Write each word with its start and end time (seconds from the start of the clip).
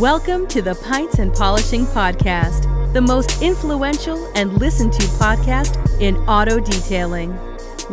Welcome 0.00 0.46
to 0.46 0.62
the 0.62 0.76
Pints 0.76 1.18
and 1.18 1.30
Polishing 1.30 1.84
Podcast, 1.84 2.94
the 2.94 3.02
most 3.02 3.42
influential 3.42 4.32
and 4.34 4.50
listened 4.54 4.94
to 4.94 5.02
podcast 5.02 5.76
in 6.00 6.16
auto 6.26 6.58
detailing. 6.58 7.36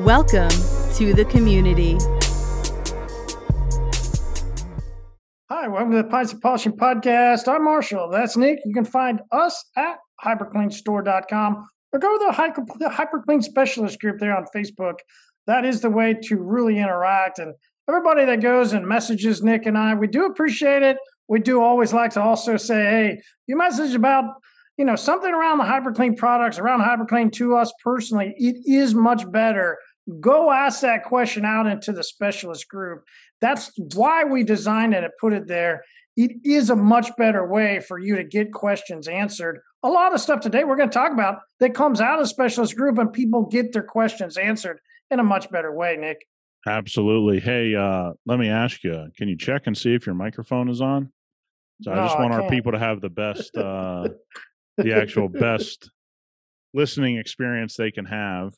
Welcome 0.05 0.47
to 0.93 1.13
the 1.13 1.25
community. 1.29 1.97
Hi, 5.49 5.67
welcome 5.67 5.91
to 5.91 5.97
the 5.97 6.05
Pints 6.05 6.31
and 6.31 6.41
Polishing 6.41 6.77
Podcast. 6.77 7.45
I'm 7.49 7.65
Marshall. 7.65 8.07
That's 8.09 8.37
Nick. 8.37 8.59
You 8.63 8.73
can 8.73 8.85
find 8.85 9.19
us 9.33 9.65
at 9.75 9.97
hypercleanstore.com 10.23 11.67
or 11.91 11.99
go 11.99 12.17
to 12.17 12.25
the 12.25 12.31
Hyper- 12.31 12.63
HyperClean 12.63 13.43
Specialist 13.43 13.99
group 13.99 14.19
there 14.19 14.33
on 14.33 14.45
Facebook. 14.55 14.99
That 15.45 15.65
is 15.65 15.81
the 15.81 15.89
way 15.89 16.13
to 16.23 16.37
really 16.37 16.79
interact. 16.79 17.39
And 17.39 17.53
everybody 17.89 18.23
that 18.23 18.39
goes 18.39 18.71
and 18.71 18.87
messages 18.87 19.43
Nick 19.43 19.65
and 19.65 19.77
I, 19.77 19.93
we 19.93 20.07
do 20.07 20.25
appreciate 20.25 20.83
it. 20.83 20.95
We 21.27 21.39
do 21.39 21.61
always 21.61 21.93
like 21.93 22.11
to 22.11 22.21
also 22.21 22.57
say, 22.57 22.75
hey, 22.75 23.21
your 23.47 23.57
message 23.57 23.95
about 23.95 24.35
you 24.77 24.85
know 24.85 24.95
something 24.95 25.33
around 25.33 25.57
the 25.57 25.63
hyperclean 25.63 26.17
products 26.17 26.59
around 26.59 26.81
hyperclean 26.81 27.31
to 27.33 27.55
us 27.55 27.73
personally 27.83 28.35
it 28.37 28.57
is 28.65 28.93
much 28.93 29.29
better. 29.31 29.77
Go 30.19 30.51
ask 30.51 30.81
that 30.81 31.03
question 31.03 31.43
out 31.43 31.67
into 31.67 31.91
the 31.91 32.03
specialist 32.03 32.69
group. 32.69 33.03
That's 33.41 33.71
why 33.93 34.23
we 34.23 34.43
designed 34.43 34.93
it 34.93 35.03
and 35.03 35.11
put 35.19 35.33
it 35.33 35.47
there. 35.47 35.83
It 36.15 36.31
is 36.45 36.69
a 36.69 36.75
much 36.75 37.09
better 37.17 37.45
way 37.45 37.81
for 37.81 37.99
you 37.99 38.15
to 38.15 38.23
get 38.23 38.53
questions 38.53 39.07
answered. 39.07 39.59
A 39.83 39.89
lot 39.89 40.13
of 40.13 40.21
stuff 40.21 40.39
today 40.39 40.63
we're 40.63 40.77
going 40.77 40.89
to 40.89 40.93
talk 40.93 41.11
about 41.11 41.39
that 41.59 41.73
comes 41.73 41.99
out 41.99 42.21
of 42.21 42.29
specialist 42.29 42.75
group 42.75 42.97
and 42.97 43.11
people 43.11 43.45
get 43.45 43.73
their 43.73 43.83
questions 43.83 44.37
answered 44.37 44.79
in 45.11 45.19
a 45.19 45.23
much 45.23 45.49
better 45.51 45.73
way 45.73 45.97
nick. 45.97 46.25
Absolutely. 46.65 47.39
Hey, 47.39 47.75
uh, 47.75 48.13
let 48.25 48.39
me 48.39 48.49
ask 48.49 48.83
you, 48.83 49.07
can 49.15 49.29
you 49.29 49.37
check 49.37 49.67
and 49.67 49.77
see 49.77 49.93
if 49.93 50.05
your 50.05 50.15
microphone 50.15 50.69
is 50.69 50.81
on? 50.81 51.11
So 51.81 51.91
No, 51.91 51.97
I 51.97 52.03
just 52.03 52.17
I 52.17 52.21
want 52.21 52.33
our 52.33 52.49
people 52.49 52.71
to 52.71 52.79
have 52.79 53.01
the 53.01 53.09
best, 53.09 53.55
uh, 53.57 54.09
the 54.77 54.93
actual 54.93 55.29
best 55.29 55.89
listening 56.73 57.17
experience 57.17 57.75
they 57.75 57.91
can 57.91 58.05
have. 58.05 58.53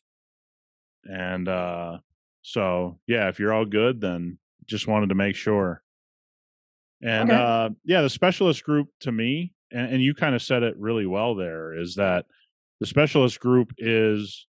And 1.05 1.47
uh, 1.47 1.99
so, 2.41 2.99
yeah, 3.07 3.29
if 3.29 3.39
you're 3.39 3.53
all 3.53 3.65
good, 3.65 4.01
then 4.01 4.37
just 4.65 4.87
wanted 4.87 5.09
to 5.09 5.15
make 5.15 5.35
sure. 5.35 5.81
And 7.01 7.29
Okay. 7.31 7.35
uh, 7.35 7.69
yeah, 7.85 8.01
the 8.01 8.09
specialist 8.09 8.63
group 8.63 8.89
to 9.01 9.11
me, 9.11 9.53
and, 9.71 9.93
and 9.93 10.03
you 10.03 10.13
kind 10.13 10.35
of 10.35 10.41
said 10.41 10.63
it 10.63 10.77
really 10.77 11.05
well 11.05 11.35
there, 11.35 11.73
is 11.73 11.95
that 11.95 12.25
the 12.79 12.85
specialist 12.85 13.39
group 13.39 13.73
is 13.77 14.47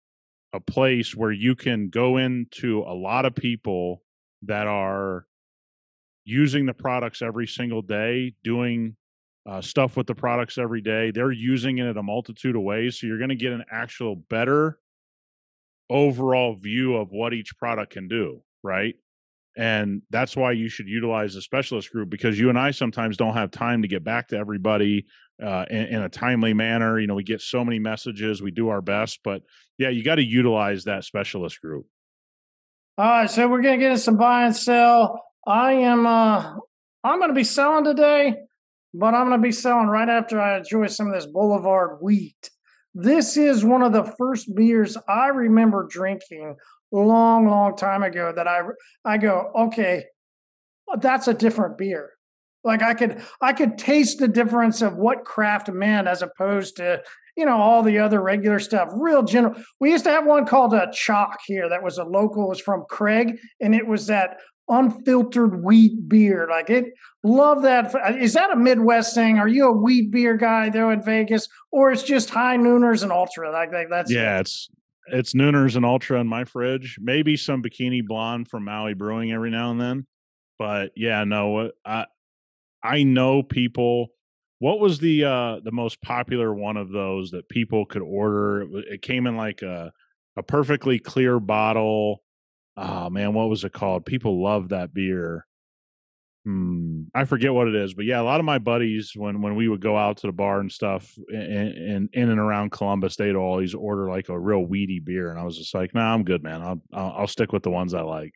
a 0.52 0.60
place 0.60 1.14
where 1.14 1.32
you 1.32 1.54
can 1.54 1.88
go 1.88 2.16
into 2.16 2.82
a 2.82 2.94
lot 2.94 3.24
of 3.24 3.34
people 3.34 4.02
that 4.42 4.66
are 4.66 5.26
using 6.26 6.66
the 6.66 6.74
products 6.74 7.22
every 7.22 7.46
single 7.46 7.80
day, 7.80 8.34
doing 8.44 8.96
uh, 9.48 9.60
stuff 9.62 9.96
with 9.96 10.08
the 10.08 10.14
products 10.14 10.58
every 10.58 10.82
day. 10.82 11.12
They're 11.12 11.32
using 11.32 11.78
it 11.78 11.86
in 11.86 11.96
a 11.96 12.02
multitude 12.02 12.56
of 12.56 12.62
ways. 12.62 13.00
So 13.00 13.06
you're 13.06 13.18
going 13.18 13.30
to 13.30 13.36
get 13.36 13.52
an 13.52 13.64
actual 13.70 14.16
better 14.16 14.78
overall 15.88 16.54
view 16.56 16.96
of 16.96 17.12
what 17.12 17.32
each 17.32 17.56
product 17.56 17.92
can 17.92 18.08
do, 18.08 18.42
right? 18.64 18.96
And 19.56 20.02
that's 20.10 20.36
why 20.36 20.52
you 20.52 20.68
should 20.68 20.88
utilize 20.88 21.34
the 21.34 21.40
specialist 21.40 21.92
group 21.92 22.10
because 22.10 22.38
you 22.38 22.50
and 22.50 22.58
I 22.58 22.72
sometimes 22.72 23.16
don't 23.16 23.34
have 23.34 23.52
time 23.52 23.82
to 23.82 23.88
get 23.88 24.02
back 24.04 24.28
to 24.28 24.36
everybody 24.36 25.06
uh, 25.42 25.64
in, 25.70 25.86
in 25.86 26.02
a 26.02 26.08
timely 26.08 26.52
manner. 26.52 26.98
You 26.98 27.06
know, 27.06 27.14
we 27.14 27.22
get 27.22 27.40
so 27.40 27.64
many 27.64 27.78
messages, 27.78 28.42
we 28.42 28.50
do 28.50 28.68
our 28.68 28.82
best, 28.82 29.20
but 29.22 29.42
yeah, 29.78 29.90
you 29.90 30.02
got 30.02 30.16
to 30.16 30.24
utilize 30.24 30.84
that 30.84 31.04
specialist 31.04 31.60
group. 31.60 31.86
all 32.98 33.06
right 33.06 33.30
so 33.30 33.46
we're 33.48 33.62
going 33.62 33.78
to 33.78 33.84
get 33.84 33.92
into 33.92 34.02
some 34.02 34.16
buy 34.16 34.44
and 34.44 34.56
sell 34.56 35.22
i 35.46 35.72
am 35.72 36.06
uh 36.06 36.54
i'm 37.04 37.18
going 37.18 37.30
to 37.30 37.34
be 37.34 37.44
selling 37.44 37.84
today 37.84 38.34
but 38.94 39.14
i'm 39.14 39.28
going 39.28 39.40
to 39.40 39.46
be 39.46 39.52
selling 39.52 39.86
right 39.86 40.08
after 40.08 40.40
i 40.40 40.58
enjoy 40.58 40.86
some 40.86 41.06
of 41.06 41.14
this 41.14 41.26
boulevard 41.26 41.98
wheat. 42.00 42.50
This 42.98 43.36
is 43.36 43.62
one 43.62 43.82
of 43.82 43.92
the 43.92 44.04
first 44.18 44.54
beers 44.54 44.96
i 45.08 45.28
remember 45.28 45.86
drinking 45.88 46.56
long 46.90 47.46
long 47.46 47.76
time 47.76 48.02
ago 48.02 48.32
that 48.34 48.48
i 48.48 48.60
i 49.04 49.18
go 49.18 49.50
okay 49.54 50.04
that's 51.00 51.28
a 51.28 51.34
different 51.34 51.78
beer. 51.78 52.12
Like 52.64 52.82
i 52.82 52.94
could 52.94 53.22
i 53.40 53.52
could 53.52 53.78
taste 53.78 54.18
the 54.18 54.28
difference 54.28 54.82
of 54.82 54.96
what 54.96 55.24
craft 55.24 55.70
meant 55.70 56.08
as 56.08 56.22
opposed 56.22 56.76
to 56.76 57.02
you 57.36 57.44
know 57.44 57.56
all 57.56 57.82
the 57.82 57.98
other 57.98 58.20
regular 58.20 58.58
stuff. 58.58 58.88
Real 58.92 59.22
general 59.22 59.54
we 59.78 59.92
used 59.92 60.04
to 60.04 60.10
have 60.10 60.26
one 60.26 60.46
called 60.46 60.74
a 60.74 60.90
chalk 60.92 61.38
here 61.46 61.68
that 61.68 61.82
was 61.82 61.98
a 61.98 62.04
local 62.04 62.48
was 62.48 62.60
from 62.60 62.84
craig 62.88 63.38
and 63.60 63.74
it 63.74 63.86
was 63.86 64.06
that 64.08 64.38
unfiltered 64.68 65.62
wheat 65.62 66.08
beer 66.08 66.48
like 66.50 66.70
it 66.70 66.86
love 67.22 67.62
that 67.62 67.94
is 68.20 68.32
that 68.32 68.52
a 68.52 68.56
midwest 68.56 69.14
thing 69.14 69.38
are 69.38 69.46
you 69.46 69.68
a 69.68 69.72
wheat 69.72 70.10
beer 70.10 70.36
guy 70.36 70.68
though 70.68 70.90
in 70.90 71.00
vegas 71.00 71.48
or 71.70 71.92
it's 71.92 72.02
just 72.02 72.30
high 72.30 72.56
nooners 72.56 73.02
and 73.02 73.12
ultra 73.12 73.50
like, 73.52 73.72
like 73.72 73.88
that's 73.88 74.10
yeah, 74.10 74.40
it's 74.40 74.68
it's 75.08 75.34
Nooners 75.34 75.76
and 75.76 75.84
Ultra 75.84 76.20
in 76.20 76.26
my 76.26 76.44
fridge. 76.44 76.98
Maybe 77.00 77.36
some 77.36 77.62
Bikini 77.62 78.04
Blonde 78.04 78.48
from 78.48 78.64
Maui 78.64 78.94
Brewing 78.94 79.32
every 79.32 79.50
now 79.50 79.70
and 79.70 79.80
then. 79.80 80.06
But 80.58 80.92
yeah, 80.96 81.24
no, 81.24 81.70
I 81.84 82.06
I 82.82 83.02
know 83.02 83.42
people. 83.42 84.08
What 84.58 84.80
was 84.80 84.98
the 84.98 85.24
uh 85.24 85.60
the 85.62 85.72
most 85.72 86.00
popular 86.02 86.52
one 86.54 86.76
of 86.76 86.90
those 86.90 87.30
that 87.32 87.48
people 87.48 87.86
could 87.86 88.02
order? 88.02 88.62
It, 88.62 88.84
it 88.94 89.02
came 89.02 89.26
in 89.26 89.36
like 89.36 89.62
a 89.62 89.92
a 90.36 90.42
perfectly 90.42 90.98
clear 90.98 91.38
bottle. 91.38 92.22
Oh 92.76 93.08
man, 93.10 93.32
what 93.32 93.48
was 93.48 93.64
it 93.64 93.72
called? 93.72 94.04
People 94.06 94.42
love 94.42 94.68
that 94.70 94.92
beer. 94.92 95.46
Hmm, 96.44 97.04
I 97.12 97.24
forget 97.24 97.52
what 97.52 97.66
it 97.66 97.74
is, 97.74 97.94
but 97.94 98.04
yeah, 98.04 98.20
a 98.20 98.22
lot 98.22 98.38
of 98.38 98.46
my 98.46 98.58
buddies 98.58 99.12
when 99.16 99.42
when 99.42 99.56
we 99.56 99.66
would 99.66 99.80
go 99.80 99.96
out 99.96 100.18
to 100.18 100.28
the 100.28 100.32
bar 100.32 100.60
and 100.60 100.70
stuff 100.70 101.12
in 101.28 101.40
in, 101.40 102.08
in 102.12 102.30
and 102.30 102.38
around 102.38 102.70
Columbus, 102.70 103.16
they'd 103.16 103.34
always 103.34 103.74
order 103.74 104.08
like 104.08 104.28
a 104.28 104.38
real 104.38 104.60
weedy 104.64 105.00
beer, 105.00 105.30
and 105.30 105.40
I 105.40 105.42
was 105.42 105.58
just 105.58 105.74
like, 105.74 105.92
"Nah, 105.94 106.14
I'm 106.14 106.22
good, 106.22 106.44
man. 106.44 106.62
I'll 106.62 106.82
I'll, 106.92 107.26
stick 107.26 107.52
with 107.52 107.62
the 107.64 107.70
ones 107.70 107.94
I 107.94 108.02
like." 108.02 108.32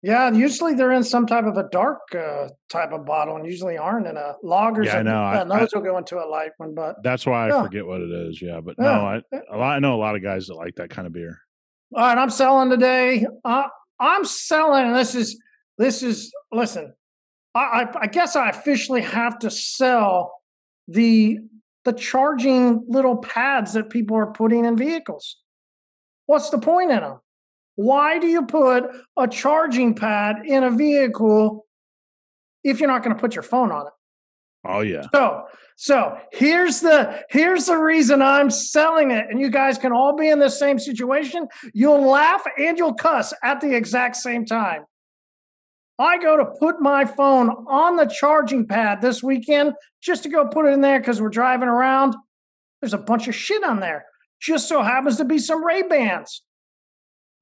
yeah 0.00 0.30
usually 0.30 0.74
they're 0.74 0.92
in 0.92 1.02
some 1.02 1.26
type 1.26 1.44
of 1.44 1.56
a 1.56 1.68
dark 1.72 1.98
uh, 2.14 2.46
type 2.70 2.92
of 2.92 3.04
bottle 3.04 3.34
and 3.34 3.44
usually 3.44 3.76
aren't 3.76 4.06
in 4.06 4.16
a 4.16 4.34
lager. 4.44 4.84
Yeah, 4.84 4.98
I 4.98 5.02
know. 5.02 5.20
I- 5.24 5.40
and 5.40 5.50
those 5.50 5.70
will 5.74 5.80
go 5.82 5.98
into 5.98 6.18
a 6.18 6.26
light 6.28 6.52
one 6.58 6.72
but 6.72 7.02
That's 7.02 7.26
why 7.26 7.48
I 7.50 7.62
forget 7.64 7.84
what 7.84 8.00
it 8.00 8.10
is. 8.12 8.40
Yeah, 8.40 8.60
but 8.60 8.76
Yeah. 8.78 8.84
no, 8.84 8.90
I 8.92 9.22
a 9.52 9.56
lot, 9.58 9.74
I 9.74 9.78
know 9.80 9.96
a 9.96 9.98
lot 10.00 10.14
of 10.14 10.22
guys 10.22 10.46
that 10.46 10.54
like 10.54 10.76
that 10.76 10.90
kind 10.90 11.08
of 11.08 11.12
beer. 11.12 11.40
All 11.94 12.02
right, 12.02 12.18
I'm 12.18 12.30
selling 12.30 12.70
today. 12.70 13.26
Uh, 13.44 13.64
I'm 13.98 14.24
selling, 14.24 14.92
this 14.92 15.14
is 15.14 15.40
this 15.78 16.02
is 16.02 16.32
listen. 16.52 16.92
I, 17.54 17.60
I 17.60 18.00
I 18.02 18.06
guess 18.06 18.36
I 18.36 18.50
officially 18.50 19.00
have 19.00 19.38
to 19.40 19.50
sell 19.50 20.40
the 20.86 21.38
the 21.84 21.92
charging 21.94 22.84
little 22.88 23.16
pads 23.16 23.72
that 23.72 23.88
people 23.88 24.16
are 24.16 24.32
putting 24.32 24.66
in 24.66 24.76
vehicles. 24.76 25.38
What's 26.26 26.50
the 26.50 26.58
point 26.58 26.90
in 26.90 27.00
them? 27.00 27.20
Why 27.76 28.18
do 28.18 28.26
you 28.26 28.44
put 28.44 28.84
a 29.16 29.26
charging 29.26 29.94
pad 29.94 30.44
in 30.44 30.64
a 30.64 30.70
vehicle 30.70 31.66
if 32.62 32.80
you're 32.80 32.88
not 32.88 33.02
going 33.02 33.16
to 33.16 33.20
put 33.20 33.34
your 33.34 33.42
phone 33.42 33.72
on 33.72 33.86
it? 33.86 33.92
Oh 34.68 34.80
yeah, 34.80 35.06
So, 35.14 35.44
so 35.76 36.18
here's 36.30 36.80
the 36.80 37.24
here's 37.30 37.66
the 37.66 37.78
reason 37.78 38.20
I'm 38.20 38.50
selling 38.50 39.10
it, 39.10 39.26
and 39.30 39.40
you 39.40 39.50
guys 39.50 39.78
can 39.78 39.92
all 39.92 40.14
be 40.14 40.28
in 40.28 40.38
the 40.38 40.50
same 40.50 40.78
situation. 40.78 41.48
You'll 41.72 42.06
laugh 42.06 42.42
and 42.58 42.76
you'll 42.76 42.94
cuss 42.94 43.32
at 43.42 43.62
the 43.62 43.74
exact 43.74 44.16
same 44.16 44.44
time. 44.44 44.84
I 45.98 46.18
go 46.18 46.36
to 46.36 46.44
put 46.44 46.80
my 46.80 47.06
phone 47.06 47.48
on 47.66 47.96
the 47.96 48.06
charging 48.06 48.66
pad 48.66 49.00
this 49.00 49.22
weekend 49.22 49.72
just 50.00 50.22
to 50.24 50.28
go 50.28 50.46
put 50.46 50.66
it 50.66 50.74
in 50.74 50.82
there 50.82 51.00
because 51.00 51.20
we're 51.20 51.30
driving 51.30 51.68
around. 51.68 52.14
There's 52.80 52.94
a 52.94 52.98
bunch 52.98 53.26
of 53.26 53.34
shit 53.34 53.64
on 53.64 53.80
there. 53.80 54.04
Just 54.40 54.68
so 54.68 54.82
happens 54.82 55.16
to 55.16 55.24
be 55.24 55.38
some 55.38 55.64
Ray 55.64 55.82
Bans. 55.82 56.42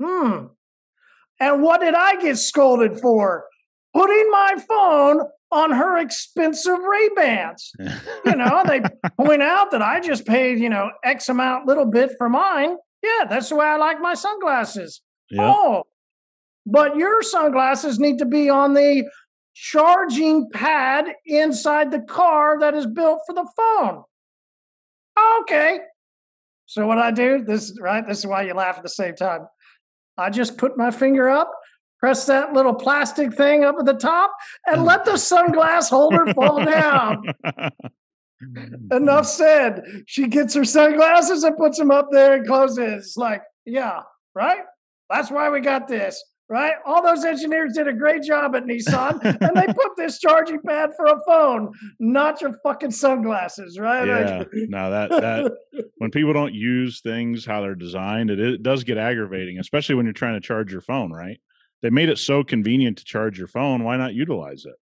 Hmm. 0.03 0.47
And 1.39 1.63
what 1.63 1.81
did 1.81 1.95
I 1.95 2.21
get 2.21 2.39
scolded 2.39 2.99
for? 3.01 3.45
Putting 3.93 4.31
my 4.31 4.57
phone 4.67 5.21
on 5.51 5.71
her 5.73 5.99
expensive 5.99 6.79
Ray 6.79 7.09
Bans. 7.15 7.73
You 8.25 8.37
know, 8.37 8.63
they 8.67 8.83
point 9.25 9.43
out 9.43 9.71
that 9.71 9.83
I 9.83 10.01
just 10.01 10.27
paid, 10.27 10.59
you 10.59 10.69
know, 10.69 10.91
X 11.05 11.29
amount 11.29 11.67
little 11.67 11.87
bit 11.87 12.13
for 12.19 12.29
mine. 12.29 12.77
Yeah, 13.03 13.27
that's 13.29 13.49
the 13.49 13.57
way 13.57 13.67
I 13.67 13.77
like 13.77 14.01
my 14.01 14.15
sunglasses. 14.15 15.01
yeah. 15.31 15.53
Oh, 15.55 15.85
but 16.67 16.97
your 16.97 17.23
sunglasses 17.23 18.01
need 18.01 18.19
to 18.19 18.25
be 18.25 18.49
on 18.51 18.75
the 18.75 19.09
charging 19.55 20.51
pad 20.53 21.07
inside 21.25 21.91
the 21.91 22.01
car 22.01 22.59
that 22.59 22.75
is 22.75 22.87
built 22.87 23.21
for 23.27 23.35
the 23.35 23.49
phone. 23.57 24.03
Okay. 25.43 25.79
So 26.67 26.87
what 26.87 26.99
I 26.99 27.13
do, 27.13 27.45
this 27.45 27.79
right, 27.81 28.07
this 28.07 28.19
is 28.19 28.27
why 28.27 28.43
you 28.43 28.55
laugh 28.55 28.77
at 28.77 28.83
the 28.83 28.89
same 28.89 29.15
time. 29.15 29.47
I 30.19 30.31
just 30.31 30.59
put 30.59 30.77
my 30.77 30.91
finger 30.91 31.29
up, 31.29 31.53
press 31.99 32.27
that 32.27 32.53
little 32.53 32.75
plastic 32.75 33.35
thing 33.35 33.65
up 33.65 33.77
at 33.79 33.87
the 33.87 33.95
top, 33.95 34.33
and 34.67 34.85
let 34.85 35.05
the 35.05 35.13
sunglass 35.13 35.89
holder 35.91 36.33
fall 36.35 36.65
down. 36.65 37.25
Enough 38.93 39.27
said. 39.27 39.83
She 40.07 40.27
gets 40.29 40.55
her 40.55 40.65
sunglasses 40.65 41.43
and 41.43 41.57
puts 41.57 41.79
them 41.79 41.91
up 41.91 42.09
there 42.13 42.35
and 42.35 42.47
closes. 42.47 43.07
It's 43.07 43.17
like, 43.17 43.43
yeah, 43.65 44.01
right? 44.35 44.61
That's 45.09 45.31
why 45.31 45.49
we 45.51 45.61
got 45.61 45.89
this. 45.89 46.23
right? 46.49 46.75
All 46.85 47.03
those 47.03 47.25
engineers 47.25 47.73
did 47.75 47.89
a 47.89 47.93
great 47.93 48.23
job 48.23 48.55
at 48.55 48.65
Nissan, 48.65 49.21
and 49.25 49.57
they 49.57 49.67
put 49.67 49.97
this 49.97 50.19
charging 50.21 50.61
pad 50.61 50.91
for 50.97 51.07
a 51.07 51.21
phone, 51.27 51.73
not 51.99 52.41
your 52.41 52.55
fucking 52.63 52.91
sunglasses, 52.91 53.79
right? 53.79 54.07
Yeah, 54.07 54.45
no, 54.69 54.91
that 54.91 55.11
that 55.11 55.53
when 55.99 56.11
people 56.11 56.33
don't 56.33 56.55
use 56.55 57.01
things 57.01 57.45
how 57.47 57.63
they're 57.63 57.75
designed, 57.75 58.31
it, 58.31 58.39
it 58.39 58.63
does 58.63 58.85
get 58.85 58.99
aggravating, 58.99 59.59
especially 59.59 59.95
when 59.95 60.07
you're 60.07 60.13
trying 60.13 60.35
to 60.35 60.47
charge 60.47 60.71
your 60.71 60.83
phone. 60.83 61.11
Right? 61.11 61.41
They 61.83 61.91
made 61.91 62.09
it 62.09 62.19
so 62.19 62.43
convenient 62.43 62.99
to 62.99 63.05
charge 63.05 63.39
your 63.39 63.49
phone. 63.49 63.85
Why 63.85 63.97
not 63.97 64.15
utilize 64.15 64.65
it? 64.65 64.75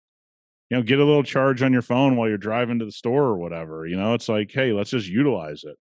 You 0.70 0.78
know, 0.78 0.84
get 0.84 1.00
a 1.00 1.06
little 1.06 1.24
charge 1.24 1.62
on 1.62 1.74
your 1.74 1.82
phone 1.82 2.16
while 2.16 2.28
you're 2.28 2.38
driving 2.38 2.80
to 2.80 2.86
the 2.86 2.92
store 2.92 3.24
or 3.24 3.38
whatever. 3.38 3.86
You 3.86 3.98
know, 3.98 4.14
it's 4.14 4.30
like, 4.30 4.52
hey, 4.52 4.74
let's 4.74 4.92
just 4.92 5.08
utilize 5.08 5.64
it. 5.64 5.78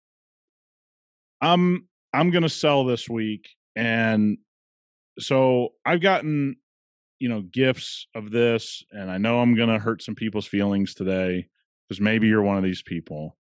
I'm 1.41 1.89
I'm 2.13 2.31
gonna 2.31 2.49
sell 2.49 2.85
this 2.85 3.09
week, 3.09 3.49
and 3.75 4.39
so 5.19 5.71
I've 5.85 6.01
gotten, 6.01 6.57
you 7.19 7.29
know, 7.29 7.43
gifts 7.43 8.07
of 8.15 8.31
this, 8.31 8.85
and 8.91 9.11
I 9.11 9.19
know 9.19 9.41
I'm 9.41 9.55
to 9.55 9.79
hurt 9.79 10.03
some 10.03 10.15
people's 10.15 10.47
feelings 10.47 10.95
today 10.95 11.49
because 11.89 12.01
maybe 12.01 12.29
you're 12.29 12.43
one 12.43 12.57
of 12.57 12.65
these 12.65 12.83
people. 12.83 13.37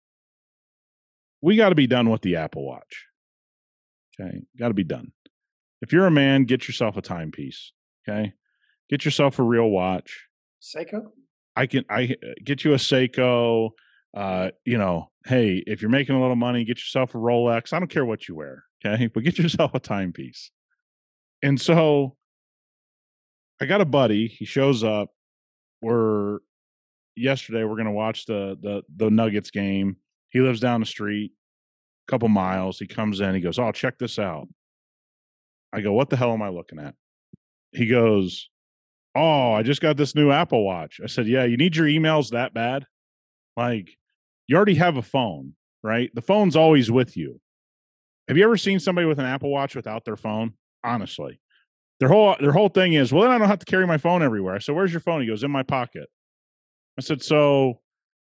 We 1.41 1.57
got 1.57 1.69
to 1.69 1.75
be 1.75 1.87
done 1.87 2.11
with 2.11 2.23
the 2.23 2.37
Apple 2.37 2.65
Watch. 2.65 3.07
Okay. 4.21 4.41
Got 4.59 4.69
to 4.69 4.75
be 4.75 4.85
done. 4.85 5.13
If 5.81 5.93
you're 5.93 6.07
a 6.07 6.11
man, 6.11 6.45
get 6.45 6.67
yourself 6.67 6.97
a 6.97 7.03
timepiece. 7.03 7.73
Okay. 8.09 8.33
Get 8.91 9.05
yourself 9.05 9.39
a 9.39 9.43
real 9.43 9.69
watch. 9.69 10.27
Seiko? 10.63 11.09
I 11.55 11.67
can, 11.67 11.85
I 11.91 12.17
uh, 12.23 12.35
get 12.45 12.65
you 12.65 12.73
a 12.73 12.77
Seiko. 12.77 13.71
Uh, 14.17 14.51
you 14.65 14.79
know, 14.79 15.11
hey, 15.27 15.63
if 15.67 15.83
you're 15.83 15.91
making 15.91 16.17
a 16.17 16.21
little 16.21 16.37
money, 16.37 16.65
get 16.65 16.79
yourself 16.79 17.15
a 17.15 17.19
Rolex. 17.19 17.73
I 17.73 17.79
don't 17.79 17.91
care 17.91 18.05
what 18.05 18.29
you 18.29 18.35
wear. 18.35 18.65
Okay. 18.85 19.09
But 19.09 19.25
get 19.25 19.39
yourself 19.39 19.75
a 19.75 19.81
timepiece. 19.81 20.51
And 21.43 21.61
so 21.61 22.17
I 23.61 23.67
got 23.67 23.81
a 23.81 23.87
buddy. 23.87 24.27
He 24.29 24.45
shows 24.45 24.85
up. 24.85 25.11
We're 25.81 26.39
yesterday. 27.17 27.65
We're 27.65 27.77
gonna 27.77 27.93
watch 27.93 28.27
the 28.27 28.57
the 28.61 28.83
the 28.97 29.11
Nuggets 29.11 29.51
game. 29.51 29.97
He 30.31 30.41
lives 30.41 30.61
down 30.61 30.81
the 30.81 30.87
street, 30.87 31.33
a 32.07 32.11
couple 32.11 32.29
miles. 32.29 32.79
He 32.79 32.87
comes 32.87 33.21
in. 33.21 33.35
He 33.35 33.41
goes, 33.41 33.59
"Oh, 33.59 33.73
check 33.73 33.99
this 33.99 34.19
out." 34.19 34.49
I 35.73 35.81
go, 35.81 35.93
"What 35.93 36.11
the 36.11 36.17
hell 36.17 36.33
am 36.33 36.43
I 36.43 36.49
looking 36.49 36.79
at?" 36.79 36.95
He 37.73 37.87
goes, 37.87 38.49
"Oh, 39.15 39.53
I 39.53 39.63
just 39.63 39.81
got 39.81 39.97
this 39.97 40.15
new 40.15 40.31
Apple 40.31 40.65
Watch." 40.65 41.01
I 41.03 41.07
said, 41.07 41.27
"Yeah, 41.27 41.45
you 41.45 41.57
need 41.57 41.77
your 41.77 41.87
emails 41.87 42.31
that 42.31 42.55
bad? 42.55 42.87
Like, 43.57 43.97
you 44.47 44.57
already 44.57 44.77
have 44.77 44.97
a 44.97 45.03
phone, 45.03 45.55
right? 45.83 46.11
The 46.15 46.23
phone's 46.23 46.57
always 46.57 46.91
with 46.91 47.17
you. 47.17 47.41
Have 48.29 48.37
you 48.37 48.45
ever 48.45 48.57
seen 48.57 48.79
somebody 48.81 49.07
with 49.07 49.19
an 49.19 49.27
Apple 49.27 49.51
Watch 49.51 49.75
without 49.75 50.05
their 50.05 50.17
phone? 50.17 50.55
honestly. 50.85 51.41
Their 52.01 52.09
whole 52.09 52.37
their 52.41 52.53
whole 52.53 52.69
thing 52.69 52.93
is, 52.93 53.13
well, 53.13 53.23
then 53.23 53.33
I 53.33 53.39
don't 53.39 53.49
have 53.49 53.59
to 53.59 53.67
carry 53.67 53.87
my 53.87 53.99
phone 53.99 54.23
everywhere. 54.23 54.55
I 54.55 54.59
said, 54.59 54.75
Where's 54.75 54.93
your 54.93 55.01
phone? 55.01 55.21
He 55.21 55.27
goes, 55.27 55.43
In 55.43 55.51
my 55.51 55.63
pocket. 55.63 56.09
I 56.97 57.03
said, 57.03 57.23
So 57.23 57.81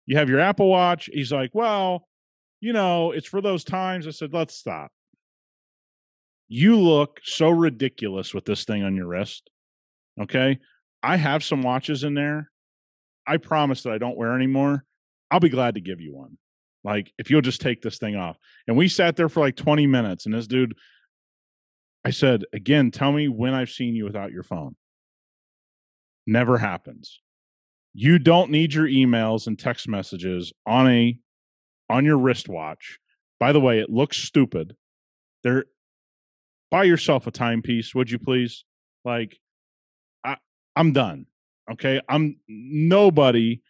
you 0.06 0.16
have 0.16 0.28
your 0.28 0.40
Apple 0.40 0.68
Watch? 0.68 1.10
He's 1.12 1.32
like, 1.32 1.50
Well, 1.52 2.06
you 2.60 2.72
know, 2.72 3.10
it's 3.12 3.26
for 3.26 3.40
those 3.40 3.64
times. 3.64 4.06
I 4.06 4.10
said, 4.10 4.32
Let's 4.32 4.54
stop. 4.54 4.90
You 6.48 6.78
look 6.78 7.20
so 7.24 7.50
ridiculous 7.50 8.32
with 8.32 8.44
this 8.44 8.64
thing 8.64 8.82
on 8.82 8.96
your 8.96 9.06
wrist. 9.06 9.50
Okay. 10.20 10.58
I 11.02 11.16
have 11.16 11.44
some 11.44 11.62
watches 11.62 12.04
in 12.04 12.14
there. 12.14 12.50
I 13.26 13.36
promise 13.36 13.82
that 13.82 13.92
I 13.92 13.98
don't 13.98 14.16
wear 14.16 14.34
anymore. 14.34 14.84
I'll 15.30 15.40
be 15.40 15.48
glad 15.48 15.74
to 15.74 15.80
give 15.80 16.00
you 16.00 16.14
one. 16.14 16.38
Like, 16.84 17.12
if 17.18 17.30
you'll 17.30 17.40
just 17.40 17.60
take 17.60 17.82
this 17.82 17.98
thing 17.98 18.14
off. 18.14 18.36
And 18.68 18.76
we 18.76 18.86
sat 18.86 19.16
there 19.16 19.28
for 19.28 19.40
like 19.40 19.56
20 19.56 19.88
minutes, 19.88 20.24
and 20.24 20.34
this 20.34 20.46
dude 20.46 20.76
I 22.06 22.10
said, 22.10 22.44
again, 22.52 22.92
tell 22.92 23.10
me 23.10 23.26
when 23.26 23.52
I've 23.52 23.68
seen 23.68 23.96
you 23.96 24.04
without 24.04 24.30
your 24.30 24.44
phone. 24.44 24.76
Never 26.24 26.56
happens. 26.56 27.20
You 27.94 28.20
don't 28.20 28.52
need 28.52 28.74
your 28.74 28.86
emails 28.86 29.48
and 29.48 29.58
text 29.58 29.88
messages 29.88 30.52
on 30.64 30.88
a 30.88 31.18
on 31.90 32.04
your 32.04 32.16
wristwatch. 32.16 33.00
By 33.40 33.50
the 33.50 33.60
way, 33.60 33.80
it 33.80 33.90
looks 33.90 34.18
stupid. 34.18 34.76
There 35.42 35.64
buy 36.70 36.84
yourself 36.84 37.26
a 37.26 37.30
timepiece, 37.30 37.94
would 37.94 38.10
you 38.10 38.18
please? 38.18 38.64
Like 39.04 39.38
I 40.24 40.36
I'm 40.74 40.92
done. 40.92 41.26
Okay? 41.70 42.00
I'm 42.08 42.36
nobody 42.48 43.62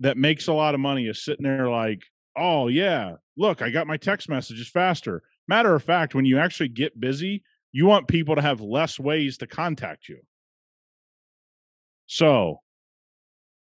that 0.00 0.16
makes 0.16 0.48
a 0.48 0.52
lot 0.52 0.74
of 0.74 0.80
money 0.80 1.06
is 1.06 1.24
sitting 1.24 1.44
there 1.44 1.68
like, 1.68 2.02
"Oh 2.36 2.68
yeah, 2.68 3.16
look, 3.36 3.62
I 3.62 3.70
got 3.70 3.86
my 3.86 3.96
text 3.96 4.28
messages 4.28 4.68
faster." 4.68 5.22
Matter 5.48 5.74
of 5.74 5.82
fact, 5.82 6.14
when 6.14 6.24
you 6.24 6.38
actually 6.38 6.68
get 6.68 7.00
busy, 7.00 7.42
you 7.72 7.86
want 7.86 8.08
people 8.08 8.36
to 8.36 8.42
have 8.42 8.60
less 8.60 8.98
ways 8.98 9.38
to 9.38 9.46
contact 9.46 10.08
you. 10.08 10.20
So, 12.06 12.60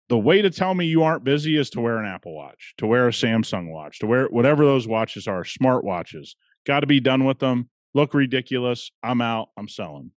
the 0.09 0.19
way 0.19 0.41
to 0.41 0.51
tell 0.51 0.75
me 0.75 0.87
you 0.87 1.03
aren't 1.03 1.25
busy 1.25 1.57
is 1.57 1.71
to 1.71 1.81
wear 1.81 1.99
an 1.99 2.07
Apple 2.07 2.35
Watch, 2.35 2.75
to 2.79 2.87
wear 2.87 3.09
a 3.09 3.13
Samsung 3.13 3.71
watch, 3.73 3.99
to 3.99 4.07
wear 4.07 4.27
whatever 4.27 4.65
those 4.65 4.87
watches 4.87 5.27
are, 5.27 5.45
smart 5.45 5.85
watches. 5.85 6.37
Got 6.65 6.81
to 6.81 6.87
be 6.87 7.01
done 7.01 7.25
with 7.25 7.41
them. 7.41 7.69
Look 7.97 8.13
ridiculous. 8.13 8.91
I'm 9.03 9.23
out. 9.23 9.49
I'm 9.57 9.69
selling. 9.69 10.11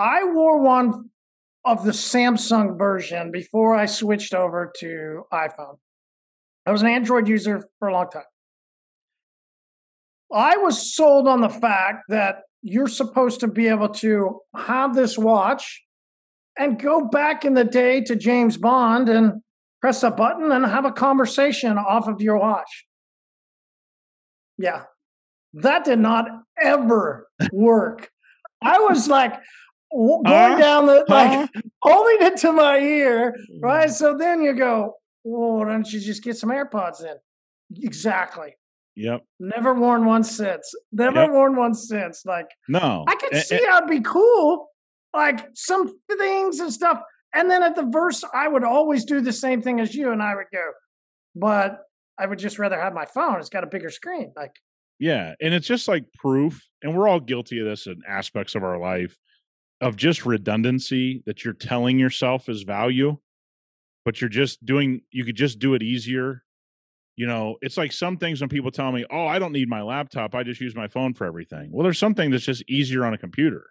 I 0.00 0.24
wore 0.24 0.60
one 0.60 1.10
of 1.64 1.84
the 1.84 1.92
Samsung 1.92 2.76
version 2.76 3.30
before 3.30 3.76
I 3.76 3.86
switched 3.86 4.34
over 4.34 4.72
to 4.80 5.22
iPhone. 5.32 5.76
I 6.66 6.72
was 6.72 6.82
an 6.82 6.88
Android 6.88 7.28
user 7.28 7.64
for 7.78 7.86
a 7.86 7.92
long 7.92 8.10
time. 8.10 8.24
I 10.34 10.56
was 10.56 10.92
sold 10.92 11.28
on 11.28 11.42
the 11.42 11.48
fact 11.48 12.06
that 12.08 12.38
you're 12.60 12.88
supposed 12.88 13.38
to 13.40 13.46
be 13.46 13.68
able 13.68 13.90
to 13.90 14.40
have 14.56 14.92
this 14.92 15.16
watch 15.16 15.84
and 16.58 16.76
go 16.76 17.06
back 17.06 17.44
in 17.44 17.54
the 17.54 17.62
day 17.62 18.00
to 18.00 18.16
James 18.16 18.56
Bond 18.56 19.08
and 19.08 19.42
press 19.80 20.02
a 20.02 20.10
button 20.10 20.50
and 20.50 20.66
have 20.66 20.86
a 20.86 20.90
conversation 20.90 21.78
off 21.78 22.08
of 22.08 22.20
your 22.20 22.38
watch. 22.40 22.84
Yeah, 24.58 24.86
that 25.54 25.84
did 25.84 25.98
not 25.98 26.26
ever 26.60 27.28
work. 27.52 28.10
I 28.62 28.78
was 28.78 29.08
like 29.08 29.34
going 29.92 30.26
uh, 30.26 30.58
down 30.58 30.86
the 30.86 31.04
like 31.08 31.50
uh, 31.56 31.60
holding 31.82 32.26
it 32.26 32.36
to 32.38 32.52
my 32.52 32.78
ear, 32.78 33.34
right? 33.60 33.88
Mm. 33.88 33.92
So 33.92 34.16
then 34.16 34.42
you 34.42 34.52
go, 34.54 34.94
well, 35.24 35.58
why 35.58 35.68
don't 35.68 35.90
you 35.92 36.00
just 36.00 36.22
get 36.22 36.36
some 36.36 36.50
AirPods 36.50 37.02
in? 37.02 37.16
Exactly. 37.82 38.54
Yep. 38.96 39.24
Never 39.38 39.74
worn 39.74 40.04
one 40.04 40.24
since. 40.24 40.74
Never 40.92 41.22
yep. 41.22 41.30
worn 41.30 41.56
one 41.56 41.74
since. 41.74 42.26
Like, 42.26 42.50
no. 42.68 43.04
I 43.08 43.14
could 43.16 43.36
see 43.36 43.64
how 43.66 43.78
it'd 43.78 43.88
be 43.88 44.00
cool. 44.00 44.68
Like 45.14 45.48
some 45.54 45.96
things 46.18 46.60
and 46.60 46.72
stuff. 46.72 47.00
And 47.32 47.50
then 47.50 47.62
at 47.62 47.76
the 47.76 47.88
verse, 47.90 48.24
I 48.34 48.48
would 48.48 48.64
always 48.64 49.04
do 49.04 49.20
the 49.20 49.32
same 49.32 49.62
thing 49.62 49.80
as 49.80 49.94
you, 49.94 50.10
and 50.10 50.22
I 50.22 50.34
would 50.34 50.46
go, 50.52 50.72
but 51.36 51.80
I 52.18 52.26
would 52.26 52.38
just 52.38 52.58
rather 52.58 52.78
have 52.78 52.92
my 52.92 53.06
phone. 53.06 53.38
It's 53.38 53.48
got 53.48 53.64
a 53.64 53.68
bigger 53.68 53.90
screen. 53.90 54.32
Like, 54.36 54.52
yeah. 55.00 55.34
And 55.40 55.52
it's 55.52 55.66
just 55.66 55.88
like 55.88 56.04
proof. 56.14 56.64
And 56.82 56.96
we're 56.96 57.08
all 57.08 57.20
guilty 57.20 57.58
of 57.58 57.66
this 57.66 57.86
in 57.86 58.00
aspects 58.08 58.54
of 58.54 58.62
our 58.62 58.78
life 58.78 59.16
of 59.80 59.96
just 59.96 60.24
redundancy 60.26 61.22
that 61.26 61.44
you're 61.44 61.54
telling 61.54 61.98
yourself 61.98 62.48
is 62.48 62.62
value, 62.62 63.16
but 64.04 64.20
you're 64.20 64.30
just 64.30 64.64
doing, 64.64 65.00
you 65.10 65.24
could 65.24 65.36
just 65.36 65.58
do 65.58 65.74
it 65.74 65.82
easier 65.82 66.42
you 67.20 67.26
know, 67.26 67.56
it's 67.60 67.76
like 67.76 67.92
some 67.92 68.16
things 68.16 68.40
when 68.40 68.48
people 68.48 68.70
tell 68.70 68.90
me, 68.92 69.04
"Oh, 69.10 69.26
I 69.26 69.38
don't 69.38 69.52
need 69.52 69.68
my 69.68 69.82
laptop. 69.82 70.34
I 70.34 70.42
just 70.42 70.58
use 70.58 70.74
my 70.74 70.88
phone 70.88 71.12
for 71.12 71.26
everything." 71.26 71.70
Well, 71.70 71.84
there's 71.84 71.98
something 71.98 72.30
that's 72.30 72.46
just 72.46 72.64
easier 72.66 73.04
on 73.04 73.12
a 73.12 73.18
computer. 73.18 73.66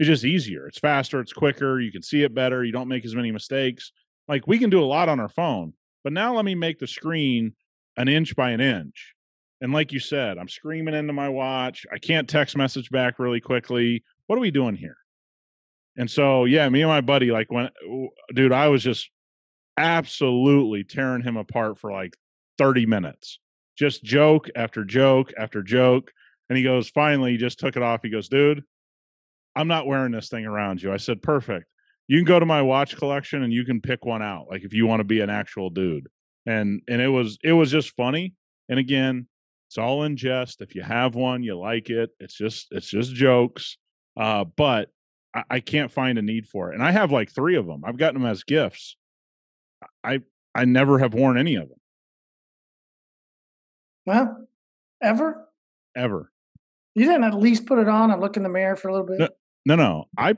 It's 0.00 0.08
just 0.08 0.24
easier. 0.24 0.66
It's 0.66 0.78
faster, 0.78 1.20
it's 1.20 1.32
quicker, 1.32 1.78
you 1.78 1.92
can 1.92 2.02
see 2.02 2.22
it 2.24 2.34
better, 2.34 2.64
you 2.64 2.72
don't 2.72 2.88
make 2.88 3.04
as 3.04 3.14
many 3.14 3.30
mistakes. 3.30 3.92
Like 4.26 4.48
we 4.48 4.58
can 4.58 4.68
do 4.68 4.82
a 4.82 4.84
lot 4.84 5.08
on 5.08 5.20
our 5.20 5.28
phone. 5.28 5.74
But 6.02 6.12
now 6.12 6.34
let 6.34 6.44
me 6.44 6.56
make 6.56 6.80
the 6.80 6.88
screen 6.88 7.54
an 7.96 8.08
inch 8.08 8.34
by 8.34 8.50
an 8.50 8.60
inch. 8.60 9.14
And 9.60 9.72
like 9.72 9.92
you 9.92 10.00
said, 10.00 10.38
I'm 10.38 10.48
screaming 10.48 10.94
into 10.94 11.12
my 11.12 11.28
watch. 11.28 11.86
I 11.92 11.98
can't 11.98 12.28
text 12.28 12.56
message 12.56 12.90
back 12.90 13.18
really 13.18 13.40
quickly. 13.40 14.02
What 14.26 14.36
are 14.36 14.40
we 14.40 14.50
doing 14.50 14.74
here? 14.74 14.96
And 15.96 16.10
so, 16.10 16.44
yeah, 16.44 16.68
me 16.68 16.82
and 16.82 16.88
my 16.88 17.00
buddy, 17.00 17.30
like 17.30 17.50
when, 17.52 17.68
dude, 18.34 18.52
I 18.52 18.68
was 18.68 18.82
just 18.82 19.10
absolutely 19.76 20.84
tearing 20.84 21.22
him 21.22 21.36
apart 21.36 21.78
for 21.78 21.92
like 21.92 22.16
30 22.58 22.86
minutes, 22.86 23.38
just 23.76 24.02
joke 24.02 24.48
after 24.56 24.84
joke 24.84 25.32
after 25.36 25.62
joke. 25.62 26.12
And 26.48 26.56
he 26.56 26.64
goes, 26.64 26.88
finally, 26.88 27.32
he 27.32 27.36
just 27.36 27.58
took 27.58 27.76
it 27.76 27.82
off. 27.82 28.00
He 28.02 28.10
goes, 28.10 28.28
dude, 28.28 28.64
I'm 29.54 29.68
not 29.68 29.86
wearing 29.86 30.12
this 30.12 30.28
thing 30.28 30.46
around 30.46 30.82
you. 30.82 30.92
I 30.92 30.96
said, 30.96 31.22
perfect. 31.22 31.66
You 32.08 32.18
can 32.18 32.24
go 32.24 32.40
to 32.40 32.46
my 32.46 32.62
watch 32.62 32.96
collection 32.96 33.42
and 33.42 33.52
you 33.52 33.64
can 33.64 33.80
pick 33.80 34.04
one 34.04 34.22
out. 34.22 34.46
Like 34.50 34.64
if 34.64 34.72
you 34.72 34.86
want 34.86 35.00
to 35.00 35.04
be 35.04 35.20
an 35.20 35.30
actual 35.30 35.70
dude. 35.70 36.08
And 36.46 36.82
and 36.88 37.00
it 37.00 37.08
was 37.08 37.38
it 37.44 37.52
was 37.52 37.70
just 37.70 37.94
funny. 37.94 38.34
And 38.68 38.78
again, 38.78 39.28
it's 39.70 39.78
all 39.78 40.02
in 40.02 40.16
jest. 40.16 40.62
If 40.62 40.74
you 40.74 40.82
have 40.82 41.14
one, 41.14 41.44
you 41.44 41.56
like 41.56 41.90
it. 41.90 42.10
It's 42.18 42.34
just 42.34 42.66
it's 42.72 42.88
just 42.88 43.14
jokes. 43.14 43.76
Uh, 44.16 44.42
but 44.42 44.88
I, 45.32 45.44
I 45.48 45.60
can't 45.60 45.92
find 45.92 46.18
a 46.18 46.22
need 46.22 46.48
for 46.48 46.72
it. 46.72 46.74
And 46.74 46.82
I 46.82 46.90
have 46.90 47.12
like 47.12 47.30
three 47.30 47.54
of 47.54 47.66
them. 47.66 47.84
I've 47.84 47.96
gotten 47.96 48.20
them 48.20 48.28
as 48.28 48.42
gifts. 48.42 48.96
I 50.02 50.22
I 50.56 50.64
never 50.64 50.98
have 50.98 51.14
worn 51.14 51.38
any 51.38 51.54
of 51.54 51.68
them. 51.68 51.78
Well, 54.06 54.48
ever? 55.00 55.46
Ever. 55.94 56.32
You 56.96 57.04
didn't 57.04 57.22
at 57.22 57.34
least 57.34 57.66
put 57.66 57.78
it 57.78 57.88
on 57.88 58.10
and 58.10 58.20
look 58.20 58.36
in 58.36 58.42
the 58.42 58.48
mirror 58.48 58.74
for 58.74 58.88
a 58.88 58.92
little 58.92 59.06
bit? 59.06 59.30
No, 59.64 59.76
no. 59.76 60.06
I 60.18 60.34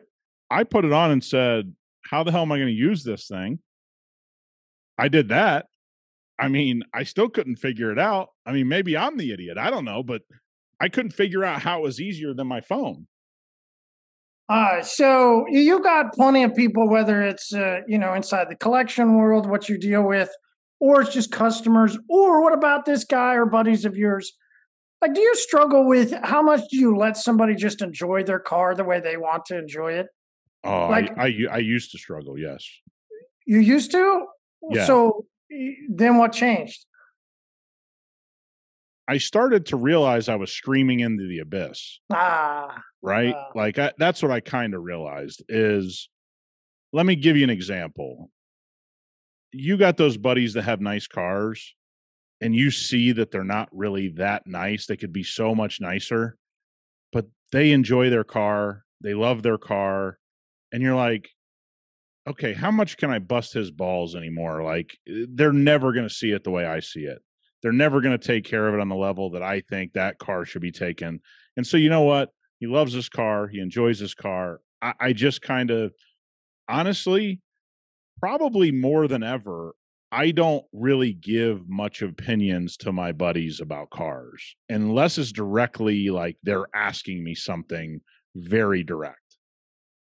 I 0.50 0.64
put 0.64 0.84
it 0.84 0.92
on 0.92 1.10
and 1.10 1.24
said, 1.24 1.74
"How 2.02 2.22
the 2.22 2.32
hell 2.32 2.42
am 2.42 2.52
I 2.52 2.58
going 2.58 2.68
to 2.68 2.74
use 2.74 3.02
this 3.02 3.28
thing?" 3.28 3.60
I 4.98 5.08
did 5.08 5.30
that. 5.30 5.68
I 6.38 6.48
mean, 6.48 6.82
I 6.94 7.04
still 7.04 7.28
couldn't 7.28 7.56
figure 7.56 7.92
it 7.92 7.98
out. 7.98 8.28
I 8.46 8.52
mean, 8.52 8.68
maybe 8.68 8.96
I'm 8.96 9.16
the 9.16 9.32
idiot. 9.32 9.58
I 9.58 9.70
don't 9.70 9.84
know, 9.84 10.02
but 10.02 10.22
I 10.80 10.88
couldn't 10.88 11.12
figure 11.12 11.44
out 11.44 11.62
how 11.62 11.78
it 11.80 11.82
was 11.82 12.00
easier 12.00 12.34
than 12.34 12.46
my 12.46 12.60
phone. 12.60 13.06
Uh, 14.48 14.82
so 14.82 15.44
you 15.50 15.80
got 15.82 16.12
plenty 16.12 16.42
of 16.42 16.54
people, 16.54 16.88
whether 16.88 17.22
it's 17.22 17.54
uh, 17.54 17.80
you 17.86 17.98
know 17.98 18.12
inside 18.14 18.48
the 18.50 18.56
collection 18.56 19.16
world, 19.16 19.48
what 19.48 19.68
you 19.68 19.78
deal 19.78 20.02
with, 20.02 20.30
or 20.80 21.00
it's 21.02 21.12
just 21.14 21.30
customers, 21.30 21.96
or 22.08 22.42
what 22.42 22.52
about 22.52 22.84
this 22.84 23.04
guy 23.04 23.34
or 23.34 23.46
buddies 23.46 23.84
of 23.84 23.96
yours? 23.96 24.32
Like, 25.00 25.14
do 25.14 25.20
you 25.20 25.34
struggle 25.36 25.86
with 25.88 26.12
how 26.22 26.42
much 26.42 26.60
do 26.70 26.76
you 26.76 26.96
let 26.96 27.16
somebody 27.16 27.54
just 27.54 27.82
enjoy 27.82 28.24
their 28.24 28.38
car 28.38 28.74
the 28.74 28.84
way 28.84 29.00
they 29.00 29.16
want 29.16 29.44
to 29.46 29.58
enjoy 29.58 29.92
it? 29.94 30.06
Oh, 30.64 30.88
Like- 30.88 31.16
I, 31.18 31.26
I 31.26 31.54
I 31.54 31.58
used 31.58 31.92
to 31.92 31.98
struggle. 31.98 32.38
Yes. 32.38 32.64
You 33.46 33.58
used 33.58 33.90
to. 33.92 34.26
Yeah. 34.70 34.86
So 34.86 35.26
then 35.88 36.16
what 36.18 36.32
changed? 36.32 36.84
I 39.08 39.18
started 39.18 39.66
to 39.66 39.76
realize 39.76 40.28
I 40.28 40.36
was 40.36 40.52
screaming 40.52 41.00
into 41.00 41.26
the 41.26 41.40
abyss. 41.40 42.00
Ah, 42.12 42.82
right? 43.02 43.34
Wow. 43.34 43.50
like 43.54 43.78
I, 43.78 43.92
that's 43.98 44.22
what 44.22 44.30
I 44.30 44.40
kind 44.40 44.74
of 44.74 44.82
realized 44.82 45.42
is 45.48 46.08
let 46.92 47.04
me 47.04 47.16
give 47.16 47.36
you 47.36 47.44
an 47.44 47.50
example. 47.50 48.30
You 49.52 49.76
got 49.76 49.96
those 49.96 50.16
buddies 50.16 50.54
that 50.54 50.62
have 50.62 50.80
nice 50.80 51.06
cars 51.06 51.74
and 52.40 52.54
you 52.54 52.70
see 52.70 53.12
that 53.12 53.30
they're 53.30 53.44
not 53.44 53.68
really 53.72 54.08
that 54.16 54.46
nice. 54.46 54.86
They 54.86 54.96
could 54.96 55.12
be 55.12 55.22
so 55.22 55.54
much 55.54 55.80
nicer, 55.80 56.36
but 57.12 57.26
they 57.50 57.72
enjoy 57.72 58.10
their 58.10 58.24
car, 58.24 58.84
they 59.00 59.14
love 59.14 59.42
their 59.42 59.58
car, 59.58 60.18
and 60.72 60.82
you're 60.82 60.96
like 60.96 61.30
okay, 62.26 62.52
how 62.52 62.70
much 62.70 62.96
can 62.96 63.10
I 63.10 63.18
bust 63.18 63.52
his 63.52 63.70
balls 63.70 64.14
anymore? 64.14 64.62
Like 64.62 64.96
eh, 65.08 65.26
they're 65.28 65.52
never 65.52 65.92
going 65.92 66.08
to 66.08 66.14
see 66.14 66.30
it 66.30 66.44
the 66.44 66.50
way 66.50 66.64
I 66.64 66.80
see 66.80 67.00
it. 67.00 67.18
They're 67.62 67.72
never 67.72 68.00
going 68.00 68.18
to 68.18 68.26
take 68.26 68.44
care 68.44 68.66
of 68.66 68.74
it 68.74 68.80
on 68.80 68.88
the 68.88 68.96
level 68.96 69.30
that 69.30 69.42
I 69.42 69.60
think 69.60 69.92
that 69.92 70.18
car 70.18 70.44
should 70.44 70.62
be 70.62 70.72
taken. 70.72 71.20
And 71.56 71.66
so 71.66 71.76
you 71.76 71.90
know 71.90 72.02
what? 72.02 72.30
He 72.58 72.66
loves 72.66 72.92
his 72.92 73.08
car. 73.08 73.46
He 73.48 73.60
enjoys 73.60 73.98
his 73.98 74.14
car. 74.14 74.60
I, 74.80 74.94
I 75.00 75.12
just 75.12 75.42
kind 75.42 75.70
of, 75.70 75.92
honestly, 76.68 77.40
probably 78.20 78.72
more 78.72 79.06
than 79.06 79.22
ever, 79.22 79.74
I 80.10 80.30
don't 80.30 80.64
really 80.72 81.12
give 81.14 81.68
much 81.68 82.02
opinions 82.02 82.76
to 82.78 82.92
my 82.92 83.12
buddies 83.12 83.60
about 83.60 83.90
cars 83.90 84.54
unless 84.68 85.16
it's 85.16 85.32
directly 85.32 86.10
like 86.10 86.36
they're 86.42 86.66
asking 86.74 87.24
me 87.24 87.34
something 87.34 88.00
very 88.34 88.82
direct. 88.82 89.21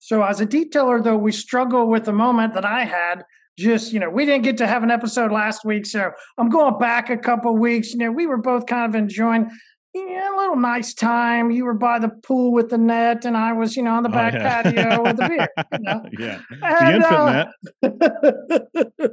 So 0.04 0.24
as 0.24 0.42
a 0.42 0.48
detailer, 0.48 1.04
though, 1.04 1.16
we 1.16 1.32
struggle 1.32 1.88
with 1.88 2.06
the 2.06 2.12
moment 2.12 2.56
that 2.56 2.66
I 2.66 2.86
had. 2.86 3.24
Just 3.60 3.94
you 3.94 4.00
know, 4.00 4.10
we 4.10 4.26
didn't 4.26 4.42
get 4.44 4.58
to 4.58 4.66
have 4.68 4.82
an 4.82 4.90
episode 4.90 5.32
last 5.32 5.64
week, 5.64 5.86
so 5.86 6.10
I'm 6.40 6.50
going 6.50 6.80
back 6.80 7.12
a 7.12 7.18
couple 7.18 7.56
weeks. 7.56 7.92
You 7.92 8.00
know, 8.00 8.12
we 8.12 8.26
were 8.26 8.38
both 8.38 8.66
kind 8.66 8.90
of 8.90 8.96
enjoying 9.00 9.52
yeah, 9.94 10.34
a 10.34 10.38
little 10.38 10.56
nice 10.56 10.94
time. 10.94 11.52
You 11.52 11.66
were 11.66 11.74
by 11.74 12.00
the 12.00 12.08
pool 12.10 12.54
with 12.54 12.70
the 12.70 12.78
net, 12.78 13.26
and 13.26 13.36
I 13.38 13.52
was, 13.54 13.76
you 13.76 13.84
know, 13.84 13.92
on 13.94 14.04
the 14.04 14.10
Oh, 14.10 14.14
back 14.14 14.34
yeah. 14.34 14.62
patio 14.64 15.04
with 15.04 15.18
the 15.18 15.28
beer. 15.28 15.48
You 15.74 15.80
know? 15.82 16.02
yeah. 16.18 16.40
The 16.50 16.66
And, 16.66 16.96
infant 16.96 17.14
uh, 17.14 17.32
net. 17.34 17.48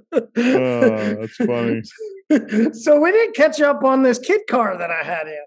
Oh, 0.40 1.14
that's 1.20 1.36
funny. 1.36 1.82
so 2.74 3.00
we 3.00 3.10
didn't 3.12 3.34
catch 3.36 3.60
up 3.60 3.82
on 3.84 4.02
this 4.04 4.18
kit 4.20 4.46
car 4.48 4.76
that 4.78 4.90
I 4.90 5.02
had 5.02 5.26
in. 5.26 5.42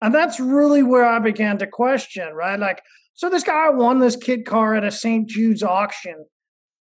And 0.00 0.14
that's 0.14 0.40
really 0.40 0.82
where 0.82 1.04
I 1.04 1.18
began 1.18 1.58
to 1.58 1.66
question, 1.66 2.32
right? 2.32 2.58
Like, 2.58 2.80
so 3.16 3.30
this 3.30 3.42
guy 3.42 3.70
won 3.70 3.98
this 3.98 4.14
kit 4.14 4.46
car 4.46 4.74
at 4.74 4.84
a 4.84 4.90
St. 4.90 5.28
Jude's 5.28 5.62
auction. 5.62 6.26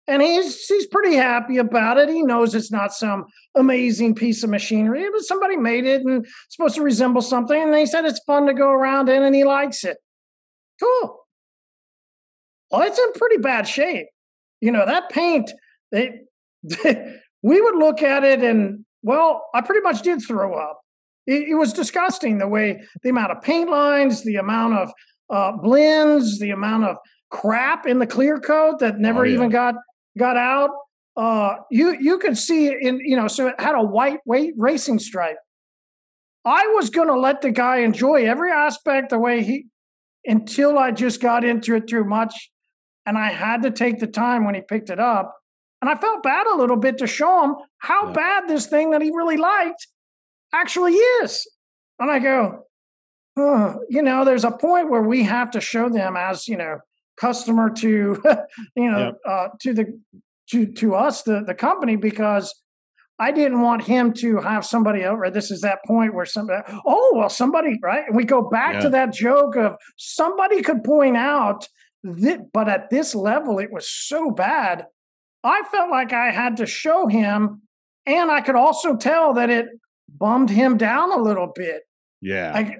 And 0.06 0.22
he's 0.22 0.66
he's 0.66 0.88
pretty 0.88 1.16
happy 1.16 1.58
about 1.58 1.98
it. 1.98 2.10
He 2.10 2.24
knows 2.24 2.54
it's 2.54 2.72
not 2.72 2.94
some 2.94 3.24
amazing 3.56 4.16
piece 4.16 4.44
of 4.44 4.50
machinery, 4.50 5.06
but 5.13 5.22
somebody 5.22 5.56
made 5.56 5.86
it 5.86 6.02
and 6.02 6.25
it's 6.25 6.56
supposed 6.56 6.75
to 6.75 6.82
resemble 6.82 7.22
something. 7.22 7.62
And 7.62 7.74
he 7.74 7.86
said 7.86 8.04
it's 8.04 8.20
fun 8.25 8.48
to 8.48 8.54
go 8.54 8.70
around 8.70 9.08
in 9.08 9.24
and 9.24 9.34
he 9.34 9.46
likes 9.46 9.86
it. 9.86 9.98
Cool. 10.82 11.20
Well, 12.70 12.82
it's 12.82 13.00
in 13.00 13.13
pretty 13.13 13.38
bad 13.38 13.66
shape. 13.68 14.08
You 14.60 14.72
know, 14.72 14.86
that 14.86 15.10
paint, 15.10 15.52
they, 15.92 16.22
we 17.44 17.62
would 17.62 17.75
look 17.75 18.02
at 18.02 18.24
it 18.24 18.44
and, 18.44 18.84
well, 19.04 19.46
I 19.54 19.62
pretty 19.62 19.82
much 19.82 20.02
did 20.02 20.22
throw 20.22 20.56
up. 20.56 20.82
It, 21.28 21.50
it 21.50 21.56
was 21.56 21.72
disgusting 21.72 22.40
the 22.40 22.48
way 22.48 22.82
the 23.04 23.10
amount 23.10 23.32
of 23.32 23.42
paint 23.42 23.70
lines, 23.70 24.24
the 24.24 24.36
amount 24.36 24.74
of 24.74 24.92
uh, 25.34 25.52
blends, 25.66 26.40
the 26.40 26.52
amount 26.52 26.84
of 26.86 26.98
crap 27.30 27.86
in 27.88 27.98
the 28.00 28.08
clear 28.08 28.40
coat 28.40 28.80
that 28.80 29.00
never 29.00 29.22
Oh, 29.22 29.24
yeah. 29.24 29.34
even 29.36 29.50
got 29.50 29.75
got 30.18 30.38
out. 30.38 30.70
Uh, 31.16 31.56
you 31.72 31.96
you 32.00 32.18
could 32.20 32.38
see 32.38 32.68
in 32.88 33.00
you 33.10 33.16
know, 33.16 33.28
so 33.28 33.48
it 33.48 33.60
had 33.60 33.75
a 33.75 33.82
white 33.98 34.20
weight 34.25 34.54
racing 34.58 35.00
stripe. 35.00 35.38
I 36.46 36.68
was 36.75 36.90
going 36.90 37.08
to 37.08 37.18
let 37.28 37.42
the 37.42 37.52
guy 37.52 37.78
enjoy 37.78 38.25
every 38.25 38.52
aspect 38.52 39.10
the 39.12 39.20
way 39.20 39.44
he 39.44 39.66
until 40.25 40.78
I 40.78 40.92
just 40.92 41.22
got 41.22 41.44
into 41.44 41.75
it 41.75 41.88
too 41.88 42.04
much, 42.04 42.34
and 43.06 43.18
I 43.18 43.30
had 43.32 43.63
to 43.63 43.72
take 43.72 44.00
the 44.00 44.08
time 44.08 44.46
when 44.46 44.56
he 44.56 44.62
picked 44.62 44.90
it 44.90 45.00
up, 45.00 45.36
and 45.82 45.90
I 45.90 45.96
felt 45.96 46.24
bad 46.24 46.48
a 46.48 46.56
little 46.56 46.78
bit 46.78 46.98
to 47.00 47.08
show 47.08 47.44
him 47.44 47.56
how 47.78 48.08
Yeah. 48.08 48.13
bad 48.13 48.48
this 48.48 48.66
thing 48.68 48.92
that 48.92 49.02
he 49.02 49.10
really 49.12 49.38
liked 49.38 49.88
actually 50.54 50.94
is. 50.94 51.32
And 52.00 52.10
I 52.12 52.20
go, 52.20 52.66
oh, 53.38 53.80
you 53.90 54.02
know, 54.02 54.24
there's 54.25 54.44
a 54.44 54.52
point 54.52 54.90
where 54.90 55.02
we 55.02 55.24
have 55.24 55.52
to 55.52 55.62
show 55.62 55.90
them 55.90 56.16
as 56.16 56.48
you 56.48 56.58
know 56.58 56.80
customer 57.18 57.70
to 57.70 58.22
you 58.75 58.92
know 58.92 59.00
Yep. 59.00 59.18
uh, 59.28 59.48
to 59.62 59.74
the 59.74 60.00
to 60.52 60.66
to 60.74 60.96
us 60.96 61.24
the 61.24 61.44
the 61.46 61.54
company 61.56 61.96
because 61.96 62.54
I 63.20 63.32
didn't 63.32 63.62
want 63.62 63.84
him 63.84 64.12
to 64.13 64.38
have 64.40 64.66
somebody 64.66 65.04
over. 65.06 65.30
This 65.30 65.52
is 65.52 65.62
that 65.62 65.80
point 65.86 66.13
where 66.16 66.25
somebody, 66.25 66.63
oh 66.86 67.13
well, 67.16 67.30
somebody 67.30 67.78
right, 67.82 68.06
and 68.08 68.16
we 68.16 68.24
go 68.25 68.42
back 68.50 68.74
Yeah. 68.75 68.80
to 68.82 68.90
that 68.90 69.13
joke 69.13 69.56
of 69.56 69.75
somebody 69.98 70.62
could 70.63 70.84
point 70.84 71.16
out 71.16 71.68
that, 72.04 72.52
but 72.52 72.68
at 72.68 72.90
this 72.90 73.13
level, 73.16 73.60
it 73.60 73.72
was 73.72 73.90
so 73.90 74.32
bad. 74.32 74.88
I 75.44 75.62
felt 75.72 75.90
like 75.92 76.12
I 76.12 76.32
had 76.32 76.58
to 76.58 76.66
show 76.66 77.08
him, 77.08 77.62
and 78.06 78.32
I 78.32 78.42
could 78.42 78.56
also 78.56 78.96
tell 78.98 79.34
that 79.36 79.50
it 79.50 79.68
bummed 80.10 80.50
him 80.50 80.75
down 80.78 81.12
a 81.13 81.22
little 81.22 81.52
bit. 81.54 81.84
Yeah. 82.20 82.52
Like 82.54 82.80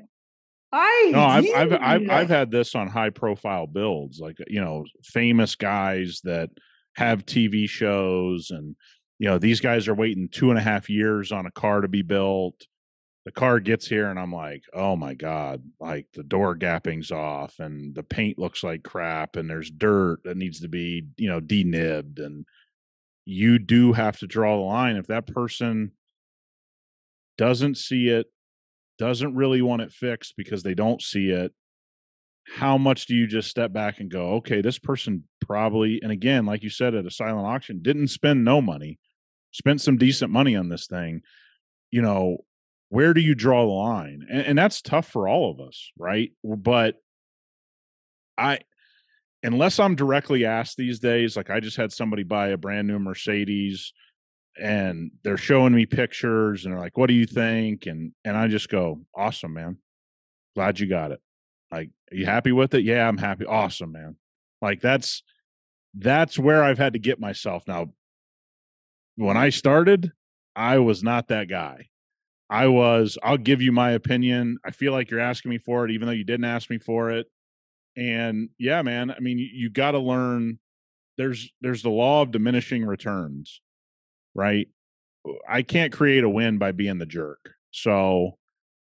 I, 0.74 1.10
no, 1.12 1.20
I've, 1.20 1.46
I've 1.56 1.74
I've 1.74 2.10
I've 2.10 2.30
had 2.30 2.50
this 2.50 2.74
on 2.74 2.88
high 2.88 3.12
profile 3.12 3.68
builds, 3.68 4.20
like 4.20 4.38
you 4.48 4.60
know, 4.60 4.86
famous 5.04 5.54
guys 5.54 6.20
that 6.24 6.50
have 6.96 7.28
TV 7.28 7.70
shows, 7.70 8.50
and 8.50 8.76
you 9.20 9.30
know, 9.30 9.38
these 9.38 9.60
guys 9.60 9.88
are 9.88 9.94
waiting 9.94 10.30
two 10.30 10.50
and 10.50 10.58
a 10.58 10.64
half 10.64 10.90
years 10.90 11.32
on 11.32 11.46
a 11.46 11.52
car 11.52 11.82
to 11.82 11.88
be 11.88 12.02
built. 12.02 12.66
The 13.26 13.32
car 13.32 13.60
gets 13.60 13.88
here, 13.88 14.10
and 14.10 14.20
I'm 14.20 14.34
like, 14.34 14.64
oh 14.74 14.96
my 14.96 15.14
god! 15.14 15.62
Like 15.80 16.08
the 16.16 16.24
door 16.24 16.56
gapping's 16.56 17.12
off, 17.12 17.60
and 17.60 17.94
the 17.94 18.04
paint 18.04 18.40
looks 18.40 18.64
like 18.64 18.82
crap, 18.82 19.36
and 19.36 19.48
there's 19.48 19.70
dirt 19.70 20.22
that 20.24 20.38
needs 20.38 20.60
to 20.62 20.68
be 20.68 21.04
you 21.18 21.30
know 21.30 21.40
denibbed, 21.40 22.18
and 22.18 22.48
you 23.26 23.60
do 23.60 23.94
have 23.94 24.18
to 24.20 24.28
draw 24.28 24.58
the 24.58 24.64
line 24.64 24.96
if 24.96 25.06
that 25.08 25.28
person 25.28 25.92
doesn't 27.38 27.78
see 27.78 28.10
it 28.10 28.33
doesn't 29.04 29.36
really 29.36 29.62
want 29.62 29.82
it 29.82 29.92
fixed 29.92 30.36
because 30.38 30.64
they 30.64 30.74
don't 30.74 31.02
see 31.02 31.30
it 31.30 31.52
how 32.48 32.78
much 32.78 33.06
do 33.06 33.14
you 33.14 33.28
just 33.28 33.50
step 33.50 33.74
back 33.74 34.00
and 34.00 34.10
go 34.10 34.36
okay 34.36 34.62
this 34.62 34.80
person 34.80 35.26
probably 35.42 36.00
and 36.02 36.10
again 36.10 36.46
like 36.46 36.64
you 36.64 36.70
said 36.70 36.96
at 36.96 37.06
a 37.06 37.12
silent 37.12 37.46
auction 37.46 37.82
didn't 37.82 38.08
spend 38.08 38.46
no 38.46 38.62
money 38.62 38.98
spent 39.52 39.82
some 39.82 39.98
decent 39.98 40.32
money 40.32 40.56
on 40.56 40.70
this 40.70 40.88
thing 40.88 41.22
you 41.92 42.02
know 42.02 42.38
where 42.88 43.14
do 43.16 43.22
you 43.22 43.34
draw 43.34 43.66
the 43.66 43.72
line? 43.72 44.28
And, 44.30 44.42
and 44.46 44.58
that's 44.58 44.80
tough 44.80 45.08
for 45.10 45.28
all 45.28 45.52
of 45.52 45.60
us 45.60 45.92
right? 45.98 46.32
But 46.44 46.96
i 48.38 48.60
unless 49.44 49.80
i'm 49.80 49.96
directly 49.96 50.46
asked 50.46 50.78
these 50.78 51.00
days 51.00 51.36
like 51.38 51.50
i 51.52 51.60
just 51.60 51.78
had 51.78 51.92
somebody 51.92 52.24
buy 52.24 52.48
a 52.48 52.58
brand 52.58 52.88
new 52.88 52.98
mercedes 52.98 53.94
and 54.60 55.12
they're 55.24 55.38
showing 55.38 55.74
me 55.74 55.86
pictures 55.86 56.66
and 56.66 56.74
they're 56.74 56.82
like 56.82 56.98
what 56.98 57.08
do 57.08 57.14
you 57.14 57.26
think? 57.26 57.86
And 57.86 58.12
and 58.24 58.38
i 58.38 58.48
just 58.48 58.70
go 58.70 59.02
awesome 59.16 59.54
man. 59.54 59.78
Glad 60.56 60.80
you 60.80 60.88
got 60.88 61.12
it. 61.12 61.20
Like 61.72 61.90
are 62.12 62.16
you 62.16 62.26
happy 62.26 62.52
with 62.52 62.74
it? 62.74 62.84
Yeah 62.84 63.08
i'm 63.08 63.18
happy. 63.18 63.46
Awesome 63.46 63.92
man. 63.92 64.16
Like 64.62 64.82
that's 64.82 65.24
that's 65.96 66.38
where 66.38 66.64
i've 66.64 66.78
had 66.78 66.94
to 66.94 67.00
get 67.00 67.20
myself. 67.20 67.64
Now 67.68 67.94
when 69.16 69.38
i 69.38 69.50
started 69.50 70.12
i 70.56 70.78
was 70.80 71.04
not 71.04 71.28
that 71.30 71.48
guy. 71.48 71.88
I 72.50 72.68
was 72.68 73.18
i'll 73.24 73.38
give 73.38 73.62
you 73.62 73.72
my 73.72 73.92
opinion. 73.92 74.58
I 74.66 74.72
feel 74.72 74.92
like 74.92 75.10
you're 75.10 75.20
asking 75.20 75.50
me 75.50 75.58
for 75.58 75.86
it 75.86 75.92
even 75.92 76.08
though 76.08 76.14
you 76.14 76.24
didn't 76.24 76.46
ask 76.46 76.70
me 76.70 76.78
for 76.78 77.10
it. 77.10 77.28
And 77.98 78.50
yeah 78.60 78.82
man 78.84 79.12
i 79.12 79.20
mean 79.20 79.40
you, 79.40 79.50
you 79.52 79.70
got 79.70 79.92
to 79.92 80.00
learn 80.00 80.60
there's 81.18 81.52
there's 81.62 81.82
the 81.82 81.90
law 81.90 82.22
of 82.22 82.32
diminishing 82.32 82.86
returns 82.86 83.62
right 84.36 84.68
i 85.48 85.62
can't 85.62 85.94
create 85.94 86.24
a 86.24 86.30
win 86.30 86.58
by 86.58 86.72
being 86.72 86.98
the 86.98 87.06
jerk 87.06 87.54
so 87.72 88.38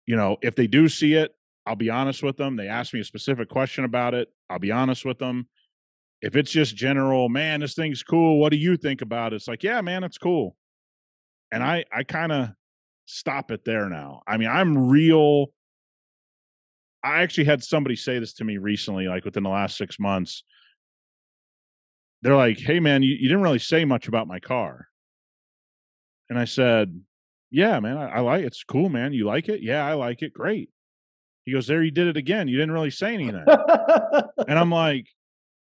you 0.05 0.15
know 0.15 0.37
if 0.41 0.55
they 0.55 0.67
do 0.67 0.87
see 0.87 1.13
it 1.13 1.35
I'll 1.65 1.75
be 1.75 1.89
honest 1.89 2.23
with 2.23 2.37
them. 2.37 2.55
They 2.55 2.67
ask 2.67 2.93
me 2.93 2.99
a 2.99 3.05
specific 3.05 3.49
question 3.49 3.85
about 3.85 4.13
it. 4.13 4.29
I'll 4.49 4.59
be 4.59 4.71
honest 4.71 5.05
with 5.05 5.17
them. 5.17 5.47
If 6.21 6.35
it's 6.35 6.51
just 6.51 6.75
general, 6.75 7.29
man, 7.29 7.61
this 7.61 7.73
thing's 7.73 8.03
cool. 8.03 8.39
What 8.39 8.51
do 8.51 8.57
you 8.57 8.77
think 8.77 9.01
about 9.01 9.33
it? 9.33 9.37
It's 9.37 9.47
like, 9.47 9.63
yeah, 9.63 9.81
man, 9.81 10.03
it's 10.03 10.17
cool. 10.17 10.55
And 11.51 11.63
mm. 11.63 11.67
I, 11.67 11.85
I 11.91 12.03
kind 12.03 12.31
of 12.31 12.49
stop 13.05 13.51
it 13.51 13.65
there 13.65 13.89
now. 13.89 14.21
I 14.27 14.37
mean, 14.37 14.49
I'm 14.49 14.89
real. 14.89 15.47
I 17.03 17.21
actually 17.23 17.45
had 17.45 17.63
somebody 17.63 17.95
say 17.95 18.19
this 18.19 18.33
to 18.35 18.45
me 18.45 18.57
recently, 18.57 19.07
like 19.07 19.25
within 19.25 19.43
the 19.43 19.49
last 19.49 19.77
six 19.77 19.99
months. 19.99 20.43
They're 22.21 22.37
like, 22.37 22.57
hey, 22.57 22.79
man, 22.79 23.03
you, 23.03 23.15
you 23.15 23.27
didn't 23.27 23.43
really 23.43 23.59
say 23.59 23.83
much 23.83 24.07
about 24.07 24.27
my 24.27 24.39
car. 24.39 24.87
And 26.29 26.39
I 26.39 26.45
said, 26.45 27.01
yeah, 27.51 27.79
man, 27.79 27.97
I, 27.97 28.09
I 28.09 28.19
like 28.21 28.43
it's 28.43 28.63
cool, 28.63 28.89
man. 28.89 29.13
You 29.13 29.25
like 29.25 29.47
it? 29.49 29.61
Yeah, 29.61 29.85
I 29.85 29.93
like 29.93 30.21
it. 30.21 30.33
Great. 30.33 30.69
He 31.45 31.51
goes, 31.51 31.67
There, 31.67 31.83
you 31.83 31.91
did 31.91 32.07
it 32.07 32.17
again. 32.17 32.47
You 32.47 32.57
didn't 32.57 32.73
really 32.73 32.89
say 32.89 33.13
anything. 33.13 33.45
and 33.47 34.59
I'm 34.59 34.71
like, 34.71 35.07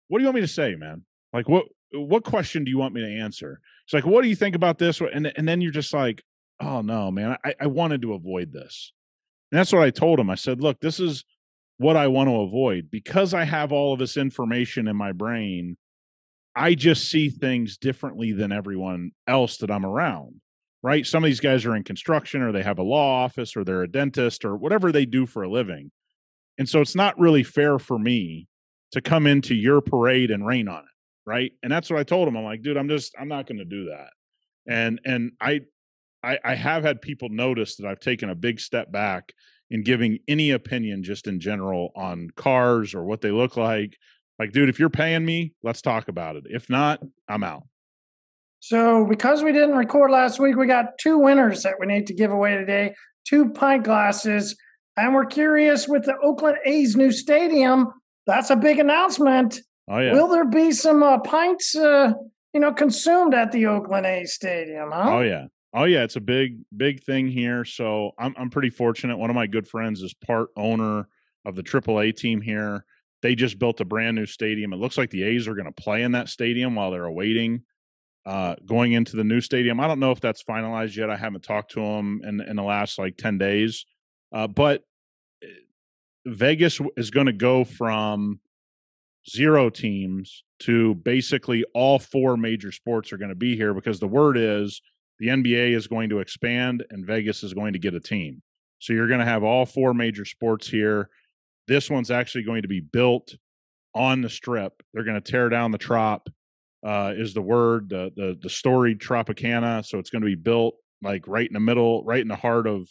What 0.09 0.19
do 0.19 0.23
you 0.23 0.29
want 0.29 0.37
me 0.37 0.41
to 0.43 0.49
say, 0.49 0.75
man? 0.75 1.05
Like, 1.33 1.49
what 1.49 1.67
what 1.93 2.25
question 2.25 2.65
do 2.65 2.71
you 2.71 2.79
want 2.79 2.95
me 2.95 3.03
to 3.03 3.21
answer? 3.21 3.61
It's 3.85 3.95
like, 3.95 4.07
what 4.07 4.23
do 4.23 4.29
you 4.29 4.37
think 4.37 4.57
about 4.57 4.79
this? 4.79 5.01
And 5.01 5.33
and 5.37 5.47
then 5.47 5.61
you're 5.61 5.71
just 5.71 5.93
like, 5.93 6.23
oh 6.61 6.81
no, 6.81 7.11
man, 7.11 7.37
I, 7.45 7.55
I 7.61 7.67
wanted 7.67 8.03
to 8.03 8.15
avoid 8.15 8.53
this. 8.53 8.93
And 9.53 9.59
that's 9.59 9.73
what 9.73 9.83
I 9.83 9.91
told 9.91 10.19
him. 10.19 10.31
I 10.31 10.35
said, 10.35 10.61
look, 10.61 10.81
this 10.81 10.99
is 10.99 11.25
what 11.79 11.97
I 11.97 12.09
want 12.09 12.29
to 12.29 12.41
avoid 12.41 12.91
because 12.91 13.35
I 13.35 13.45
have 13.45 13.71
all 13.71 13.93
of 13.93 13.99
this 13.99 14.17
information 14.17 14.89
in 14.89 14.97
my 14.97 15.13
brain. 15.13 15.77
I 16.57 16.75
just 16.75 17.11
see 17.11 17.29
things 17.29 17.77
differently 17.77 18.33
than 18.33 18.51
everyone 18.51 19.11
else 19.29 19.59
that 19.59 19.71
I'm 19.71 19.85
around 19.85 20.41
right? 20.87 21.05
Some 21.05 21.25
of 21.25 21.29
these 21.29 21.41
guys 21.41 21.65
are 21.67 21.75
in 21.75 21.83
construction 21.83 22.43
or 22.43 22.53
they 22.53 22.63
have 22.63 22.79
a 22.79 22.85
law 22.85 23.25
office 23.25 23.57
or 23.57 23.65
they're 23.65 23.83
a 23.83 23.91
dentist 23.91 24.45
or 24.45 24.57
whatever 24.57 24.93
they 24.93 25.05
do 25.05 25.27
for 25.27 25.43
a 25.43 25.51
living. 25.51 25.91
And 26.59 26.69
so 26.69 26.81
it's 26.81 26.95
not 26.95 27.19
really 27.19 27.43
fair 27.43 27.81
for 27.81 27.99
me 27.99 28.47
to 28.93 29.01
come 29.01 29.27
into 29.27 29.53
your 29.53 29.81
parade 29.81 30.31
and 30.31 30.47
rain 30.47 30.69
on 30.69 30.79
it, 30.85 31.29
right? 31.29 31.51
And 31.65 31.73
that's 31.73 31.91
what 31.91 31.99
I 31.99 32.05
told 32.05 32.29
him. 32.29 32.37
I'm 32.37 32.45
like, 32.45 32.63
dude, 32.63 32.77
I'm 32.77 32.89
just 32.89 33.15
I'm 33.19 33.27
not 33.27 33.49
going 33.49 33.59
to 33.59 33.65
do 33.65 33.87
that. 33.87 34.11
And 34.69 35.01
and 35.05 35.33
I, 35.41 35.63
I 36.23 36.39
I 36.45 36.55
have 36.55 36.85
had 36.85 37.03
people 37.03 37.31
notice 37.31 37.75
that 37.77 37.89
I've 37.89 37.99
taken 37.99 38.31
a 38.31 38.37
big 38.37 38.61
step 38.61 38.93
back 38.93 39.33
in 39.71 39.83
giving 39.83 40.21
any 40.29 40.53
opinion 40.53 41.03
just 41.03 41.27
in 41.27 41.41
general 41.41 41.91
on 41.97 42.31
cars 42.37 42.95
or 42.95 43.05
what 43.05 43.23
they 43.23 43.33
look 43.33 43.57
like. 43.57 43.97
Like, 44.39 44.53
dude, 44.53 44.69
if 44.69 44.79
you're 44.79 44.91
paying 44.91 45.25
me, 45.25 45.53
let's 45.63 45.81
talk 45.81 46.09
about 46.09 46.37
it. 46.37 46.45
If 46.47 46.69
not, 46.69 47.01
I'm 47.29 47.43
out. 47.43 47.65
So, 48.61 49.07
because 49.07 49.43
we 49.43 49.53
didn't 49.53 49.77
record 49.77 50.11
last 50.11 50.39
week, 50.39 50.57
we 50.57 50.67
got 50.67 50.99
two 50.99 51.19
winners 51.19 51.63
that 51.63 51.75
we 51.79 51.87
need 51.87 52.07
to 52.09 52.15
give 52.15 52.31
away 52.31 52.57
today 52.57 52.95
two 53.27 53.51
pint 53.51 53.85
glasses. 53.85 54.57
And 54.97 55.15
we're 55.15 55.27
curious 55.27 55.87
with 55.89 56.05
the 56.05 56.17
Oakland 56.23 56.59
A's 56.65 56.97
new 56.97 57.13
stadium. 57.13 57.89
That's 58.27 58.51
a 58.51 58.57
big 58.57 58.79
announcement. 58.79 59.61
Oh, 59.89 59.99
yeah. 59.99 60.13
Will 60.13 60.29
there 60.29 60.47
be 60.47 60.73
some 60.73 61.03
uh, 61.03 61.19
pints, 61.19 61.77
uh, 61.77 62.13
you 62.55 62.61
know, 62.61 62.73
consumed 62.73 63.35
at 63.35 63.53
the 63.53 63.67
Oakland 63.67 64.07
A's 64.07 64.33
stadium? 64.33 64.91
Huh? 64.93 65.17
Oh, 65.17 65.21
yeah. 65.21 65.47
Oh 65.75 65.85
yeah, 65.85 66.05
it's 66.05 66.17
a 66.17 66.23
big 66.23 66.61
big 66.75 67.03
thing 67.03 67.29
here. 67.29 67.67
So 67.67 68.13
I'm 68.19 68.35
I'm 68.39 68.49
pretty 68.49 68.71
fortunate. 68.71 69.19
One 69.19 69.29
of 69.29 69.37
my 69.37 69.47
good 69.47 69.69
friends 69.69 70.01
is 70.01 70.15
part 70.15 70.49
owner 70.57 71.07
of 71.45 71.55
the 71.55 71.63
AAA 71.63 72.17
team 72.17 72.41
here. 72.41 72.87
They 73.27 73.35
just 73.35 73.59
built 73.59 73.81
a 73.81 73.85
brand 73.85 74.15
new 74.15 74.25
stadium. 74.25 74.73
It 74.73 74.77
looks 74.77 74.97
like 74.97 75.11
the 75.11 75.25
A's 75.25 75.49
are 75.49 75.57
going 75.57 75.67
to 75.67 75.73
play 75.73 76.05
in 76.05 76.13
that 76.13 76.29
stadium 76.29 76.77
while 76.77 76.93
they're 76.93 77.07
awaiting 77.07 77.65
uh, 78.25 78.55
going 78.65 78.93
into 78.93 79.17
the 79.17 79.25
new 79.25 79.41
stadium. 79.41 79.81
I 79.81 79.89
don't 79.89 79.99
know 79.99 80.13
if 80.13 80.21
that's 80.21 80.45
finalized 80.45 80.95
yet. 80.95 81.11
I 81.11 81.17
haven't 81.17 81.43
talked 81.43 81.73
to 81.73 81.81
them 81.81 82.21
in 82.23 82.41
in 82.41 82.55
the 82.55 82.63
last 82.63 83.01
like 83.01 83.17
ten 83.17 83.37
days, 83.37 83.85
uh, 84.33 84.47
but 84.47 84.85
eh, 85.43 85.49
Vegas 86.25 86.81
is 86.97 87.11
going 87.11 87.27
to 87.27 87.33
go 87.33 87.65
from 87.65 88.39
zero 89.29 89.71
teams 89.71 90.45
to 90.61 90.95
basically 90.95 91.65
all 91.75 91.99
four 91.99 92.37
major 92.37 92.71
sports 92.71 93.13
are 93.13 93.19
going 93.19 93.31
to 93.31 93.35
be 93.35 93.57
here 93.57 93.75
because 93.75 93.99
the 93.99 94.07
word 94.07 94.37
is 94.37 94.81
the 95.19 95.27
NBA 95.27 95.75
is 95.75 95.89
going 95.89 96.11
to 96.11 96.21
expand 96.21 96.85
and 96.91 97.05
Vegas 97.05 97.43
is 97.43 97.55
going 97.55 97.73
to 97.73 97.81
get 97.81 97.93
a 97.93 97.99
team. 97.99 98.41
So 98.79 98.93
you're 98.93 99.09
going 99.09 99.19
to 99.19 99.27
have 99.27 99.43
all 99.43 99.67
four 99.67 99.95
major 99.95 100.25
sports 100.25 100.69
here. 100.69 101.11
This 101.69 101.91
one's 101.91 102.11
actually 102.11 102.45
going 102.45 102.63
to 102.63 102.69
be 102.69 102.81
built 102.81 103.35
on 103.95 104.23
the 104.23 104.31
strip. 104.31 104.83
They're 104.93 105.05
going 105.05 105.21
to 105.21 105.31
tear 105.31 105.49
down 105.49 105.71
the 105.71 105.79
trop 105.79 106.29
uh, 106.85 107.13
is 107.17 107.35
the 107.35 107.43
word 107.43 107.89
the 107.89 108.13
the 108.15 108.39
the 108.41 108.51
storied 108.51 109.01
Tropicana. 109.01 109.85
So 109.85 109.99
it's 109.99 110.11
going 110.11 110.23
to 110.23 110.27
be 110.27 110.35
built 110.35 110.77
like 111.03 111.27
right 111.27 111.47
in 111.47 111.55
the 111.55 111.61
middle, 111.61 112.05
right 112.05 112.21
in 112.21 112.29
the 112.29 112.37
heart 112.37 112.67
of 112.67 112.89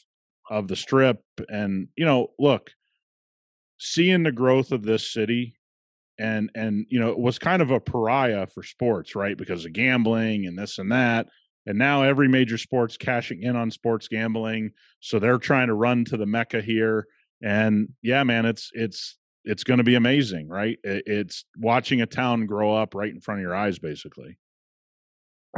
of 0.49 0.67
the 0.67 0.75
strip. 0.75 1.21
And 1.47 1.87
you 1.95 2.05
know, 2.05 2.31
look, 2.37 2.71
seeing 3.79 4.23
the 4.23 4.31
growth 4.31 4.71
of 4.71 4.83
this 4.83 5.11
city 5.11 5.57
and 6.17 6.49
and 6.55 6.85
you 6.89 6.99
know 6.99 7.09
it 7.09 7.19
was 7.19 7.39
kind 7.39 7.61
of 7.61 7.71
a 7.71 7.79
pariah 7.79 8.47
for 8.47 8.63
sports 8.63 9.15
right 9.15 9.37
because 9.37 9.65
of 9.65 9.73
gambling 9.73 10.45
and 10.45 10.57
this 10.57 10.77
and 10.77 10.91
that 10.91 11.27
and 11.65 11.77
now 11.77 12.03
every 12.03 12.27
major 12.27 12.57
sport's 12.57 12.95
cashing 12.95 13.43
in 13.43 13.55
on 13.55 13.69
sports 13.69 14.07
gambling 14.07 14.71
so 15.01 15.19
they're 15.19 15.37
trying 15.37 15.67
to 15.67 15.73
run 15.73 16.05
to 16.05 16.15
the 16.15 16.25
mecca 16.25 16.61
here 16.61 17.05
and 17.41 17.89
yeah 18.01 18.23
man 18.23 18.45
it's 18.45 18.71
it's 18.73 19.17
it's 19.45 19.63
going 19.63 19.77
to 19.77 19.83
be 19.83 19.95
amazing, 19.95 20.49
right? 20.49 20.77
It's 20.83 21.45
watching 21.57 22.01
a 22.01 22.05
town 22.05 22.47
grow 22.47 22.75
up 22.75 22.95
right 22.95 23.13
in 23.13 23.21
front 23.21 23.39
of 23.39 23.43
your 23.43 23.55
eyes, 23.55 23.79
basically. 23.79 24.37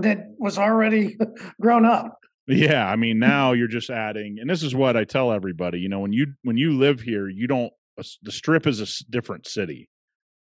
That 0.01 0.35
was 0.37 0.57
already 0.57 1.17
grown 1.61 1.85
up. 1.85 2.19
Yeah, 2.47 2.87
I 2.87 2.95
mean, 2.95 3.17
now 3.19 3.53
you're 3.53 3.67
just 3.67 3.89
adding, 3.89 4.37
and 4.39 4.49
this 4.49 4.61
is 4.61 4.75
what 4.75 4.95
I 4.95 5.05
tell 5.05 5.31
everybody. 5.31 5.79
You 5.79 5.89
know, 5.89 5.99
when 5.99 6.13
you 6.13 6.27
when 6.43 6.57
you 6.57 6.77
live 6.77 6.99
here, 6.99 7.27
you 7.27 7.47
don't. 7.47 7.73
The 8.21 8.31
Strip 8.31 8.67
is 8.67 8.79
a 8.79 9.09
different 9.09 9.47
city, 9.47 9.89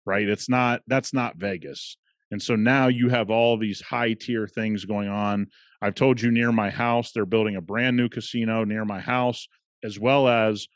right? 0.06 0.28
It's 0.28 0.48
not. 0.48 0.82
That's 0.86 1.12
not 1.12 1.36
Vegas. 1.36 1.96
And 2.30 2.40
so 2.40 2.54
now 2.54 2.86
you 2.86 3.08
have 3.08 3.28
all 3.28 3.58
these 3.58 3.80
high 3.80 4.12
tier 4.12 4.46
things 4.46 4.84
going 4.84 5.08
on. 5.08 5.48
I've 5.82 5.96
told 5.96 6.20
you 6.20 6.30
near 6.30 6.52
my 6.52 6.70
house, 6.70 7.10
they're 7.10 7.26
building 7.26 7.56
a 7.56 7.60
brand 7.60 7.96
new 7.96 8.08
casino 8.08 8.62
near 8.62 8.84
my 8.84 9.00
house, 9.00 9.48
as 9.82 9.98
well 9.98 10.28
as 10.28 10.68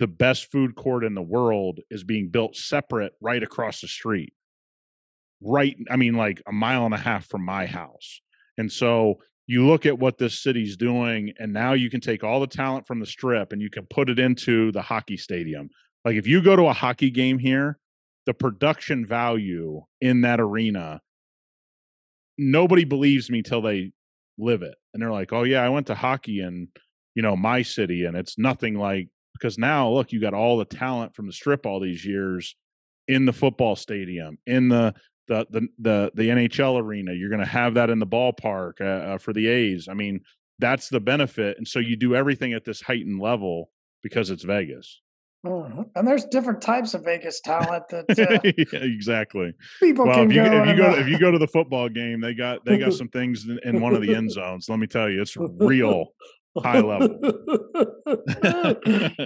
the 0.00 0.08
best 0.08 0.50
food 0.50 0.74
court 0.74 1.04
in 1.04 1.14
the 1.14 1.22
world 1.22 1.78
is 1.90 2.02
being 2.02 2.30
built 2.30 2.56
separate 2.56 3.12
right 3.20 3.42
across 3.42 3.82
the 3.82 3.86
street. 3.86 4.32
Right, 5.42 5.76
I 5.90 5.96
mean, 5.96 6.14
like 6.14 6.42
a 6.48 6.52
mile 6.52 6.86
and 6.86 6.94
a 6.94 6.98
half 6.98 7.26
from 7.26 7.44
my 7.44 7.66
house. 7.66 8.20
And 8.58 8.72
so 8.72 9.20
you 9.46 9.66
look 9.66 9.84
at 9.84 9.98
what 9.98 10.18
this 10.18 10.42
city's 10.42 10.76
doing, 10.76 11.32
and 11.38 11.52
now 11.52 11.74
you 11.74 11.90
can 11.90 12.00
take 12.00 12.24
all 12.24 12.40
the 12.40 12.46
talent 12.46 12.86
from 12.86 12.98
the 12.98 13.06
strip 13.06 13.52
and 13.52 13.60
you 13.60 13.70
can 13.70 13.86
put 13.90 14.08
it 14.08 14.18
into 14.18 14.72
the 14.72 14.82
hockey 14.82 15.16
stadium. 15.16 15.68
Like 16.04 16.16
if 16.16 16.26
you 16.26 16.42
go 16.42 16.56
to 16.56 16.66
a 16.66 16.72
hockey 16.72 17.10
game 17.10 17.38
here, 17.38 17.78
the 18.26 18.34
production 18.34 19.06
value 19.06 19.82
in 20.00 20.22
that 20.22 20.40
arena, 20.40 21.00
nobody 22.38 22.84
believes 22.84 23.30
me 23.30 23.42
till 23.42 23.60
they 23.60 23.92
live 24.38 24.62
it. 24.62 24.76
And 24.94 25.02
they're 25.02 25.12
like, 25.12 25.32
oh, 25.32 25.42
yeah, 25.42 25.62
I 25.62 25.68
went 25.68 25.88
to 25.88 25.94
hockey 25.94 26.40
in, 26.40 26.68
you 27.14 27.22
know, 27.22 27.36
my 27.36 27.60
city, 27.62 28.06
and 28.06 28.16
it's 28.16 28.38
nothing 28.38 28.76
like 28.76 29.08
because 29.40 29.58
now 29.58 29.88
look 29.88 30.12
you 30.12 30.20
got 30.20 30.34
all 30.34 30.58
the 30.58 30.64
talent 30.64 31.14
from 31.14 31.26
the 31.26 31.32
strip 31.32 31.66
all 31.66 31.80
these 31.80 32.04
years 32.04 32.56
in 33.08 33.24
the 33.24 33.32
football 33.32 33.76
stadium 33.76 34.38
in 34.46 34.68
the 34.68 34.94
the 35.28 35.46
the 35.50 35.68
the, 35.78 36.10
the 36.14 36.28
NHL 36.28 36.80
arena 36.80 37.12
you're 37.12 37.30
going 37.30 37.40
to 37.40 37.46
have 37.46 37.74
that 37.74 37.90
in 37.90 37.98
the 37.98 38.06
ballpark 38.06 38.80
uh, 38.80 39.14
uh, 39.14 39.18
for 39.18 39.32
the 39.32 39.48
A's 39.48 39.88
i 39.88 39.94
mean 39.94 40.20
that's 40.58 40.88
the 40.88 41.00
benefit 41.00 41.56
and 41.58 41.66
so 41.66 41.78
you 41.78 41.96
do 41.96 42.14
everything 42.14 42.52
at 42.52 42.64
this 42.64 42.82
heightened 42.82 43.20
level 43.20 43.70
because 44.02 44.30
it's 44.30 44.44
Vegas 44.44 45.00
Mm-hmm. 45.44 45.82
And 45.94 46.06
there's 46.06 46.26
different 46.26 46.60
types 46.60 46.92
of 46.92 47.02
Vegas 47.04 47.40
talent 47.40 47.88
that 47.88 48.04
uh, 48.10 48.40
yeah, 48.44 48.84
exactly. 48.84 49.54
People 49.80 50.06
well, 50.06 50.22
if 50.22 50.32
you, 50.32 50.44
go 50.44 50.62
if 50.62 50.68
you 50.68 50.76
go 50.76 50.94
to, 50.94 51.00
if 51.00 51.08
you 51.08 51.18
go 51.18 51.30
to 51.30 51.38
the 51.38 51.46
football 51.46 51.88
game, 51.88 52.20
they 52.20 52.34
got 52.34 52.64
they 52.66 52.76
got 52.76 52.92
some 52.92 53.08
things 53.08 53.46
in, 53.46 53.58
in 53.64 53.80
one 53.80 53.94
of 53.94 54.02
the 54.02 54.14
end 54.14 54.30
zones. 54.32 54.68
Let 54.68 54.78
me 54.78 54.86
tell 54.86 55.08
you, 55.08 55.22
it's 55.22 55.36
real 55.38 56.12
high 56.58 56.80
level. 56.80 57.18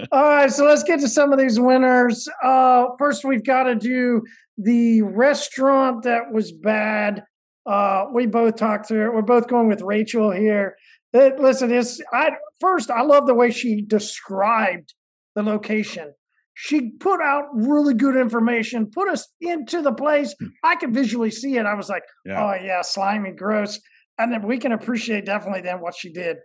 All 0.11 0.23
right, 0.23 0.51
so 0.51 0.65
let's 0.65 0.83
get 0.83 0.99
to 0.99 1.07
some 1.07 1.33
of 1.33 1.39
these 1.39 1.59
winners. 1.59 2.27
Uh, 2.43 2.85
first, 2.99 3.25
we've 3.25 3.43
got 3.43 3.63
to 3.63 3.75
do 3.75 4.21
the 4.57 5.01
restaurant 5.01 6.03
that 6.03 6.31
was 6.31 6.51
bad. 6.51 7.23
Uh, 7.65 8.05
we 8.13 8.27
both 8.27 8.57
talked 8.57 8.87
through 8.87 9.07
it. 9.07 9.13
We're 9.13 9.23
both 9.23 9.47
going 9.47 9.67
with 9.67 9.81
Rachel 9.81 10.31
here. 10.31 10.75
It, 11.13 11.39
listen, 11.39 11.71
it's 11.71 11.99
I 12.13 12.31
first 12.59 12.91
I 12.91 13.01
love 13.01 13.25
the 13.25 13.33
way 13.33 13.51
she 13.51 13.81
described 13.81 14.93
the 15.33 15.43
location. 15.43 16.13
She 16.53 16.91
put 16.99 17.21
out 17.21 17.45
really 17.53 17.93
good 17.93 18.15
information, 18.15 18.91
put 18.93 19.09
us 19.09 19.27
into 19.41 19.81
the 19.81 19.93
place. 19.93 20.35
Hmm. 20.39 20.47
I 20.63 20.75
could 20.75 20.93
visually 20.93 21.31
see 21.31 21.57
it. 21.57 21.65
I 21.65 21.73
was 21.73 21.89
like, 21.89 22.03
yeah. 22.25 22.43
oh 22.43 22.63
yeah, 22.63 22.81
slimy, 22.81 23.31
gross. 23.31 23.79
And 24.17 24.31
then 24.31 24.47
we 24.47 24.57
can 24.57 24.71
appreciate 24.71 25.25
definitely 25.25 25.61
then 25.61 25.81
what 25.81 25.95
she 25.97 26.13
did 26.13 26.37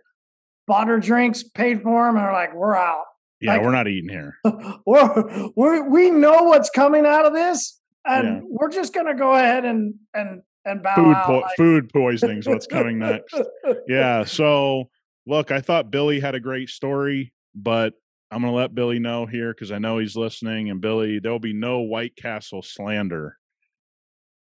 bought 0.71 0.87
her 0.87 1.01
drinks, 1.01 1.43
paid 1.43 1.81
for 1.81 2.05
them, 2.05 2.15
and 2.15 2.23
are 2.23 2.31
like, 2.31 2.55
we're 2.55 2.77
out. 2.77 3.03
Yeah, 3.41 3.55
like, 3.55 3.63
we're 3.63 3.73
not 3.73 3.89
eating 3.89 4.09
here. 4.09 4.37
we're, 4.85 5.49
we're, 5.53 5.89
we 5.89 6.09
know 6.09 6.43
what's 6.43 6.69
coming 6.69 7.05
out 7.05 7.25
of 7.25 7.33
this, 7.33 7.81
and 8.05 8.25
yeah. 8.25 8.39
we're 8.45 8.69
just 8.69 8.93
going 8.93 9.07
to 9.07 9.13
go 9.13 9.35
ahead 9.35 9.65
and 9.65 9.95
and 10.13 10.41
and 10.63 10.81
bow 10.81 10.95
food 10.95 11.13
out. 11.13 11.25
Po- 11.25 11.39
like- 11.39 11.57
food 11.57 11.89
poisoning 11.91 12.37
is 12.37 12.47
what's 12.47 12.67
coming 12.67 12.99
next. 12.99 13.35
yeah. 13.89 14.23
So 14.23 14.85
look, 15.27 15.51
I 15.51 15.59
thought 15.59 15.91
Billy 15.91 16.21
had 16.21 16.35
a 16.35 16.39
great 16.39 16.69
story, 16.69 17.33
but 17.53 17.93
I'm 18.31 18.39
gonna 18.41 18.53
let 18.53 18.73
Billy 18.73 18.99
know 18.99 19.25
here 19.25 19.53
because 19.53 19.73
I 19.73 19.79
know 19.79 19.97
he's 19.97 20.15
listening. 20.15 20.69
And 20.69 20.79
Billy, 20.79 21.19
there'll 21.19 21.39
be 21.39 21.51
no 21.51 21.79
White 21.79 22.15
Castle 22.15 22.61
slander 22.61 23.37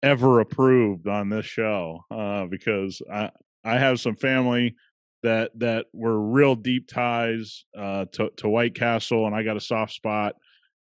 ever 0.03 0.39
approved 0.39 1.07
on 1.07 1.29
this 1.29 1.47
show 1.47 2.05
uh, 2.11 2.45
because 2.45 3.01
I 3.11 3.31
I 3.63 3.79
have 3.79 3.99
some 3.99 4.15
family 4.15 4.75
that 5.23 5.51
that 5.59 5.85
were 5.93 6.19
real 6.19 6.55
deep 6.55 6.87
ties 6.87 7.65
uh, 7.77 8.05
to 8.13 8.31
to 8.37 8.49
White 8.49 8.75
Castle, 8.75 9.25
and 9.25 9.35
I 9.35 9.43
got 9.43 9.57
a 9.57 9.61
soft 9.61 9.93
spot 9.93 10.35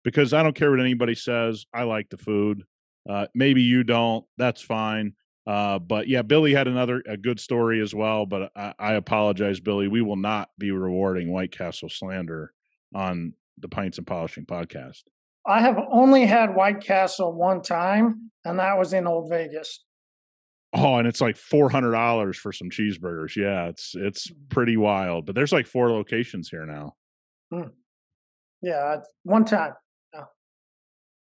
because 0.05 0.33
I 0.33 0.43
don't 0.43 0.55
care 0.55 0.71
what 0.71 0.81
anybody 0.81 1.15
says. 1.15 1.67
I 1.75 1.85
like 1.85 2.09
the 2.11 2.17
food. 2.17 2.65
Uh, 3.09 3.27
maybe 3.35 3.63
you 3.63 3.85
don't. 3.85 4.25
That's 4.39 4.63
fine. 4.63 5.15
Uh, 5.47 5.79
but 5.79 6.07
yeah, 6.07 6.23
Billy 6.23 6.53
had 6.55 6.69
another 6.69 7.03
a 7.07 7.17
good 7.17 7.41
story 7.41 7.81
as 7.81 7.95
well. 7.95 8.27
But 8.27 8.53
I, 8.55 8.75
I 8.79 8.93
apologize, 8.95 9.61
Billy. 9.61 9.89
We 9.89 10.03
will 10.03 10.17
not 10.17 10.51
be 10.59 10.71
rewarding 10.71 11.33
White 11.33 11.53
Castle 11.53 11.89
slander 11.89 12.53
on 12.95 13.35
the 13.59 13.69
Pints 13.69 13.99
and 13.99 14.07
Polishing 14.07 14.47
podcast. 14.47 15.03
I 15.47 15.61
have 15.61 15.79
only 15.91 16.27
had 16.27 16.55
White 16.55 16.83
Castle 16.83 17.33
one 17.33 17.63
time, 17.63 18.31
and 18.45 18.59
that 18.59 18.79
was 18.79 18.93
in 18.93 19.07
Old 19.07 19.31
Vegas. 19.31 19.85
Oh, 20.73 20.97
and 20.97 21.09
it's 21.09 21.21
like 21.21 21.37
four 21.37 21.69
hundred 21.69 21.93
dollars 21.93 22.37
for 22.37 22.53
some 22.53 22.71
cheeseburgers. 22.71 23.35
Yeah, 23.35 23.67
it's 23.67 23.95
it's 23.97 24.31
pretty 24.51 24.77
wild. 24.77 25.27
But 25.27 25.35
there's 25.35 25.53
like 25.53 25.67
four 25.67 25.91
locations 25.91 26.49
here 26.49 26.65
now. 26.65 26.95
Hmm. 27.53 27.71
Yeah, 28.63 28.99
one 29.25 29.45
time. 29.45 29.75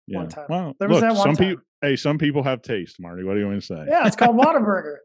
Yeah. 0.07 0.19
One 0.19 0.29
time. 0.29 0.45
Well, 0.49 0.73
There 0.79 0.87
was 0.87 1.01
look, 1.01 1.09
that 1.09 1.15
one 1.17 1.35
some 1.35 1.45
people. 1.45 1.63
Hey, 1.81 1.95
some 1.95 2.17
people 2.17 2.41
have 2.41 2.63
taste, 2.63 2.99
Marty. 2.99 3.23
What 3.23 3.35
do 3.35 3.39
you 3.39 3.45
want 3.45 3.61
to 3.61 3.65
say? 3.65 3.85
Yeah, 3.87 4.07
it's 4.07 4.15
called 4.15 4.35
Whataburger. 4.35 4.95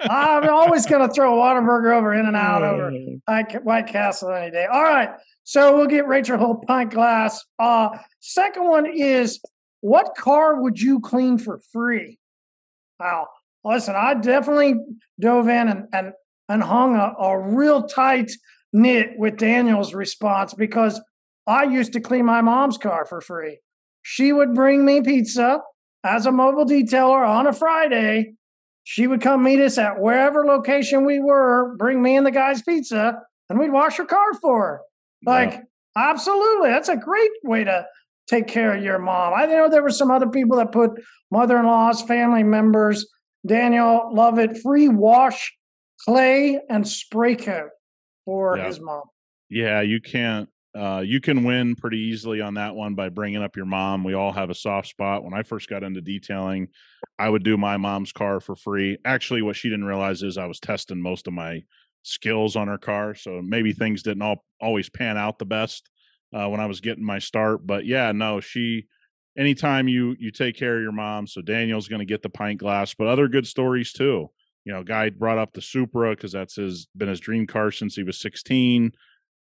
I'm 0.00 0.48
always 0.48 0.84
going 0.90 1.06
to 1.06 1.14
throw 1.14 1.38
a 1.38 1.40
Whataburger 1.40 1.96
over 1.96 2.12
In-N-Out 2.14 2.64
over 2.64 2.90
White 3.26 3.64
White 3.64 3.86
Castle 3.86 4.32
any 4.32 4.50
day. 4.50 4.64
All 4.64 4.82
right, 4.82 5.10
so 5.44 5.76
we'll 5.76 5.86
get 5.86 6.08
Rachel 6.08 6.38
whole 6.38 6.56
pint 6.56 6.90
glass. 6.90 7.44
Uh, 7.60 7.90
second 8.18 8.64
one 8.64 8.86
is 8.86 9.40
what 9.82 10.16
car 10.16 10.60
would 10.62 10.80
you 10.80 10.98
clean 10.98 11.38
for 11.38 11.60
free? 11.72 12.18
Wow, 12.98 13.28
listen, 13.66 13.94
I 13.96 14.14
definitely 14.14 14.74
dove 15.20 15.48
in 15.48 15.68
and 15.68 15.86
and 15.92 16.12
and 16.48 16.62
hung 16.62 16.94
a, 16.94 17.12
a 17.20 17.38
real 17.38 17.82
tight 17.82 18.30
knit 18.72 19.10
with 19.18 19.36
Daniel's 19.36 19.94
response 19.94 20.54
because 20.54 21.00
I 21.46 21.64
used 21.64 21.92
to 21.94 22.00
clean 22.00 22.24
my 22.24 22.40
mom's 22.40 22.78
car 22.78 23.04
for 23.04 23.20
free. 23.20 23.58
She 24.02 24.32
would 24.32 24.54
bring 24.54 24.84
me 24.84 25.00
pizza 25.00 25.60
as 26.04 26.26
a 26.26 26.32
mobile 26.32 26.64
detailer 26.64 27.26
on 27.26 27.46
a 27.46 27.52
Friday. 27.52 28.34
She 28.84 29.08
would 29.08 29.20
come 29.20 29.42
meet 29.42 29.60
us 29.60 29.78
at 29.78 30.00
wherever 30.00 30.46
location 30.46 31.04
we 31.04 31.18
were, 31.18 31.74
bring 31.76 32.00
me 32.00 32.16
and 32.16 32.24
the 32.24 32.30
guy's 32.30 32.62
pizza, 32.62 33.18
and 33.50 33.58
we'd 33.58 33.72
wash 33.72 33.96
her 33.96 34.04
car 34.04 34.34
for 34.40 34.60
her. 34.60 34.80
Like, 35.24 35.62
absolutely. 35.96 36.68
That's 36.68 36.88
a 36.88 36.96
great 36.96 37.32
way 37.42 37.64
to 37.64 37.86
take 38.28 38.46
care 38.46 38.76
of 38.76 38.84
your 38.84 39.00
mom. 39.00 39.34
I 39.34 39.46
know 39.46 39.68
there 39.68 39.82
were 39.82 39.90
some 39.90 40.12
other 40.12 40.28
people 40.28 40.58
that 40.58 40.70
put 40.70 40.92
mother 41.32 41.58
in 41.58 41.66
laws, 41.66 42.02
family 42.02 42.44
members. 42.44 43.06
Daniel, 43.46 44.10
love 44.12 44.38
it. 44.38 44.58
Free 44.58 44.88
wash, 44.88 45.54
clay, 46.04 46.60
and 46.68 46.86
spray 46.86 47.36
coat 47.36 47.70
for 48.24 48.56
Yeah. 48.58 48.66
his 48.66 48.80
mom. 48.80 49.04
Yeah, 49.48 49.80
you 49.80 50.00
can't. 50.00 50.48
Uh, 50.74 51.00
you 51.00 51.20
can 51.22 51.42
win 51.42 51.74
pretty 51.74 51.96
easily 51.98 52.42
on 52.42 52.54
that 52.54 52.74
one 52.74 52.94
by 52.94 53.08
bringing 53.08 53.42
up 53.42 53.56
your 53.56 53.64
mom. 53.64 54.04
We 54.04 54.12
all 54.12 54.32
have 54.32 54.50
a 54.50 54.54
soft 54.54 54.88
spot. 54.88 55.24
When 55.24 55.32
I 55.32 55.42
first 55.42 55.70
got 55.70 55.82
into 55.82 56.02
detailing, 56.02 56.68
I 57.18 57.30
would 57.30 57.42
do 57.44 57.56
my 57.56 57.78
mom's 57.78 58.12
car 58.12 58.40
for 58.40 58.54
free. 58.54 58.98
Actually, 59.06 59.40
what 59.40 59.56
she 59.56 59.70
didn't 59.70 59.86
realize 59.86 60.22
is 60.22 60.36
I 60.36 60.44
was 60.44 60.60
testing 60.60 61.00
most 61.00 61.26
of 61.26 61.32
my 61.32 61.62
skills 62.02 62.56
on 62.56 62.68
her 62.68 62.76
car, 62.76 63.14
so 63.14 63.40
maybe 63.42 63.72
things 63.72 64.02
didn't 64.02 64.22
all 64.22 64.44
always 64.60 64.90
pan 64.90 65.16
out 65.16 65.38
the 65.38 65.46
best 65.46 65.88
uh, 66.34 66.46
when 66.48 66.60
I 66.60 66.66
was 66.66 66.80
getting 66.82 67.04
my 67.04 67.20
start. 67.20 67.66
But 67.66 67.86
yeah, 67.86 68.12
no, 68.12 68.40
she. 68.40 68.86
Anytime 69.38 69.88
you 69.88 70.16
you 70.18 70.30
take 70.30 70.56
care 70.56 70.76
of 70.76 70.82
your 70.82 70.92
mom, 70.92 71.26
so 71.26 71.42
Daniel's 71.42 71.88
going 71.88 72.00
to 72.00 72.06
get 72.06 72.22
the 72.22 72.30
pint 72.30 72.60
glass, 72.60 72.94
but 72.94 73.06
other 73.06 73.28
good 73.28 73.46
stories 73.46 73.92
too. 73.92 74.30
You 74.64 74.72
know, 74.72 74.82
guy 74.82 75.10
brought 75.10 75.38
up 75.38 75.52
the 75.52 75.62
Supra 75.62 76.10
because 76.10 76.32
that's 76.32 76.56
his 76.56 76.88
been 76.96 77.08
his 77.08 77.20
dream 77.20 77.46
car 77.46 77.70
since 77.70 77.94
he 77.94 78.02
was 78.02 78.18
sixteen 78.18 78.92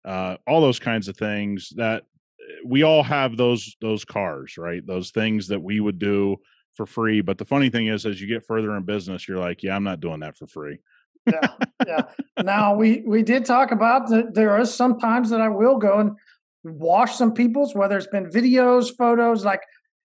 uh, 0.05 0.37
all 0.46 0.61
those 0.61 0.78
kinds 0.78 1.09
of 1.09 1.16
things 1.16 1.72
that 1.76 2.02
eh, 2.40 2.55
we 2.64 2.83
all 2.83 3.02
have 3.02 3.37
those 3.37 3.76
those 3.81 4.05
cars 4.05 4.57
right 4.59 4.87
those 4.87 5.11
things 5.11 5.48
that 5.48 5.62
we 5.62 5.81
would 5.81 5.98
do 5.98 6.37
for 6.74 6.87
free 6.87 7.20
but 7.20 7.38
the 7.38 7.44
funny 7.44 7.70
thing 7.70 7.87
is 7.87 8.07
as 8.07 8.20
you 8.20 8.26
get 8.26 8.46
further 8.46 8.76
in 8.76 8.83
business 8.83 9.28
you're 9.28 9.38
like 9.38 9.62
yeah 9.62 9.76
i'm 9.76 9.85
not 9.85 10.00
doing 10.00 10.20
that 10.20 10.37
for 10.37 10.46
free 10.46 10.78
yeah, 11.26 11.48
yeah. 11.87 12.02
Now 12.42 12.74
we 12.74 13.05
we 13.07 13.22
did 13.22 13.44
talk 13.44 13.70
about 13.70 14.09
that. 14.09 14.35
There 14.35 14.50
are 14.50 14.64
some 14.64 14.98
times 14.98 15.31
that 15.31 15.40
I 15.40 15.48
will 15.48 15.76
go 15.76 16.00
and 16.00 16.16
wash 16.64 17.14
some 17.14 17.33
people's, 17.33 17.76
whether 17.76 17.96
it's 17.96 18.09
been 18.09 18.26
videos, 18.26 18.90
photos. 18.96 19.44
Like 19.44 19.62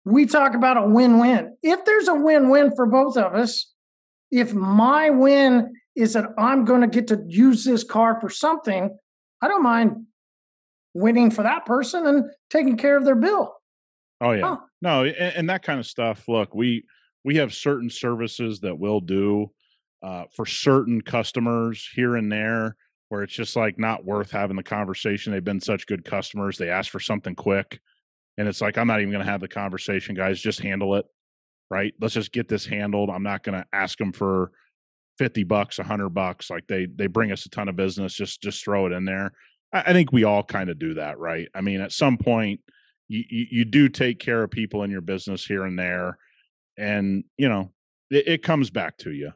we 0.04 0.26
talk 0.26 0.54
about 0.54 0.76
a 0.76 0.86
win-win. 0.86 1.56
If 1.62 1.84
there's 1.84 2.08
a 2.08 2.14
win-win 2.14 2.74
for 2.76 2.86
both 2.86 3.16
of 3.16 3.34
us, 3.34 3.72
if 4.30 4.52
my 4.54 5.10
win 5.10 5.74
is 5.96 6.12
that 6.14 6.26
I'm 6.38 6.64
going 6.64 6.80
to 6.82 6.86
get 6.86 7.08
to 7.08 7.22
use 7.26 7.64
this 7.64 7.84
car 7.84 8.20
for 8.20 8.28
something, 8.28 8.96
I 9.40 9.48
don't 9.48 9.62
mind 9.62 10.06
winning 10.94 11.30
for 11.30 11.42
that 11.42 11.66
person 11.66 12.06
and 12.06 12.24
taking 12.50 12.76
care 12.76 12.96
of 12.96 13.04
their 13.04 13.14
bill. 13.16 13.54
oh 14.20 14.30
yeah 14.32 14.42
Huh. 14.42 14.56
no 14.80 15.04
and, 15.04 15.16
and 15.36 15.50
that 15.50 15.62
kind 15.64 15.80
of 15.80 15.86
stuff 15.86 16.28
look 16.28 16.54
we 16.54 16.84
we 17.24 17.36
have 17.36 17.52
certain 17.52 17.90
services 17.90 18.60
that 18.60 18.78
we'll 18.78 19.00
do 19.00 19.50
uh, 20.02 20.24
for 20.36 20.46
certain 20.46 21.00
customers 21.00 21.88
here 21.94 22.14
and 22.14 22.30
there 22.30 22.76
where 23.08 23.22
it's 23.24 23.32
just 23.34 23.56
like 23.56 23.76
not 23.78 24.04
worth 24.04 24.30
having 24.30 24.56
the 24.56 24.62
conversation 24.62 25.32
they've 25.32 25.42
been 25.42 25.60
such 25.60 25.86
good 25.86 26.04
customers 26.04 26.56
they 26.58 26.70
ask 26.70 26.92
for 26.92 27.00
something 27.00 27.34
quick 27.34 27.80
and 28.38 28.48
it's 28.48 28.60
like 28.60 28.76
i'm 28.78 28.86
not 28.86 29.00
even 29.00 29.12
going 29.12 29.24
to 29.24 29.30
have 29.30 29.40
the 29.40 29.48
conversation 29.48 30.14
guys 30.14 30.40
just 30.40 30.60
handle 30.60 30.94
it 30.94 31.04
right 31.70 31.94
let's 32.00 32.14
just 32.14 32.32
get 32.32 32.48
this 32.48 32.66
handled 32.66 33.10
i'm 33.10 33.22
not 33.22 33.42
going 33.42 33.58
to 33.58 33.66
ask 33.72 33.98
them 33.98 34.12
for 34.12 34.52
50 35.18 35.44
bucks 35.44 35.78
100 35.78 36.08
bucks 36.10 36.50
like 36.50 36.66
they 36.68 36.86
they 36.86 37.06
bring 37.06 37.32
us 37.32 37.46
a 37.46 37.48
ton 37.50 37.68
of 37.68 37.76
business 37.76 38.14
just 38.14 38.42
just 38.42 38.64
throw 38.64 38.86
it 38.86 38.92
in 38.92 39.04
there 39.04 39.32
i, 39.72 39.80
I 39.86 39.92
think 39.92 40.12
we 40.12 40.24
all 40.24 40.42
kind 40.42 40.70
of 40.70 40.78
do 40.78 40.94
that 40.94 41.18
right 41.18 41.48
i 41.54 41.60
mean 41.60 41.80
at 41.80 41.92
some 41.92 42.18
point 42.18 42.60
you, 43.08 43.22
you 43.28 43.46
you 43.50 43.64
do 43.64 43.88
take 43.88 44.18
care 44.18 44.42
of 44.42 44.50
people 44.50 44.82
in 44.82 44.90
your 44.90 45.02
business 45.02 45.44
here 45.44 45.64
and 45.64 45.78
there 45.78 46.18
and 46.76 47.24
you 47.36 47.48
know 47.48 47.70
it, 48.10 48.26
it 48.26 48.42
comes 48.42 48.70
back 48.70 48.96
to 48.98 49.10
you 49.12 49.32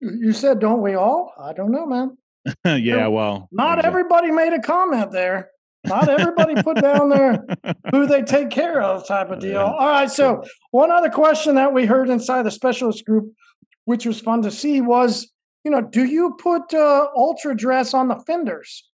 You 0.00 0.32
said, 0.32 0.60
don't 0.60 0.82
we 0.82 0.94
all? 0.94 1.32
I 1.40 1.52
don't 1.54 1.72
know, 1.72 1.86
man. 1.86 2.18
yeah 2.64 3.06
well 3.08 3.48
Not 3.50 3.78
exact- 3.78 3.86
everybody 3.86 4.30
made 4.30 4.52
a 4.52 4.60
comment 4.60 5.10
there. 5.10 5.50
Not 5.86 6.08
everybody 6.08 6.62
put 6.62 6.80
down 6.80 7.08
there 7.08 7.44
who 7.90 8.06
they 8.06 8.22
take 8.22 8.50
care 8.50 8.80
of 8.80 9.06
type 9.06 9.30
of 9.30 9.40
deal. 9.40 9.60
All 9.60 9.88
right. 9.88 10.10
So 10.10 10.42
one 10.70 10.90
other 10.90 11.10
question 11.10 11.54
that 11.56 11.72
we 11.72 11.86
heard 11.86 12.08
inside 12.10 12.42
the 12.42 12.50
specialist 12.50 13.04
group, 13.04 13.32
which 13.84 14.06
was 14.06 14.20
fun 14.20 14.42
to 14.42 14.50
see, 14.50 14.80
was 14.80 15.30
you 15.64 15.70
know, 15.70 15.80
do 15.80 16.04
you 16.04 16.36
put 16.38 16.72
uh, 16.72 17.08
ultra 17.16 17.56
dress 17.56 17.92
on 17.92 18.08
the 18.08 18.16
fenders? 18.16 18.88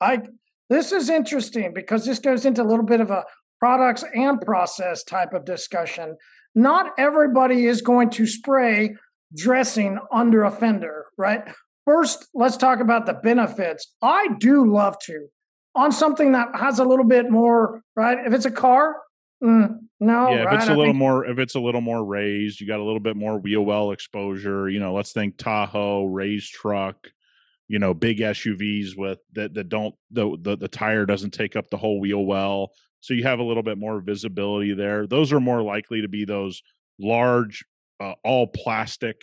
I 0.00 0.22
this 0.70 0.90
is 0.90 1.10
interesting 1.10 1.72
because 1.74 2.04
this 2.04 2.18
goes 2.18 2.46
into 2.46 2.62
a 2.62 2.64
little 2.64 2.84
bit 2.84 3.00
of 3.00 3.10
a 3.10 3.24
products 3.58 4.04
and 4.14 4.40
process 4.40 5.04
type 5.04 5.32
of 5.32 5.44
discussion. 5.44 6.16
Not 6.54 6.92
everybody 6.98 7.66
is 7.66 7.82
going 7.82 8.10
to 8.10 8.26
spray 8.26 8.96
dressing 9.34 9.98
under 10.12 10.44
a 10.44 10.50
fender, 10.50 11.06
right? 11.16 11.42
First, 11.84 12.28
let's 12.34 12.56
talk 12.56 12.80
about 12.80 13.06
the 13.06 13.14
benefits. 13.14 13.92
I 14.02 14.28
do 14.38 14.70
love 14.70 14.98
to 15.00 15.28
on 15.76 15.92
something 15.92 16.32
that 16.32 16.48
has 16.54 16.78
a 16.78 16.84
little 16.84 17.04
bit 17.04 17.30
more, 17.30 17.82
right? 17.94 18.18
If 18.26 18.32
it's 18.32 18.46
a 18.46 18.50
car, 18.50 18.96
mm, 19.42 19.78
no, 20.00 20.30
yeah, 20.30 20.40
if 20.40 20.46
right? 20.46 20.54
it's 20.56 20.68
I 20.68 20.72
a 20.72 20.76
little 20.76 20.92
think- 20.92 20.96
more, 20.96 21.24
if 21.26 21.38
it's 21.38 21.54
a 21.54 21.60
little 21.60 21.80
more 21.80 22.04
raised, 22.04 22.60
you 22.60 22.66
got 22.66 22.80
a 22.80 22.84
little 22.84 23.00
bit 23.00 23.16
more 23.16 23.38
wheel 23.38 23.64
well 23.64 23.92
exposure. 23.92 24.68
You 24.68 24.80
know, 24.80 24.94
let's 24.94 25.12
think 25.12 25.36
Tahoe, 25.36 26.04
raised 26.06 26.52
truck. 26.52 27.08
You 27.68 27.78
know, 27.80 27.94
big 27.94 28.18
SUVs 28.20 28.96
with 28.96 29.18
that 29.32 29.54
that 29.54 29.68
don't 29.68 29.94
the 30.10 30.36
the, 30.40 30.56
the 30.56 30.68
tire 30.68 31.04
doesn't 31.04 31.32
take 31.32 31.56
up 31.56 31.68
the 31.68 31.76
whole 31.76 31.98
wheel 32.00 32.24
well, 32.24 32.70
so 33.00 33.12
you 33.12 33.24
have 33.24 33.40
a 33.40 33.42
little 33.42 33.62
bit 33.64 33.76
more 33.76 34.00
visibility 34.00 34.72
there. 34.72 35.06
Those 35.06 35.32
are 35.32 35.40
more 35.40 35.62
likely 35.62 36.00
to 36.02 36.08
be 36.08 36.24
those 36.24 36.62
large, 37.00 37.64
uh, 38.00 38.14
all 38.22 38.46
plastic, 38.46 39.16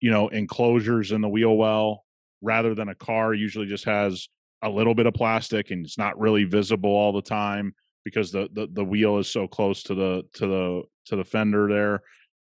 you 0.00 0.10
know, 0.10 0.28
enclosures 0.28 1.10
in 1.10 1.22
the 1.22 1.28
wheel 1.28 1.56
well, 1.56 2.04
rather 2.42 2.74
than 2.74 2.90
a 2.90 2.94
car 2.94 3.32
usually 3.32 3.66
just 3.66 3.86
has 3.86 4.28
a 4.64 4.68
little 4.70 4.94
bit 4.94 5.06
of 5.06 5.14
plastic 5.14 5.70
and 5.70 5.84
it's 5.84 5.98
not 5.98 6.18
really 6.18 6.44
visible 6.44 6.90
all 6.90 7.12
the 7.12 7.22
time 7.22 7.74
because 8.04 8.32
the, 8.32 8.48
the 8.52 8.66
the 8.72 8.84
wheel 8.84 9.18
is 9.18 9.30
so 9.30 9.46
close 9.46 9.82
to 9.84 9.94
the 9.94 10.22
to 10.34 10.46
the 10.46 10.82
to 11.06 11.16
the 11.16 11.24
fender 11.24 11.68
there. 11.68 12.02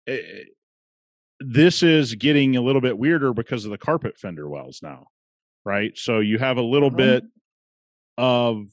Eh, 0.07 0.43
this 1.39 1.83
is 1.83 2.15
getting 2.15 2.55
a 2.57 2.61
little 2.61 2.81
bit 2.81 2.97
weirder 2.97 3.33
because 3.33 3.63
of 3.63 3.71
the 3.71 3.77
carpet 3.77 4.17
fender 4.17 4.49
wells 4.49 4.79
now, 4.83 5.07
right? 5.65 5.97
So 5.97 6.19
you 6.19 6.37
have 6.37 6.57
a 6.57 6.61
little 6.61 6.91
Mhm. 6.91 6.97
bit 6.97 7.23
of 8.17 8.65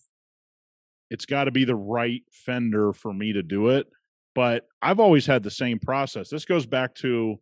it's 1.11 1.27
got 1.27 1.45
to 1.45 1.53
be 1.53 1.65
the 1.65 1.77
right 1.77 2.23
fender 2.33 2.93
for 2.93 3.13
me 3.13 3.33
to 3.33 3.43
do 3.43 3.69
it, 3.69 3.87
but 4.35 4.67
I've 4.83 4.99
always 4.99 5.27
had 5.27 5.43
the 5.45 5.51
same 5.51 5.79
process. 5.79 6.29
This 6.29 6.45
goes 6.45 6.67
back 6.67 6.95
to 6.97 7.37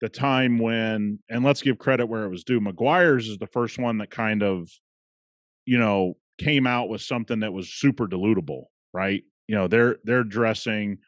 the 0.00 0.08
time 0.08 0.58
when 0.58 1.18
and 1.30 1.42
let's 1.44 1.62
give 1.62 1.78
credit 1.78 2.06
where 2.06 2.24
it 2.24 2.28
was 2.28 2.44
due. 2.44 2.60
Meguiar's 2.60 3.28
is 3.28 3.38
the 3.38 3.46
first 3.46 3.78
one 3.78 3.98
that 3.98 4.10
kind 4.10 4.42
of 4.42 4.70
you 5.68 5.78
know 5.78 6.14
came 6.38 6.66
out 6.66 6.88
with 6.88 7.02
something 7.02 7.40
that 7.40 7.52
was 7.52 7.68
super 7.68 8.06
dilutable, 8.06 8.64
right? 8.94 9.22
You 9.48 9.56
know, 9.56 9.68
their 9.68 9.98
their 10.02 10.24
dressing 10.24 10.98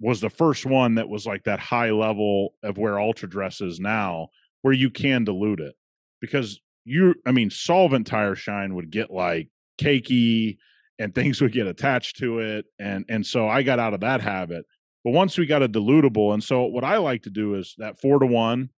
was 0.00 0.20
the 0.20 0.30
first 0.30 0.64
one 0.64 0.94
that 0.94 1.08
was 1.08 1.26
like 1.26 1.42
that 1.44 1.58
high 1.58 1.90
level 1.90 2.54
of 2.62 2.78
where 2.78 3.00
ultra 3.00 3.28
dress 3.28 3.60
is 3.60 3.80
now, 3.80 4.28
where 4.62 4.74
you 4.74 4.90
can 4.90 5.24
dilute 5.24 5.58
it. 5.58 5.74
Because 6.20 6.60
you 6.84 7.16
I 7.26 7.32
mean, 7.32 7.50
solvent 7.50 8.06
tire 8.06 8.36
shine 8.36 8.76
would 8.76 8.90
get 8.90 9.10
like 9.10 9.48
cakey 9.80 10.58
and 11.00 11.12
things 11.16 11.40
would 11.40 11.52
get 11.52 11.66
attached 11.66 12.18
to 12.18 12.38
it. 12.38 12.66
And 12.78 13.04
and 13.08 13.26
so 13.26 13.48
I 13.48 13.64
got 13.64 13.80
out 13.80 13.94
of 13.94 14.00
that 14.00 14.20
habit. 14.20 14.66
But 15.04 15.14
once 15.14 15.36
we 15.36 15.46
got 15.46 15.62
a 15.64 15.68
dilutable, 15.68 16.32
and 16.32 16.42
so 16.42 16.64
what 16.64 16.84
I 16.84 16.98
like 16.98 17.22
to 17.22 17.30
do 17.30 17.56
is 17.56 17.74
that 17.78 18.00
four 18.00 18.20
to 18.20 18.26
one, 18.26 18.70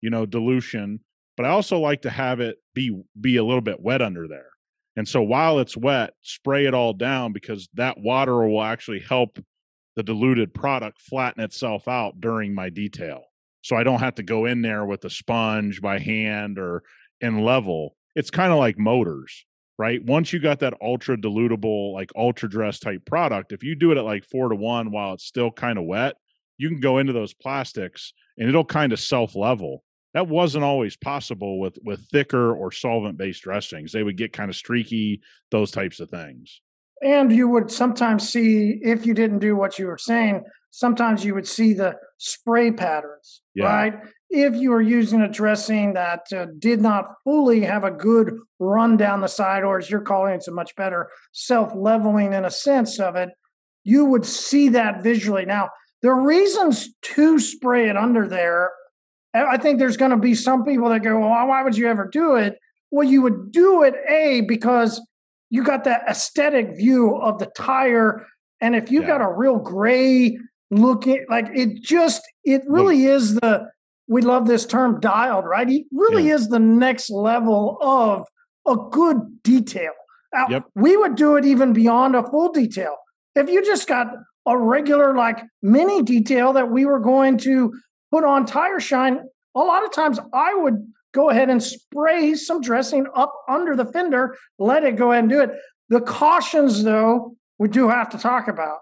you 0.00 0.10
know, 0.10 0.26
dilution, 0.26 1.00
but 1.36 1.46
I 1.46 1.50
also 1.50 1.78
like 1.78 2.02
to 2.02 2.10
have 2.10 2.40
it 2.40 2.58
be 2.74 3.02
be 3.20 3.36
a 3.36 3.44
little 3.44 3.60
bit 3.60 3.80
wet 3.80 4.02
under 4.02 4.28
there. 4.28 4.50
And 4.96 5.08
so 5.08 5.22
while 5.22 5.58
it's 5.58 5.76
wet, 5.76 6.14
spray 6.22 6.66
it 6.66 6.74
all 6.74 6.92
down 6.92 7.32
because 7.32 7.68
that 7.74 7.98
water 7.98 8.46
will 8.46 8.62
actually 8.62 9.00
help 9.00 9.38
the 9.96 10.02
diluted 10.02 10.54
product 10.54 11.00
flatten 11.00 11.42
itself 11.42 11.88
out 11.88 12.20
during 12.20 12.54
my 12.54 12.70
detail. 12.70 13.24
So 13.62 13.76
I 13.76 13.82
don't 13.82 14.00
have 14.00 14.16
to 14.16 14.22
go 14.22 14.46
in 14.46 14.62
there 14.62 14.84
with 14.84 15.04
a 15.04 15.10
sponge 15.10 15.80
by 15.80 15.98
hand 15.98 16.58
or 16.58 16.82
in 17.20 17.44
level. 17.44 17.96
It's 18.14 18.30
kind 18.30 18.52
of 18.52 18.58
like 18.58 18.78
motors, 18.78 19.46
right? 19.78 20.04
Once 20.04 20.32
you 20.32 20.38
got 20.38 20.60
that 20.60 20.74
ultra 20.82 21.16
dilutable, 21.16 21.92
like 21.92 22.10
ultra 22.16 22.48
dress 22.48 22.78
type 22.78 23.04
product, 23.06 23.52
if 23.52 23.64
you 23.64 23.74
do 23.74 23.90
it 23.90 23.98
at 23.98 24.04
like 24.04 24.24
four 24.24 24.48
to 24.48 24.56
one 24.56 24.90
while 24.90 25.14
it's 25.14 25.24
still 25.24 25.50
kind 25.50 25.78
of 25.78 25.84
wet, 25.84 26.16
you 26.58 26.68
can 26.68 26.80
go 26.80 26.98
into 26.98 27.12
those 27.12 27.34
plastics 27.34 28.12
and 28.38 28.48
it'll 28.48 28.64
kind 28.64 28.92
of 28.92 29.00
self 29.00 29.34
level 29.34 29.83
that 30.14 30.28
wasn't 30.28 30.64
always 30.64 30.96
possible 30.96 31.58
with 31.58 31.78
with 31.84 32.00
thicker 32.10 32.54
or 32.54 32.72
solvent 32.72 33.18
based 33.18 33.42
dressings. 33.42 33.92
They 33.92 34.02
would 34.02 34.16
get 34.16 34.32
kind 34.32 34.48
of 34.48 34.56
streaky 34.56 35.20
those 35.50 35.70
types 35.70 36.00
of 36.00 36.08
things. 36.10 36.60
And 37.02 37.30
you 37.30 37.48
would 37.48 37.70
sometimes 37.70 38.26
see 38.28 38.80
if 38.82 39.04
you 39.04 39.12
didn't 39.12 39.40
do 39.40 39.56
what 39.56 39.78
you 39.78 39.86
were 39.86 39.98
saying 39.98 40.44
sometimes 40.74 41.24
you 41.24 41.34
would 41.34 41.46
see 41.46 41.72
the 41.72 41.94
spray 42.18 42.72
patterns 42.72 43.42
yeah. 43.54 43.66
right? 43.66 43.94
If 44.28 44.56
you 44.56 44.70
were 44.70 44.82
using 44.82 45.20
a 45.20 45.28
dressing 45.28 45.92
that 45.94 46.26
uh, 46.36 46.46
did 46.58 46.80
not 46.80 47.14
fully 47.22 47.60
have 47.60 47.84
a 47.84 47.92
good 47.92 48.36
run 48.58 48.96
down 48.96 49.20
the 49.20 49.28
side 49.28 49.62
or 49.62 49.78
as 49.78 49.88
you're 49.88 50.00
calling 50.00 50.34
it 50.34 50.48
a 50.48 50.50
much 50.50 50.74
better 50.74 51.08
self 51.30 51.72
leveling 51.76 52.32
in 52.32 52.44
a 52.44 52.50
sense 52.50 52.98
of 52.98 53.14
it 53.14 53.28
you 53.84 54.04
would 54.06 54.24
see 54.26 54.70
that 54.70 55.02
visually. 55.02 55.44
Now 55.44 55.70
the 56.02 56.12
reasons 56.12 56.88
to 57.02 57.38
spray 57.38 57.88
it 57.88 57.96
under 57.96 58.26
there 58.26 58.72
I 59.34 59.56
think 59.56 59.78
there's 59.78 59.96
going 59.96 60.12
to 60.12 60.16
be 60.16 60.34
some 60.34 60.64
people 60.64 60.88
that 60.90 61.02
go, 61.02 61.18
well, 61.18 61.48
why 61.48 61.62
would 61.62 61.76
you 61.76 61.88
ever 61.88 62.08
do 62.10 62.36
it? 62.36 62.58
Well, 62.90 63.06
you 63.06 63.20
would 63.22 63.50
do 63.50 63.82
it, 63.82 63.94
A, 64.08 64.42
because 64.42 65.04
you 65.50 65.64
got 65.64 65.84
that 65.84 66.02
aesthetic 66.08 66.76
view 66.76 67.16
of 67.16 67.38
the 67.40 67.46
tire. 67.46 68.26
And 68.60 68.76
if 68.76 68.90
you 68.90 69.00
yeah. 69.00 69.08
got 69.08 69.20
a 69.20 69.32
real 69.32 69.58
gray 69.58 70.38
looking, 70.70 71.26
like 71.28 71.46
it 71.52 71.82
just, 71.82 72.22
it 72.44 72.62
really 72.68 73.04
well, 73.04 73.16
is 73.16 73.34
the, 73.34 73.68
we 74.06 74.22
love 74.22 74.46
this 74.46 74.64
term 74.66 75.00
dialed, 75.00 75.44
right? 75.44 75.68
It 75.68 75.86
really 75.90 76.28
yeah. 76.28 76.34
is 76.34 76.48
the 76.48 76.60
next 76.60 77.10
level 77.10 77.78
of 77.80 78.26
a 78.66 78.76
good 78.90 79.18
detail. 79.42 79.92
Now, 80.32 80.46
yep. 80.48 80.64
we 80.74 80.96
would 80.96 81.16
do 81.16 81.36
it 81.36 81.44
even 81.44 81.72
beyond 81.72 82.14
a 82.14 82.22
full 82.22 82.52
detail. 82.52 82.96
If 83.34 83.48
you 83.48 83.64
just 83.64 83.88
got 83.88 84.08
a 84.46 84.56
regular, 84.56 85.14
like 85.14 85.42
mini 85.62 86.02
detail 86.02 86.52
that 86.52 86.70
we 86.70 86.84
were 86.84 87.00
going 87.00 87.38
to 87.38 87.72
put 88.14 88.22
on 88.22 88.46
tire 88.46 88.78
shine, 88.78 89.18
a 89.56 89.58
lot 89.58 89.84
of 89.84 89.92
times 89.92 90.20
I 90.32 90.54
would 90.54 90.86
go 91.12 91.30
ahead 91.30 91.50
and 91.50 91.60
spray 91.60 92.34
some 92.36 92.60
dressing 92.60 93.06
up 93.12 93.34
under 93.48 93.74
the 93.74 93.86
fender, 93.86 94.36
let 94.56 94.84
it 94.84 94.94
go 94.94 95.10
ahead 95.10 95.24
and 95.24 95.32
do 95.32 95.40
it. 95.40 95.50
The 95.88 96.00
cautions, 96.00 96.84
though, 96.84 97.36
we 97.58 97.66
do 97.66 97.88
have 97.88 98.10
to 98.10 98.18
talk 98.18 98.46
about 98.46 98.78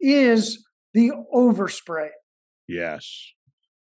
is 0.00 0.66
the 0.94 1.12
overspray. 1.34 2.08
Yes. 2.68 3.32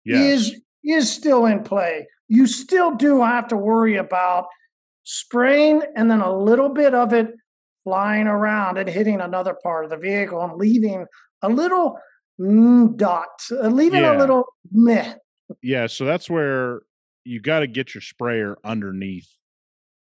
Yes. 0.05 0.21
Is 0.21 0.61
is 0.83 1.13
still 1.13 1.47
in 1.47 1.63
play. 1.63 2.09
You 2.27 2.49
still 2.49 2.97
do 2.97 3.23
have 3.23 3.47
to 3.49 3.57
worry 3.57 3.97
about 3.97 4.47
spraying 5.05 5.83
and 5.95 6.11
then 6.11 6.21
a 6.21 6.37
little 6.37 6.71
bit 6.71 6.95
of 6.95 7.13
it 7.13 7.29
flying 7.85 8.27
around 8.27 8.79
and 8.79 8.89
hitting 8.89 9.21
another 9.21 9.57
part 9.63 9.85
of 9.85 9.91
the 9.91 9.97
vehicle 9.97 10.43
and 10.43 10.55
leaving 10.55 11.07
a 11.43 11.49
little 11.49 11.99
dot, 12.39 13.43
uh, 13.51 13.69
leaving 13.69 14.03
yeah. 14.03 14.17
a 14.17 14.19
little 14.19 14.45
meh. 14.71 15.15
Yeah, 15.63 15.87
so 15.87 16.05
that's 16.05 16.29
where 16.31 16.83
you 17.25 17.41
got 17.41 17.61
to 17.61 17.67
get 17.67 17.95
your 17.95 18.03
sprayer 18.03 18.57
underneath 18.65 19.29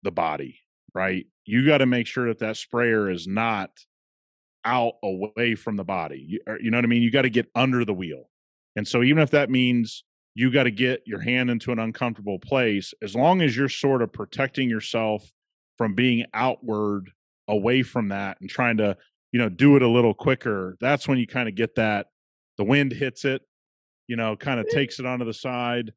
the 0.03 0.11
body, 0.11 0.61
right? 0.95 1.27
You 1.45 1.65
got 1.67 1.79
to 1.79 1.87
make 1.87 2.07
sure 2.07 2.29
that 2.29 2.41
that 2.41 2.57
sprayer 2.57 3.11
is 3.11 3.27
not 3.27 3.71
out 4.65 4.95
away 5.03 5.55
from 5.55 5.77
the 5.77 5.85
body. 5.85 6.25
You, 6.27 6.41
er, 6.49 6.59
you 6.61 6.71
know 6.71 6.79
what 6.79 6.85
I 6.85 6.89
mean? 6.89 7.03
You 7.03 7.11
got 7.11 7.23
to 7.23 7.31
get 7.31 7.49
under 7.55 7.85
the 7.85 7.95
wheel. 7.95 8.29
And 8.77 8.87
so 8.87 9.03
even 9.03 9.23
if 9.23 9.31
that 9.31 9.51
means 9.51 10.05
you 10.35 10.51
got 10.51 10.65
to 10.65 10.71
get 10.71 11.03
your 11.07 11.21
hand 11.21 11.51
into 11.51 11.73
an 11.73 11.79
uncomfortable 11.79 12.39
place, 12.39 12.93
as 13.03 13.15
long 13.15 13.43
as 13.43 13.57
you're 13.57 13.69
sort 13.69 14.03
of 14.03 14.13
protecting 14.13 14.69
yourself 14.69 15.33
from 15.77 15.95
being 15.95 16.27
outward 16.35 17.11
away 17.49 17.83
from 17.83 18.09
that 18.09 18.39
and 18.41 18.51
trying 18.51 18.77
to 18.77 18.97
you 19.33 19.39
know, 19.39 19.49
do 19.49 19.77
it 19.77 19.83
a 19.83 19.89
little 19.89 20.15
quicker, 20.15 20.77
that's 20.81 21.07
when 21.07 21.19
you 21.19 21.27
kind 21.27 21.49
of 21.49 21.55
get 21.55 21.75
that 21.77 22.07
the 22.57 22.65
wind 22.65 22.93
hits 22.93 23.25
it, 23.25 23.43
you 24.07 24.17
know, 24.17 24.37
kind 24.37 24.61
of 24.61 24.67
takes 24.69 24.99
it 24.99 25.07
onto 25.07 25.25
the 25.25 25.35
side. 25.35 25.93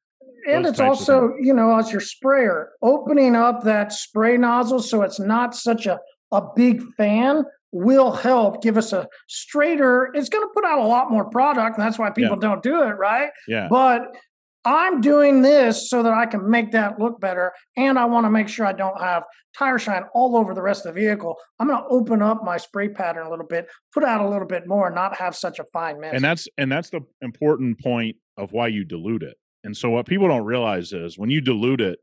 And 0.48 0.66
it's 0.66 0.80
also, 0.80 1.34
you 1.40 1.54
know, 1.54 1.78
as 1.78 1.92
your 1.92 2.02
sprayer, 2.02 2.72
opening 2.82 3.36
up 3.36 3.64
that 3.64 3.92
spray 3.92 4.38
nozzle 4.38 4.82
so 4.82 5.02
it's 5.04 5.20
not 5.20 5.56
such 5.56 5.86
a, 5.86 6.00
a 6.32 6.42
big 6.56 6.82
fan 6.96 7.44
will 7.72 8.12
help 8.12 8.62
give 8.62 8.78
us 8.78 8.92
a 8.92 9.08
straighter. 9.28 10.10
It's 10.14 10.30
going 10.30 10.44
to 10.44 10.52
put 10.54 10.66
out 10.66 10.80
a 10.80 10.84
lot 10.84 11.10
more 11.10 11.26
product, 11.26 11.78
and 11.78 11.86
that's 11.86 11.98
why 11.98 12.10
people 12.10 12.38
yeah. 12.38 12.50
don't 12.50 12.64
do 12.64 12.82
it, 12.84 12.98
right? 12.98 13.30
Yeah. 13.48 13.68
But 13.70 14.16
I'm 14.64 15.02
doing 15.02 15.42
this 15.42 15.90
so 15.90 16.04
that 16.04 16.14
I 16.14 16.26
can 16.26 16.50
make 16.50 16.72
that 16.72 17.00
look 17.00 17.20
better. 17.20 17.52
And 17.78 17.98
I 17.98 18.06
want 18.06 18.26
to 18.26 18.30
make 18.30 18.48
sure 18.48 18.66
I 18.66 18.74
don't 18.74 19.00
have 19.02 19.24
tire 19.58 19.80
shine 19.80 20.04
all 20.14 20.38
over 20.38 20.54
the 20.54 20.62
rest 20.62 20.86
of 20.86 20.94
the 20.94 21.02
vehicle. 21.02 21.36
I'm 21.60 21.68
going 21.68 21.82
to 21.82 21.90
open 21.90 22.22
up 22.22 22.44
my 22.44 22.58
spray 22.58 22.90
pattern 22.90 23.26
a 23.26 23.30
little 23.30 23.46
bit, 23.46 23.68
put 23.94 24.04
out 24.04 24.22
a 24.22 24.30
little 24.30 24.48
bit 24.48 24.68
more, 24.68 24.88
and 24.88 24.96
not 24.96 25.18
have 25.18 25.36
such 25.36 25.60
a 25.60 25.64
fine 25.66 26.00
mess. 26.00 26.14
And 26.14 26.24
that's 26.24 26.48
and 26.58 26.72
that's 26.72 26.90
the 26.90 27.02
important 27.22 27.80
point 27.80 28.18
of 28.38 28.52
why 28.52 28.68
you 28.68 28.84
dilute 28.84 29.24
it. 29.24 29.38
And 29.64 29.76
so 29.76 29.90
what 29.90 30.06
people 30.06 30.28
don't 30.28 30.46
realize 30.46 30.94
is 30.94 31.18
when 31.18 31.30
you 31.30 31.42
dilute 31.42 31.82
it, 31.82 32.00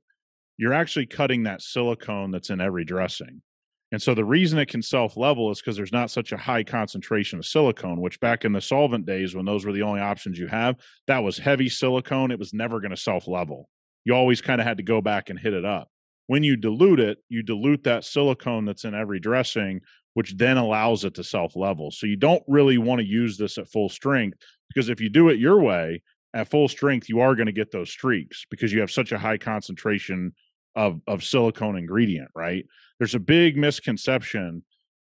you're 0.57 0.75
actually 0.75 1.07
cutting 1.07 1.45
that 1.45 1.63
silicone 1.63 2.31
that's 2.31 2.51
in 2.51 2.61
every 2.61 2.85
dressing. 2.85 3.43
And 3.91 4.03
so 4.03 4.15
the 4.15 4.25
reason 4.25 4.59
it 4.59 4.69
can 4.69 4.83
self 4.83 5.17
level 5.17 5.51
is 5.51 5.61
because 5.61 5.77
there's 5.77 5.93
not 5.93 6.11
such 6.11 6.33
a 6.33 6.37
high 6.37 6.63
concentration 6.63 7.39
of 7.39 7.47
silicone, 7.47 8.01
which 8.01 8.21
back 8.21 8.45
in 8.45 8.53
the 8.53 8.61
solvent 8.61 9.07
days, 9.07 9.35
when 9.35 9.47
those 9.47 9.65
were 9.65 9.73
the 9.73 9.83
only 9.83 10.01
options 10.01 10.39
you 10.39 10.47
have, 10.47 10.77
that 11.07 11.21
was 11.21 11.39
heavy 11.39 11.69
silicone. 11.69 12.31
It 12.31 12.39
was 12.39 12.53
never 12.53 12.81
going 12.81 12.91
to 12.91 12.97
self 12.97 13.27
level. 13.27 13.69
You 14.05 14.15
always 14.15 14.41
kind 14.41 14.61
of 14.61 14.67
had 14.67 14.77
to 14.77 14.83
go 14.83 15.01
back 15.01 15.31
and 15.31 15.39
hit 15.39 15.55
it 15.55 15.65
up. 15.65 15.89
When 16.27 16.43
you 16.43 16.57
dilute 16.57 17.01
it, 17.01 17.19
you 17.31 17.43
dilute 17.43 17.85
that 17.85 18.05
silicone 18.05 18.67
that's 18.67 18.85
in 18.85 18.95
every 18.95 19.21
dressing, 19.21 19.81
which 20.13 20.37
then 20.37 20.59
allows 20.59 21.05
it 21.05 21.15
to 21.15 21.25
self 21.25 21.57
level. 21.57 21.91
So 21.91 22.07
you 22.07 22.17
don't 22.17 22.43
really 22.47 22.77
want 22.77 23.01
to 23.01 23.07
use 23.07 23.39
this 23.39 23.57
at 23.57 23.69
full 23.69 23.89
strength 23.89 24.39
because 24.69 24.91
if 24.91 25.01
you 25.01 25.09
do 25.09 25.31
it 25.31 25.39
your 25.39 25.61
way, 25.61 26.03
at 26.35 26.51
full 26.51 26.69
strength, 26.69 27.09
you 27.09 27.21
are 27.21 27.35
going 27.35 27.47
to 27.47 27.53
get 27.53 27.73
those 27.73 27.91
streaks 27.91 28.45
because 28.51 28.71
you 28.73 28.81
have 28.81 28.91
such 28.91 29.13
a 29.13 29.19
high 29.19 29.39
concentration 29.39 30.33
of, 30.77 31.01
of 31.07 31.25
silicone 31.25 31.79
ingredient, 31.79 32.29
right? 32.35 32.67
There's 32.99 33.15
a 33.15 33.21
big 33.21 33.57
misconception 33.57 34.63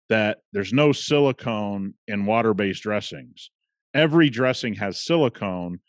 that 0.09 0.39
there's 0.53 0.73
no 0.73 0.91
silicone 0.91 1.93
in 2.07 2.25
water-based 2.25 2.83
dressings. 2.83 3.49
Every 3.93 4.29
dressing 4.29 4.75
has 4.75 5.03
silicone. 5.03 5.79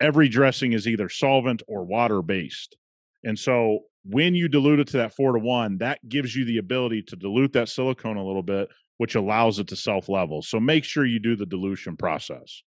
Every 0.00 0.28
dressing 0.28 0.72
is 0.72 0.86
either 0.86 1.08
solvent 1.08 1.62
or 1.66 1.84
water-based. 1.84 2.76
And 3.22 3.38
so 3.38 3.80
when 4.04 4.34
you 4.34 4.48
dilute 4.48 4.80
it 4.80 4.88
to 4.88 4.98
that 4.98 5.14
4 5.14 5.32
to 5.32 5.38
1, 5.38 5.78
that 5.78 6.06
gives 6.08 6.36
you 6.36 6.44
the 6.44 6.58
ability 6.58 7.02
to 7.02 7.16
dilute 7.16 7.54
that 7.54 7.68
silicone 7.68 8.16
a 8.16 8.24
little 8.24 8.42
bit, 8.42 8.68
which 8.98 9.14
allows 9.14 9.58
it 9.58 9.68
to 9.68 9.76
self-level. 9.76 10.42
So 10.42 10.60
make 10.60 10.84
sure 10.84 11.06
you 11.06 11.18
do 11.18 11.36
the 11.36 11.46
dilution 11.46 11.96
process. 11.96 12.62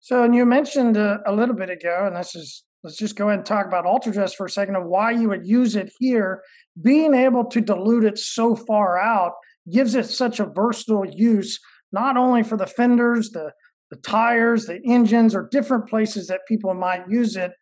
So, 0.00 0.24
and 0.24 0.34
you 0.34 0.46
mentioned 0.46 0.96
uh, 0.96 1.18
a 1.26 1.32
little 1.32 1.54
bit 1.54 1.70
ago, 1.70 2.04
and 2.06 2.16
this 2.16 2.34
is 2.34 2.64
let's 2.82 2.96
just 2.96 3.16
go 3.16 3.28
ahead 3.28 3.40
and 3.40 3.46
talk 3.46 3.66
about 3.66 3.84
UltraDress 3.84 4.34
for 4.34 4.46
a 4.46 4.50
second 4.50 4.76
of 4.76 4.86
why 4.86 5.10
you 5.10 5.28
would 5.28 5.46
use 5.46 5.76
it 5.76 5.92
here. 5.98 6.42
Being 6.80 7.14
able 7.14 7.44
to 7.46 7.60
dilute 7.60 8.04
it 8.04 8.18
so 8.18 8.56
far 8.56 8.98
out 8.98 9.32
gives 9.70 9.94
it 9.94 10.06
such 10.06 10.40
a 10.40 10.46
versatile 10.46 11.06
use, 11.06 11.60
not 11.92 12.16
only 12.16 12.42
for 12.42 12.56
the 12.56 12.66
fenders, 12.66 13.30
the, 13.30 13.52
the 13.90 13.96
tires, 13.96 14.66
the 14.66 14.80
engines, 14.84 15.34
or 15.34 15.48
different 15.50 15.88
places 15.88 16.28
that 16.28 16.46
people 16.48 16.72
might 16.74 17.08
use 17.08 17.36
it. 17.36 17.52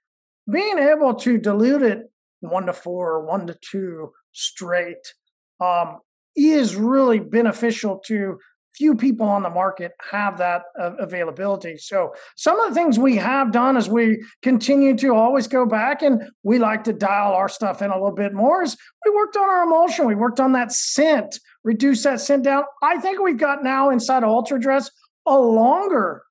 Being 0.50 0.78
able 0.78 1.14
to 1.14 1.38
dilute 1.38 1.82
it 1.82 2.10
one 2.40 2.66
to 2.66 2.72
four 2.72 3.10
or 3.12 3.26
one 3.26 3.46
to 3.48 3.58
two 3.60 4.12
straight 4.32 5.14
um, 5.60 5.98
is 6.36 6.76
really 6.76 7.18
beneficial 7.18 7.98
to 8.06 8.38
few 8.74 8.94
people 8.94 9.26
on 9.26 9.42
the 9.42 9.50
market 9.50 9.92
have 10.10 10.38
that 10.38 10.62
uh, 10.80 10.92
availability. 10.98 11.76
So 11.78 12.14
some 12.36 12.58
of 12.60 12.68
the 12.68 12.74
things 12.74 12.98
we 12.98 13.16
have 13.16 13.50
done 13.50 13.76
is 13.76 13.88
we 13.88 14.22
continue 14.42 14.96
to 14.98 15.14
always 15.14 15.48
go 15.48 15.66
back 15.66 16.02
and 16.02 16.22
we 16.42 16.58
like 16.58 16.84
to 16.84 16.92
dial 16.92 17.32
our 17.32 17.48
stuff 17.48 17.82
in 17.82 17.90
a 17.90 17.94
little 17.94 18.14
bit 18.14 18.32
more. 18.32 18.62
Is 18.62 18.76
we 19.04 19.10
worked 19.10 19.36
on 19.36 19.48
our 19.48 19.64
emulsion, 19.64 20.06
we 20.06 20.14
worked 20.14 20.40
on 20.40 20.52
that 20.52 20.72
scent, 20.72 21.40
reduce 21.64 22.02
that 22.04 22.20
scent 22.20 22.44
down. 22.44 22.64
I 22.82 22.98
think 22.98 23.20
we've 23.20 23.38
got 23.38 23.64
now 23.64 23.90
inside 23.90 24.22
of 24.22 24.28
Ultra 24.28 24.60
Dress 24.60 24.90
a 25.26 25.38
longer, 25.38 26.22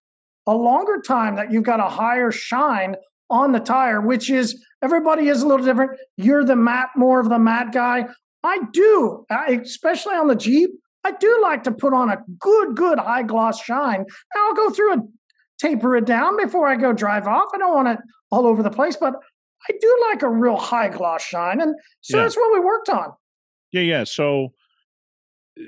a 0.47 0.54
longer 0.54 1.02
time 1.06 1.36
that 1.36 1.52
you've 1.52 1.63
got 1.63 1.80
a 1.80 1.89
higher 1.89 2.32
shine 2.32 2.95
on 3.30 3.52
the 3.52 3.60
tire, 3.60 4.02
which 4.02 4.30
is 4.30 4.63
everybody 4.82 5.28
is 5.28 5.41
a 5.41 5.47
little 5.47 5.65
different. 5.65 6.00
You're 6.17 6.43
the 6.43 6.56
matte, 6.56 6.89
more 6.95 7.19
of 7.19 7.30
the 7.30 7.39
matte 7.39 7.73
guy. 7.73 8.08
I 8.43 8.60
do, 8.71 9.26
especially 9.30 10.15
on 10.15 10.28
the 10.28 10.36
Jeep. 10.36 10.69
I 11.08 11.12
do 11.20 11.39
like 11.41 11.63
to 11.63 11.72
put 11.72 11.93
on 11.93 12.10
a 12.10 12.17
good, 12.38 12.76
good 12.76 13.00
high 13.00 13.24
gloss 13.24 13.63
shine. 13.63 14.06
Now 14.36 14.48
I'll 14.48 14.56
go 14.56 14.70
through 14.72 14.93
and 14.93 15.10
taper 15.58 15.96
it 15.96 16.06
down 16.06 16.36
before 16.36 16.67
I 16.67 16.76
go 16.76 16.91
drive 16.91 17.28
off. 17.28 17.50
I 17.54 17.58
don't 17.58 17.74
want 17.74 17.88
it 17.88 18.00
all 18.30 18.46
over 18.46 18.62
the 18.62 18.70
place, 18.70 18.98
but 18.98 19.13
I 19.70 19.74
do 19.80 19.98
like 20.10 20.22
a 20.22 20.30
real 20.30 20.58
high 20.58 20.89
gloss 20.89 21.24
shine. 21.24 21.62
And 21.62 21.76
so 22.02 22.17
yeah. 22.17 22.24
that's 22.24 22.36
what 22.36 22.54
we 22.54 22.60
worked 22.60 22.89
on. 22.89 23.13
Yeah, 23.72 23.82
yeah. 23.82 24.04
So 24.04 24.54
uh, 25.58 25.63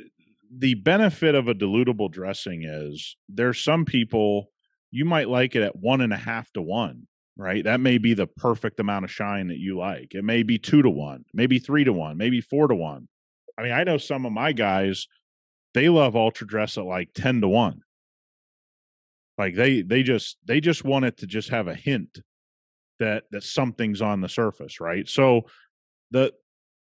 the 0.53 0.73
benefit 0.73 1.35
of 1.35 1.47
a 1.47 1.53
dilutable 1.53 2.11
dressing 2.11 2.63
is 2.63 3.15
there's 3.29 3.63
some 3.63 3.85
people 3.85 4.51
you 4.91 5.05
might 5.05 5.29
like 5.29 5.55
it 5.55 5.63
at 5.63 5.77
one 5.77 6.01
and 6.01 6.11
a 6.11 6.17
half 6.17 6.51
to 6.53 6.61
one, 6.61 7.07
right? 7.37 7.63
That 7.63 7.79
may 7.79 7.97
be 7.97 8.13
the 8.13 8.27
perfect 8.27 8.79
amount 8.81 9.05
of 9.05 9.11
shine 9.11 9.47
that 9.47 9.59
you 9.59 9.77
like. 9.77 10.15
It 10.15 10.25
may 10.25 10.43
be 10.43 10.57
two 10.57 10.81
to 10.81 10.89
one, 10.89 11.23
maybe 11.33 11.59
three 11.59 11.85
to 11.85 11.93
one, 11.93 12.17
maybe 12.17 12.41
four 12.41 12.67
to 12.67 12.75
one. 12.75 13.07
I 13.57 13.63
mean, 13.63 13.71
I 13.71 13.83
know 13.83 13.97
some 13.97 14.25
of 14.25 14.31
my 14.31 14.51
guys 14.51 15.07
they 15.73 15.89
love 15.89 16.15
ultra 16.15 16.47
dress 16.47 16.77
at 16.77 16.85
like 16.85 17.09
10 17.13 17.41
to 17.41 17.47
1 17.47 17.81
like 19.39 19.55
they 19.55 19.81
they 19.81 20.03
just 20.03 20.37
they 20.45 20.59
just 20.59 20.83
want 20.83 21.05
it 21.05 21.17
to 21.17 21.25
just 21.25 21.49
have 21.49 21.67
a 21.67 21.73
hint 21.73 22.19
that 22.99 23.23
that 23.31 23.41
something's 23.41 24.01
on 24.01 24.21
the 24.21 24.29
surface 24.29 24.79
right? 24.81 25.07
So 25.07 25.43
the 26.11 26.33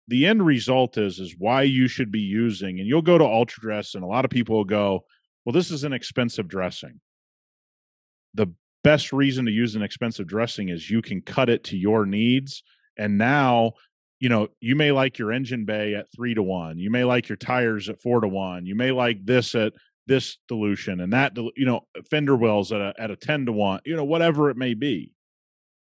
the 0.09 0.27
end 0.27 0.45
result 0.45 0.99
is 0.99 1.21
is 1.21 1.37
why 1.39 1.63
you 1.63 1.87
should 1.87 2.11
be 2.11 2.21
using 2.21 2.81
and 2.81 2.89
you'll 2.89 3.01
go 3.01 3.17
to 3.17 3.25
ultra 3.25 3.63
dress 3.63 3.95
and 3.95 4.03
a 4.03 4.09
lot 4.09 4.25
of 4.25 4.33
people 4.33 4.57
will 4.57 4.65
go 4.65 5.05
well 5.45 5.53
this 5.53 5.71
is 5.71 5.85
an 5.85 5.93
expensive 5.93 6.49
dressing. 6.49 7.01
The 8.35 8.53
best 8.83 9.13
reason 9.13 9.47
to 9.47 9.53
use 9.53 9.77
an 9.77 9.83
expensive 9.83 10.27
dressing 10.27 10.69
is 10.69 10.91
you 10.91 11.01
can 11.01 11.23
cut 11.23 11.49
it 11.49 11.63
to 11.65 11.77
your 11.77 12.07
needs 12.07 12.65
and 12.97 13.17
now 13.17 13.75
you 14.21 14.29
know, 14.29 14.49
you 14.61 14.75
may 14.75 14.91
like 14.91 15.19
your 15.19 15.33
engine 15.33 15.65
bay 15.65 15.95
at 15.95 16.11
three 16.15 16.35
to 16.35 16.43
one. 16.43 16.79
You 16.79 16.91
may 16.91 17.05
like 17.05 17.29
your 17.29 17.37
tires 17.37 17.89
at 17.89 18.03
four 18.03 18.21
to 18.21 18.29
one. 18.29 18.67
You 18.67 18.75
may 18.75 18.91
like 18.91 19.25
this 19.25 19.55
at 19.55 19.75
this 20.07 20.39
dilution 20.49 21.01
and 21.01 21.13
that, 21.13 21.37
you 21.37 21.67
know, 21.67 21.83
fender 22.11 22.35
wells 22.35 22.73
at 22.73 22.81
a, 22.81 22.95
at 22.99 23.11
a 23.11 23.17
10 23.17 23.47
to 23.47 23.53
one, 23.53 23.81
you 23.85 23.95
know, 23.95 24.05
whatever 24.05 24.51
it 24.51 24.57
may 24.57 24.75
be. 24.75 25.13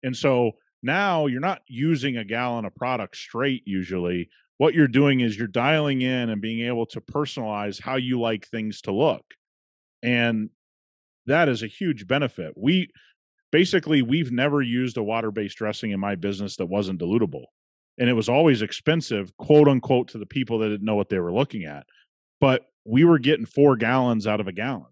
And 0.01 0.15
so 0.15 0.53
now 0.81 1.27
you're 1.27 1.41
not 1.41 1.61
using 1.67 2.17
a 2.17 2.23
gallon 2.23 2.65
of 2.65 2.75
product 2.75 3.17
straight 3.17 3.63
usually. 3.65 4.29
What 4.57 4.73
you're 4.73 4.87
doing 4.87 5.19
is 5.19 5.37
you're 5.37 5.47
dialing 5.47 6.01
in 6.01 6.29
and 6.29 6.41
being 6.41 6.65
able 6.65 6.85
to 6.87 7.01
personalize 7.01 7.81
how 7.81 7.97
you 7.97 8.19
like 8.19 8.47
things 8.47 8.81
to 8.81 8.91
look. 8.91 9.23
And 10.01 10.49
that 11.25 11.49
is 11.49 11.61
a 11.61 11.67
huge 11.67 12.07
benefit. 12.07 12.53
We 12.55 12.89
basically, 13.51 14.01
we've 14.01 14.31
never 14.31 14.61
used 14.61 14.97
a 14.97 15.03
water 15.03 15.31
based 15.31 15.57
dressing 15.57 15.91
in 15.91 15.99
my 15.99 16.15
business 16.15 16.55
that 16.57 16.65
wasn't 16.65 17.01
dilutable 17.01 17.45
and 17.97 18.09
it 18.09 18.13
was 18.13 18.29
always 18.29 18.61
expensive, 18.61 19.35
quote 19.37 19.67
unquote, 19.67 20.09
to 20.09 20.17
the 20.17 20.25
people 20.25 20.59
that 20.59 20.69
didn't 20.69 20.85
know 20.85 20.95
what 20.95 21.09
they 21.09 21.19
were 21.19 21.33
looking 21.33 21.65
at. 21.65 21.85
But 22.41 22.65
we 22.85 23.03
were 23.03 23.19
getting 23.19 23.45
four 23.45 23.75
gallons 23.75 24.27
out 24.27 24.39
of 24.39 24.47
a 24.47 24.51
gallon, 24.51 24.91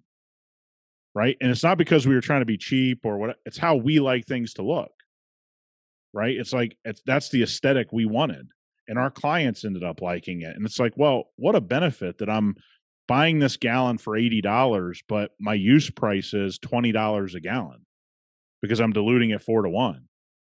right? 1.14 1.36
And 1.42 1.52
it's 1.52 1.64
not 1.64 1.78
because 1.78 2.08
we 2.08 2.16
were 2.16 2.22
trying 2.22 2.42
to 2.42 2.46
be 2.46 2.58
cheap 2.58 3.06
or 3.06 3.18
what. 3.18 3.38
It's 3.46 3.58
how 3.58 3.76
we 3.76 4.00
like 4.00 4.26
things 4.26 4.54
to 4.56 4.62
look, 4.62 4.92
right? 6.14 6.36
It's 6.36 6.54
like 6.54 6.78
it's 6.86 7.02
that's 7.06 7.30
the 7.30 7.44
aesthetic 7.44 7.92
we 7.92 8.06
wanted, 8.06 8.48
and 8.88 8.98
our 8.98 9.12
clients 9.12 9.66
ended 9.66 9.84
up 9.84 10.02
liking 10.02 10.42
it. 10.42 10.56
And 10.56 10.66
it's 10.66 10.80
like, 10.80 10.94
well, 10.96 11.26
what 11.36 11.56
a 11.56 11.62
benefit 11.62 12.20
that 12.20 12.30
I'm 12.30 12.56
buying 13.08 13.40
this 13.40 13.58
gallon 13.58 13.98
for 13.98 14.16
eighty 14.16 14.42
dollars, 14.42 15.02
but 15.10 15.32
my 15.40 15.54
use 15.56 15.90
price 15.90 16.34
is 16.34 16.60
twenty 16.60 16.92
dollars 16.92 17.36
a 17.36 17.42
gallon 17.42 17.86
because 18.62 18.80
I'm 18.80 18.94
diluting 18.94 19.32
it 19.32 19.42
four 19.42 19.64
to 19.64 19.70
one. 19.70 20.06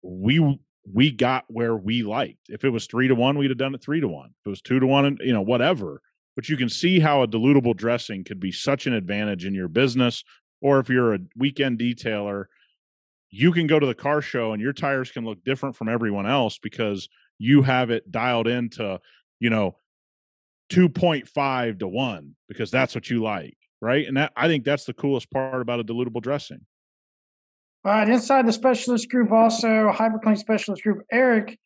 We 0.03 0.59
we 0.91 1.11
got 1.11 1.45
where 1.49 1.77
we 1.77 2.03
liked. 2.03 2.49
If 2.49 2.65
it 2.65 2.71
was 2.71 2.87
three 2.87 3.09
to 3.09 3.15
one, 3.15 3.39
we'd 3.39 3.51
have 3.51 3.59
done 3.59 3.75
it 3.75 3.83
three 3.83 4.01
to 4.01 4.09
one. 4.09 4.31
If 4.41 4.47
it 4.47 4.51
was 4.51 4.63
two 4.63 4.81
to 4.81 4.87
one, 4.87 5.05
and 5.05 5.21
you 5.23 5.33
know, 5.33 5.43
whatever. 5.43 6.01
But 6.35 6.49
you 6.49 6.57
can 6.57 6.69
see 6.69 6.99
how 6.99 7.23
a 7.23 7.29
dilutable 7.29 7.77
dressing 7.77 8.25
could 8.25 8.41
be 8.41 8.53
such 8.53 8.87
an 8.87 8.95
advantage 8.95 9.45
in 9.45 9.55
your 9.55 9.69
business. 9.69 10.25
Or 10.61 10.79
if 10.79 10.89
you're 10.89 11.15
a 11.15 11.19
weekend 11.37 11.79
detailer, 11.79 12.47
you 13.31 13.53
can 13.53 13.67
go 13.67 13.79
to 13.79 13.87
the 13.87 13.95
car 13.95 14.23
show 14.23 14.53
and 14.53 14.63
your 14.63 14.73
tires 14.73 15.11
can 15.11 15.25
look 15.25 15.45
different 15.45 15.77
from 15.77 15.89
everyone 15.89 16.27
else 16.27 16.59
because 16.59 17.09
you 17.39 17.63
have 17.63 17.91
it 17.91 18.11
dialed 18.11 18.47
into, 18.47 19.01
you 19.41 19.51
know, 19.51 19.77
2.5 20.71 21.81
to 21.81 21.89
1 21.89 22.35
because 22.49 22.71
that's 22.71 22.95
what 22.95 23.11
you 23.11 23.23
like, 23.23 23.57
right? 23.81 24.07
And 24.07 24.17
that 24.17 24.33
I 24.37 24.49
think 24.49 24.65
that's 24.65 24.85
the 24.85 24.95
coolest 24.95 25.31
part 25.31 25.61
about 25.61 25.81
a 25.81 25.85
dilutable 25.85 26.23
dressing. 26.23 26.65
All 27.85 27.93
right, 27.93 28.09
inside 28.09 28.47
the 28.47 28.53
specialist 28.53 29.11
group, 29.11 29.33
also 29.33 29.91
HyperClean 29.91 30.39
specialist 30.39 30.85
group, 30.85 31.03
Eric, 31.11 31.59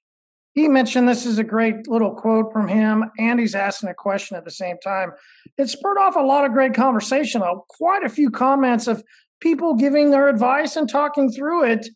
he 0.57 0.67
mentioned 0.69 1.07
this 1.07 1.27
is 1.27 1.39
a 1.39 1.45
great 1.45 1.87
little 1.87 2.15
quote 2.15 2.51
from 2.51 2.67
him, 2.67 3.05
and 3.19 3.39
he's 3.39 3.55
asking 3.55 3.91
a 3.91 3.95
question 3.95 4.39
at 4.39 4.45
the 4.47 4.51
same 4.51 4.79
time. 4.79 5.13
It 5.59 5.69
spurred 5.69 5.99
off 5.99 6.17
a 6.17 6.21
lot 6.21 6.47
of 6.47 6.53
great 6.53 6.73
conversation, 6.73 7.43
uh, 7.43 7.57
quite 7.69 8.03
a 8.05 8.09
few 8.09 8.31
comments 8.31 8.87
of 8.87 9.05
people 9.41 9.75
giving 9.75 10.11
their 10.11 10.29
advice 10.29 10.77
and 10.77 10.89
talking 10.89 11.31
through 11.31 11.65
it. 11.65 11.87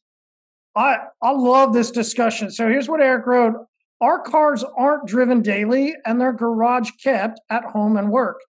I 0.76 0.98
I 1.22 1.30
love 1.30 1.72
this 1.72 1.90
discussion. 1.90 2.50
So 2.50 2.68
here's 2.68 2.86
what 2.86 3.00
Eric 3.00 3.26
wrote: 3.26 3.54
Our 4.02 4.20
cars 4.20 4.62
aren't 4.76 5.06
driven 5.06 5.40
daily, 5.40 5.96
and 6.04 6.20
they're 6.20 6.34
garage 6.34 6.90
kept 7.02 7.40
at 7.48 7.64
home 7.64 7.96
and 7.96 8.10
work. 8.10 8.40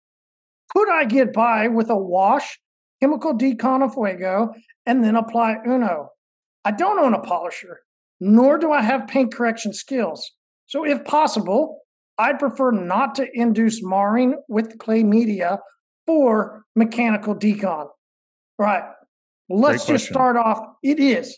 Could 0.76 0.92
I 0.92 1.06
get 1.06 1.32
by 1.32 1.70
with 1.70 1.90
a 1.90 1.96
wash, 1.96 2.60
chemical 3.00 3.34
decon 3.34 3.82
of 3.82 3.94
fuego, 3.94 4.54
and 4.92 5.06
then 5.06 5.16
apply 5.16 5.56
Uno. 5.66 6.10
I 6.66 6.72
don't 6.72 7.00
own 7.00 7.14
a 7.14 7.20
polisher, 7.20 7.80
nor 8.20 8.58
do 8.58 8.74
I 8.74 8.82
have 8.82 9.08
paint 9.08 9.34
correction 9.34 9.72
skills. 9.74 10.30
So, 10.66 10.86
if 10.86 11.06
possible, 11.06 11.80
I 12.18 12.34
prefer 12.34 12.72
not 12.72 13.16
to 13.16 13.28
induce 13.34 13.82
marring 13.82 14.36
with 14.50 14.78
clay 14.80 15.04
media 15.04 15.60
for 16.06 16.66
mechanical 16.76 17.34
decon. 17.34 17.88
Right. 18.60 18.84
Let's 19.50 19.86
just 19.86 20.08
start 20.08 20.36
off. 20.36 20.60
It 20.84 21.00
is 21.00 21.38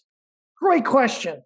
great 0.60 0.84
question. 0.84 1.44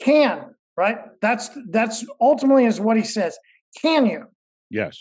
Can 0.00 0.54
right? 0.78 0.96
That's 1.20 1.50
that's 1.68 2.06
ultimately 2.22 2.64
is 2.64 2.80
what 2.80 2.96
he 2.96 3.04
says. 3.04 3.36
Can 3.78 4.06
you? 4.06 4.24
Yes. 4.70 4.98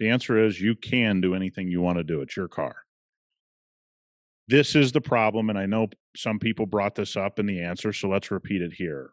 The 0.00 0.08
answer 0.08 0.44
is 0.44 0.60
you 0.60 0.74
can 0.74 1.20
do 1.20 1.36
anything 1.36 1.68
you 1.68 1.80
want 1.80 1.98
to 1.98 2.04
do. 2.04 2.20
It's 2.20 2.36
your 2.36 2.48
car 2.48 2.81
this 4.48 4.74
is 4.74 4.92
the 4.92 5.00
problem 5.00 5.50
and 5.50 5.58
i 5.58 5.66
know 5.66 5.88
some 6.16 6.38
people 6.38 6.66
brought 6.66 6.94
this 6.94 7.16
up 7.16 7.38
in 7.38 7.46
the 7.46 7.60
answer 7.60 7.92
so 7.92 8.08
let's 8.08 8.30
repeat 8.30 8.62
it 8.62 8.72
here. 8.72 9.10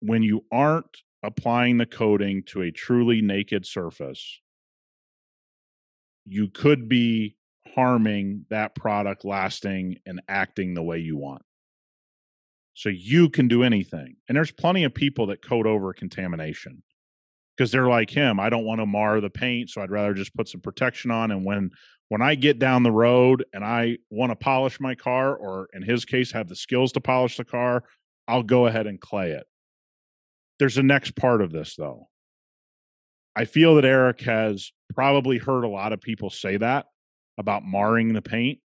When 0.00 0.22
you 0.22 0.44
aren't 0.52 1.02
applying 1.22 1.78
the 1.78 1.86
coating 1.86 2.42
to 2.44 2.62
a 2.62 2.70
truly 2.70 3.20
naked 3.22 3.66
surface 3.66 4.40
you 6.24 6.48
could 6.48 6.88
be 6.88 7.36
harming 7.74 8.44
that 8.50 8.74
product 8.74 9.24
lasting 9.24 9.96
and 10.06 10.20
acting 10.28 10.74
the 10.74 10.82
way 10.82 10.98
you 10.98 11.16
want. 11.16 11.42
So 12.74 12.88
you 12.88 13.30
can 13.30 13.48
do 13.48 13.62
anything 13.62 14.16
and 14.28 14.36
there's 14.36 14.52
plenty 14.52 14.84
of 14.84 14.94
people 14.94 15.26
that 15.26 15.42
coat 15.42 15.66
over 15.66 15.92
contamination 15.92 16.82
because 17.56 17.72
they're 17.72 17.88
like 17.88 18.10
him 18.10 18.38
i 18.38 18.50
don't 18.50 18.66
want 18.66 18.80
to 18.80 18.86
mar 18.86 19.18
the 19.20 19.30
paint 19.30 19.70
so 19.70 19.80
i'd 19.80 19.90
rather 19.90 20.12
just 20.12 20.34
put 20.34 20.46
some 20.46 20.60
protection 20.60 21.10
on 21.10 21.30
and 21.30 21.42
when 21.42 21.70
when 22.08 22.22
I 22.22 22.34
get 22.36 22.58
down 22.58 22.82
the 22.82 22.92
road 22.92 23.44
and 23.52 23.64
I 23.64 23.98
want 24.10 24.30
to 24.30 24.36
polish 24.36 24.78
my 24.78 24.94
car, 24.94 25.34
or 25.34 25.68
in 25.72 25.82
his 25.82 26.04
case, 26.04 26.32
have 26.32 26.48
the 26.48 26.56
skills 26.56 26.92
to 26.92 27.00
polish 27.00 27.36
the 27.36 27.44
car, 27.44 27.84
I'll 28.28 28.42
go 28.42 28.66
ahead 28.66 28.86
and 28.86 29.00
clay 29.00 29.32
it. 29.32 29.46
There's 30.58 30.78
a 30.78 30.82
next 30.82 31.16
part 31.16 31.42
of 31.42 31.52
this, 31.52 31.74
though. 31.76 32.08
I 33.34 33.44
feel 33.44 33.74
that 33.74 33.84
Eric 33.84 34.22
has 34.22 34.72
probably 34.94 35.38
heard 35.38 35.64
a 35.64 35.68
lot 35.68 35.92
of 35.92 36.00
people 36.00 36.30
say 36.30 36.56
that 36.56 36.86
about 37.38 37.64
marring 37.66 38.14
the 38.14 38.22
paint. 38.22 38.60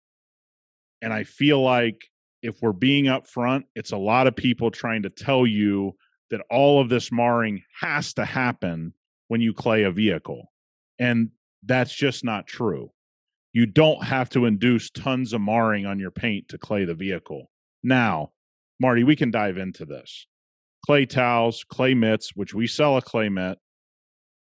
And 1.01 1.11
I 1.11 1.23
feel 1.23 1.61
like 1.61 1.99
if 2.41 2.61
we're 2.61 2.71
being 2.71 3.05
upfront, 3.05 3.63
it's 3.75 3.91
a 3.91 3.97
lot 3.97 4.27
of 4.27 4.35
people 4.35 4.71
trying 4.71 5.03
to 5.03 5.09
tell 5.09 5.45
you 5.45 5.95
that 6.29 6.41
all 6.49 6.79
of 6.79 6.89
this 6.89 7.11
marring 7.11 7.63
has 7.81 8.13
to 8.13 8.23
happen 8.23 8.93
when 9.27 9.41
you 9.41 9.53
clay 9.53 9.83
a 9.83 9.91
vehicle. 9.91 10.51
And 10.99 11.31
that's 11.63 11.93
just 11.93 12.23
not 12.23 12.47
true 12.47 12.91
you 13.53 13.65
don't 13.65 14.03
have 14.03 14.29
to 14.29 14.45
induce 14.45 14.89
tons 14.89 15.33
of 15.33 15.41
marring 15.41 15.85
on 15.85 15.99
your 15.99 16.11
paint 16.11 16.47
to 16.49 16.57
clay 16.57 16.85
the 16.85 16.93
vehicle. 16.93 17.49
Now, 17.83 18.31
Marty, 18.79 19.03
we 19.03 19.15
can 19.15 19.31
dive 19.31 19.57
into 19.57 19.85
this. 19.85 20.27
Clay 20.85 21.05
towels, 21.05 21.63
clay 21.69 21.93
mitts, 21.93 22.35
which 22.35 22.53
we 22.53 22.65
sell 22.67 22.97
a 22.97 23.01
clay 23.01 23.29
mitt, 23.29 23.59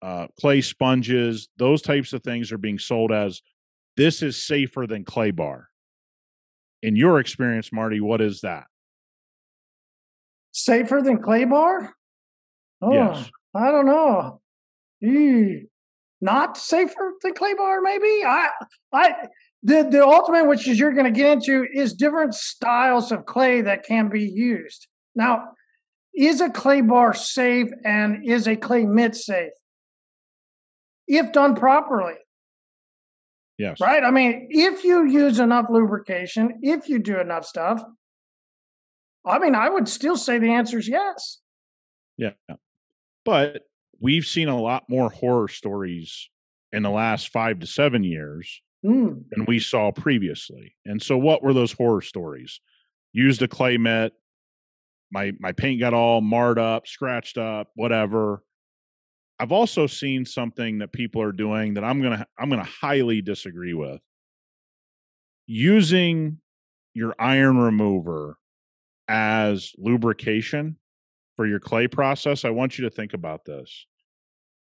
uh, 0.00 0.28
clay 0.38 0.60
sponges, 0.62 1.48
those 1.58 1.82
types 1.82 2.12
of 2.12 2.22
things 2.22 2.52
are 2.52 2.58
being 2.58 2.78
sold 2.78 3.12
as 3.12 3.42
this 3.96 4.22
is 4.22 4.42
safer 4.42 4.86
than 4.86 5.04
clay 5.04 5.30
bar. 5.30 5.68
In 6.82 6.96
your 6.96 7.20
experience, 7.20 7.70
Marty, 7.72 8.00
what 8.00 8.22
is 8.22 8.40
that? 8.40 8.64
Safer 10.52 11.02
than 11.02 11.22
clay 11.22 11.44
bar? 11.44 11.92
Oh, 12.80 12.92
Yes. 12.92 13.30
I 13.54 13.70
don't 13.70 13.86
know. 13.86 14.40
Eee. 15.02 15.66
Not 16.20 16.56
safer 16.58 17.12
than 17.22 17.34
clay 17.34 17.54
bar, 17.54 17.80
maybe. 17.80 18.22
I, 18.24 18.48
I, 18.92 19.14
the 19.62 19.88
the 19.90 20.04
ultimate, 20.04 20.46
which 20.46 20.68
is 20.68 20.78
you're 20.78 20.92
going 20.92 21.12
to 21.12 21.18
get 21.18 21.32
into, 21.32 21.66
is 21.72 21.94
different 21.94 22.34
styles 22.34 23.10
of 23.10 23.26
clay 23.26 23.62
that 23.62 23.84
can 23.84 24.08
be 24.08 24.22
used. 24.22 24.86
Now, 25.14 25.52
is 26.14 26.40
a 26.40 26.50
clay 26.50 26.80
bar 26.82 27.14
safe 27.14 27.68
and 27.84 28.28
is 28.28 28.46
a 28.46 28.56
clay 28.56 28.84
mitt 28.84 29.14
safe? 29.16 29.52
If 31.06 31.32
done 31.32 31.56
properly, 31.56 32.14
Yes. 33.58 33.80
right? 33.80 34.02
I 34.04 34.10
mean, 34.10 34.48
if 34.50 34.84
you 34.84 35.04
use 35.06 35.38
enough 35.38 35.66
lubrication, 35.70 36.60
if 36.62 36.88
you 36.88 36.98
do 36.98 37.18
enough 37.18 37.44
stuff, 37.44 37.82
I 39.26 39.38
mean, 39.38 39.54
I 39.54 39.68
would 39.68 39.88
still 39.88 40.16
say 40.16 40.38
the 40.38 40.52
answer 40.52 40.78
is 40.78 40.88
yes. 40.88 41.40
Yeah. 42.16 42.30
But 43.24 43.62
we've 44.00 44.26
seen 44.26 44.48
a 44.48 44.60
lot 44.60 44.84
more 44.88 45.10
horror 45.10 45.48
stories 45.48 46.28
in 46.72 46.82
the 46.82 46.90
last 46.90 47.28
five 47.28 47.58
to 47.60 47.66
seven 47.66 48.02
years 48.04 48.62
Mm. 48.84 49.28
than 49.28 49.44
we 49.44 49.58
saw 49.58 49.92
previously. 49.92 50.74
And 50.86 51.02
so 51.02 51.18
what 51.18 51.42
were 51.42 51.52
those 51.52 51.72
horror 51.72 52.00
stories? 52.00 52.60
Used 53.12 53.42
a 53.42 53.48
clay 53.48 53.76
mitt, 53.76 54.14
my 55.12 55.32
my 55.38 55.52
paint 55.52 55.80
got 55.80 55.92
all 55.92 56.22
marred 56.22 56.58
up, 56.58 56.86
scratched 56.86 57.36
up, 57.36 57.68
whatever. 57.74 58.42
I've 59.38 59.52
also 59.52 59.86
seen 59.86 60.24
something 60.24 60.78
that 60.78 60.92
people 60.92 61.20
are 61.20 61.32
doing 61.32 61.74
that 61.74 61.84
I'm 61.84 62.00
to 62.00 62.26
I'm 62.38 62.48
going 62.48 62.64
to 62.64 62.70
highly 62.70 63.20
disagree 63.20 63.74
with. 63.74 64.00
Using 65.46 66.38
your 66.94 67.14
iron 67.18 67.58
remover 67.58 68.38
as 69.08 69.72
lubrication 69.76 70.78
for 71.40 71.46
your 71.46 71.58
clay 71.58 71.88
process, 71.88 72.44
I 72.44 72.50
want 72.50 72.76
you 72.76 72.84
to 72.84 72.94
think 72.94 73.14
about 73.14 73.46
this. 73.46 73.86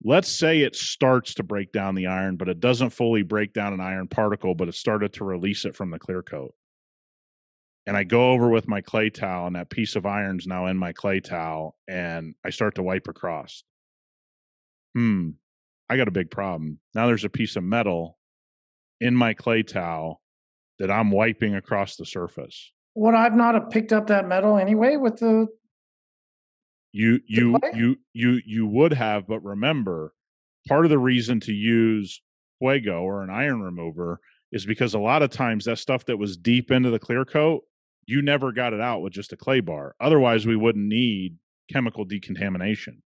Let's 0.03 0.27
say 0.27 0.59
it 0.59 0.75
starts 0.75 1.33
to 1.35 1.43
break 1.43 1.71
down 1.71 1.95
the 1.95 2.07
iron, 2.07 2.35
but 2.35 2.49
it 2.49 2.59
doesn't 2.59 2.89
fully 2.89 3.23
break 3.23 3.53
down 3.53 3.71
an 3.71 3.79
iron 3.79 4.09
particle, 4.09 4.53
but 4.53 4.67
it 4.67 4.75
started 4.75 5.13
to 5.13 5.23
release 5.23 5.63
it 5.63 5.77
from 5.77 5.91
the 5.91 5.97
clear 5.97 6.21
coat. 6.21 6.53
And 7.85 7.95
I 7.95 8.03
go 8.03 8.31
over 8.33 8.49
with 8.49 8.67
my 8.67 8.81
clay 8.81 9.09
towel, 9.09 9.47
and 9.47 9.55
that 9.55 9.69
piece 9.69 9.95
of 9.95 10.05
iron's 10.05 10.45
now 10.45 10.65
in 10.65 10.75
my 10.75 10.91
clay 10.91 11.21
towel, 11.21 11.77
and 11.87 12.35
I 12.43 12.49
start 12.49 12.75
to 12.75 12.83
wipe 12.83 13.07
across. 13.07 13.63
Hmm, 14.93 15.29
I 15.89 15.95
got 15.95 16.09
a 16.09 16.11
big 16.11 16.29
problem. 16.29 16.79
Now 16.93 17.07
there's 17.07 17.23
a 17.23 17.29
piece 17.29 17.55
of 17.55 17.63
metal 17.63 18.17
in 18.99 19.15
my 19.15 19.33
clay 19.33 19.63
towel 19.63 20.21
that 20.79 20.91
I'm 20.91 21.11
wiping 21.11 21.55
across 21.55 21.95
the 21.95 22.05
surface. 22.05 22.73
Would 22.95 23.15
I've 23.15 23.37
not 23.37 23.53
have 23.53 23.69
picked 23.69 23.93
up 23.93 24.07
that 24.07 24.27
metal 24.27 24.57
anyway 24.57 24.97
with 24.97 25.19
the 25.19 25.47
You 26.97 27.19
you 27.27 27.59
you 27.75 27.95
you 28.13 28.41
you 28.43 28.65
would 28.65 28.91
have, 28.91 29.27
but 29.27 29.43
remember, 29.43 30.13
part 30.67 30.83
of 30.83 30.89
the 30.89 30.97
reason 30.97 31.39
to 31.41 31.53
use 31.53 32.23
fuego 32.57 33.03
or 33.03 33.21
an 33.21 33.29
iron 33.29 33.61
remover 33.61 34.19
is 34.51 34.65
because 34.65 34.95
a 34.95 34.99
lot 34.99 35.21
of 35.21 35.29
times 35.29 35.65
that 35.65 35.77
stuff 35.77 36.05
that 36.05 36.17
was 36.17 36.37
deep 36.37 36.71
into 36.71 36.89
the 36.89 36.97
clear 36.97 37.23
coat, 37.23 37.61
you 38.07 38.23
never 38.23 38.51
got 38.51 38.73
it 38.73 38.81
out 38.81 39.01
with 39.01 39.13
just 39.13 39.31
a 39.31 39.37
clay 39.37 39.59
bar. 39.59 39.93
Otherwise, 39.99 40.47
we 40.47 40.55
wouldn't 40.55 40.87
need 40.87 41.35
chemical 41.71 42.03
decontamination, 42.03 43.03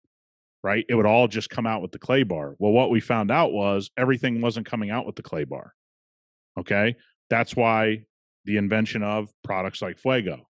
right? 0.65 0.83
It 0.89 0.95
would 0.95 1.05
all 1.05 1.29
just 1.29 1.49
come 1.49 1.65
out 1.65 1.81
with 1.81 1.93
the 1.93 1.99
clay 1.99 2.23
bar. 2.23 2.55
Well, 2.59 2.73
what 2.73 2.89
we 2.89 2.99
found 2.99 3.31
out 3.31 3.53
was 3.53 3.89
everything 3.95 4.41
wasn't 4.41 4.65
coming 4.65 4.89
out 4.89 5.05
with 5.05 5.15
the 5.15 5.23
clay 5.23 5.45
bar. 5.45 5.73
Okay. 6.59 6.97
That's 7.29 7.55
why 7.55 8.03
the 8.43 8.57
invention 8.57 9.01
of 9.01 9.29
products 9.45 9.81
like 9.81 9.97
Fuego. 9.97 10.45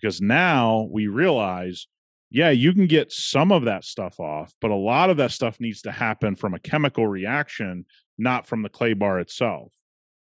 Because 0.00 0.20
now 0.20 0.88
we 0.92 1.08
realize, 1.08 1.88
yeah, 2.30 2.50
you 2.50 2.74
can 2.74 2.86
get 2.86 3.10
some 3.10 3.50
of 3.50 3.64
that 3.64 3.84
stuff 3.84 4.20
off, 4.20 4.54
but 4.60 4.70
a 4.70 4.76
lot 4.76 5.10
of 5.10 5.16
that 5.16 5.30
stuff 5.30 5.60
needs 5.60 5.82
to 5.82 5.92
happen 5.92 6.36
from 6.36 6.54
a 6.54 6.58
chemical 6.58 7.06
reaction, 7.06 7.86
not 8.18 8.46
from 8.46 8.62
the 8.62 8.68
clay 8.68 8.92
bar 8.92 9.18
itself. 9.18 9.72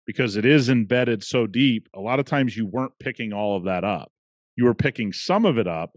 Because 0.06 0.36
it 0.36 0.44
is 0.44 0.68
embedded 0.68 1.22
so 1.22 1.46
deep, 1.46 1.88
a 1.94 2.00
lot 2.00 2.18
of 2.18 2.26
times 2.26 2.56
you 2.56 2.66
weren't 2.66 2.98
picking 2.98 3.32
all 3.32 3.56
of 3.56 3.64
that 3.64 3.84
up. 3.84 4.12
You 4.56 4.64
were 4.64 4.74
picking 4.74 5.12
some 5.12 5.44
of 5.44 5.56
it 5.56 5.66
up, 5.66 5.96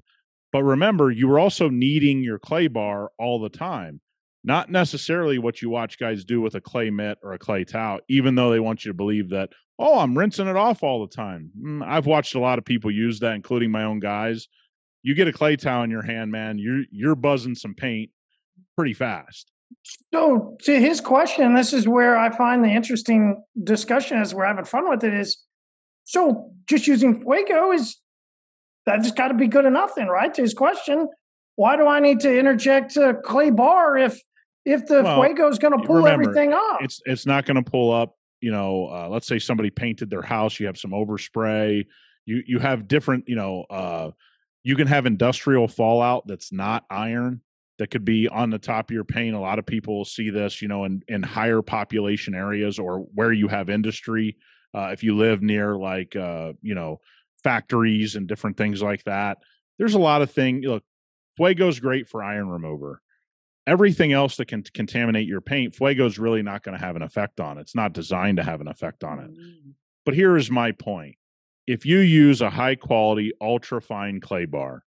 but 0.53 0.63
remember, 0.63 1.11
you 1.11 1.27
were 1.27 1.39
also 1.39 1.69
kneading 1.69 2.23
your 2.23 2.39
clay 2.39 2.67
bar 2.67 3.11
all 3.19 3.41
the 3.41 3.49
time. 3.49 3.99
Not 4.43 4.71
necessarily 4.71 5.39
what 5.39 5.61
you 5.61 5.69
watch 5.69 5.99
guys 5.99 6.23
do 6.23 6.39
with 6.39 6.55
a 6.55 6.61
clay 6.61 6.89
mitt 6.89 7.17
or 7.21 7.33
a 7.33 7.39
clay 7.39 7.65
towel, 7.65 7.99
even 8.07 8.35
though 8.35 8.49
they 8.49 8.61
want 8.61 8.85
you 8.85 8.91
to 8.91 8.97
believe 8.97 9.29
that, 9.31 9.49
oh, 9.77 9.99
I'm 9.99 10.17
rinsing 10.17 10.47
it 10.47 10.55
off 10.55 10.83
all 10.83 11.05
the 11.05 11.13
time. 11.13 11.51
Mm, 11.59 11.85
I've 11.85 12.05
watched 12.05 12.35
a 12.35 12.39
lot 12.39 12.59
of 12.59 12.65
people 12.65 12.89
use 12.89 13.19
that, 13.19 13.35
including 13.35 13.71
my 13.71 13.83
own 13.83 13.99
guys. 13.99 14.47
You 15.07 15.15
get 15.15 15.29
a 15.29 15.31
clay 15.31 15.55
towel 15.55 15.83
in 15.83 15.89
your 15.89 16.01
hand, 16.01 16.33
man, 16.33 16.57
you're 16.57 16.83
you're 16.91 17.15
buzzing 17.15 17.55
some 17.55 17.73
paint 17.73 18.11
pretty 18.75 18.93
fast. 18.93 19.49
So 20.13 20.57
to 20.63 20.81
his 20.81 20.99
question, 20.99 21.55
this 21.55 21.71
is 21.71 21.87
where 21.87 22.17
I 22.17 22.29
find 22.29 22.61
the 22.61 22.67
interesting 22.67 23.41
discussion 23.63 24.17
as 24.17 24.35
we're 24.35 24.43
having 24.43 24.65
fun 24.65 24.89
with 24.89 25.05
it 25.05 25.13
is 25.13 25.37
so 26.03 26.51
just 26.65 26.87
using 26.87 27.21
Fuego 27.21 27.71
is 27.71 27.95
that's 28.85 29.11
got 29.11 29.29
to 29.29 29.33
be 29.33 29.47
good 29.47 29.63
enough 29.63 29.95
then, 29.95 30.09
right? 30.09 30.33
To 30.33 30.41
his 30.41 30.53
question, 30.53 31.07
why 31.55 31.77
do 31.77 31.87
I 31.87 32.01
need 32.01 32.19
to 32.19 32.37
interject 32.37 32.97
a 32.97 33.13
clay 33.13 33.49
bar 33.49 33.97
if 33.97 34.21
if 34.65 34.87
the 34.87 35.03
Well, 35.03 35.23
Fuego 35.23 35.47
is 35.47 35.57
going 35.57 35.79
to 35.79 35.87
pull 35.87 35.95
remember, 35.95 36.23
everything 36.23 36.51
off? 36.51 36.81
It's 36.81 37.01
it's 37.05 37.25
not 37.25 37.45
going 37.45 37.63
to 37.63 37.71
pull 37.71 37.93
up. 37.93 38.17
You 38.41 38.51
know, 38.51 38.89
uh, 38.91 39.07
let's 39.07 39.25
say 39.25 39.39
somebody 39.39 39.69
painted 39.69 40.09
their 40.09 40.21
house. 40.21 40.59
You 40.59 40.65
have 40.65 40.77
some 40.77 40.91
overspray. 40.91 41.85
You 42.25 42.43
you 42.45 42.59
have 42.59 42.89
different. 42.89 43.29
You 43.29 43.37
know, 43.37 43.65
uh, 43.69 44.11
you 44.67 44.75
can 44.75 44.87
have 44.87 45.05
industrial 45.05 45.67
fallout 45.67 46.27
that's 46.27 46.51
not 46.51 46.85
iron 46.89 47.41
that 47.79 47.91
could 47.91 48.03
be 48.03 48.27
on 48.27 48.49
the 48.49 48.59
top 48.59 48.89
of 48.89 48.93
your 48.93 49.03
paint. 49.03 49.35
A 49.35 49.39
lot 49.39 49.59
of 49.59 49.65
people 49.65 50.03
see 50.03 50.29
this. 50.29 50.61
You 50.61 50.67
know, 50.67 50.83
in 50.83 51.03
in 51.07 51.23
higher 51.23 51.61
population 51.61 52.35
areas 52.35 52.77
or 52.77 52.99
where 53.13 53.31
you 53.31 53.47
have 53.47 53.69
industry. 53.69 54.37
Uh, 54.73 54.89
if 54.91 55.03
you 55.03 55.15
live 55.15 55.41
near 55.41 55.77
like 55.77 56.15
uh, 56.15 56.53
you 56.61 56.75
know 56.75 56.99
factories 57.43 58.15
and 58.15 58.27
different 58.27 58.57
things 58.57 58.81
like 58.81 59.03
that, 59.05 59.37
there's 59.77 59.93
a 59.93 59.99
lot 59.99 60.21
of 60.21 60.31
things. 60.31 60.65
Look, 60.65 60.83
Fuego's 61.39 61.79
great 61.79 62.09
for 62.09 62.21
iron 62.21 62.49
remover 62.49 63.01
everything 63.67 64.13
else 64.13 64.37
that 64.37 64.47
can 64.47 64.63
contaminate 64.63 65.27
your 65.27 65.41
paint, 65.41 65.75
Fuego's 65.75 66.17
really 66.17 66.41
not 66.41 66.63
going 66.63 66.75
to 66.75 66.83
have 66.83 66.95
an 66.95 67.01
effect 67.01 67.41
on. 67.41 67.57
it. 67.57 67.61
It's 67.61 67.75
not 67.75 67.91
designed 67.91 68.37
to 68.37 68.43
have 68.43 68.61
an 68.61 68.69
effect 68.69 69.03
on 69.03 69.19
it. 69.19 69.29
But 70.05 70.15
here 70.15 70.37
is 70.37 70.49
my 70.49 70.71
point. 70.71 71.16
If 71.67 71.85
you 71.85 71.99
use 71.99 72.41
a 72.41 72.49
high 72.49 72.75
quality, 72.75 73.33
ultra 73.41 73.81
fine 73.81 74.21
clay 74.21 74.45
bar 74.45 74.83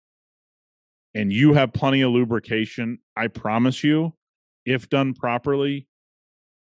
and 1.15 1.33
you 1.33 1.55
have 1.55 1.73
plenty 1.73 2.03
of 2.03 2.13
lubrication, 2.13 2.99
I 3.17 3.27
promise 3.27 3.83
you, 3.83 4.15
if 4.65 4.89
done 4.89 5.13
properly, 5.15 5.89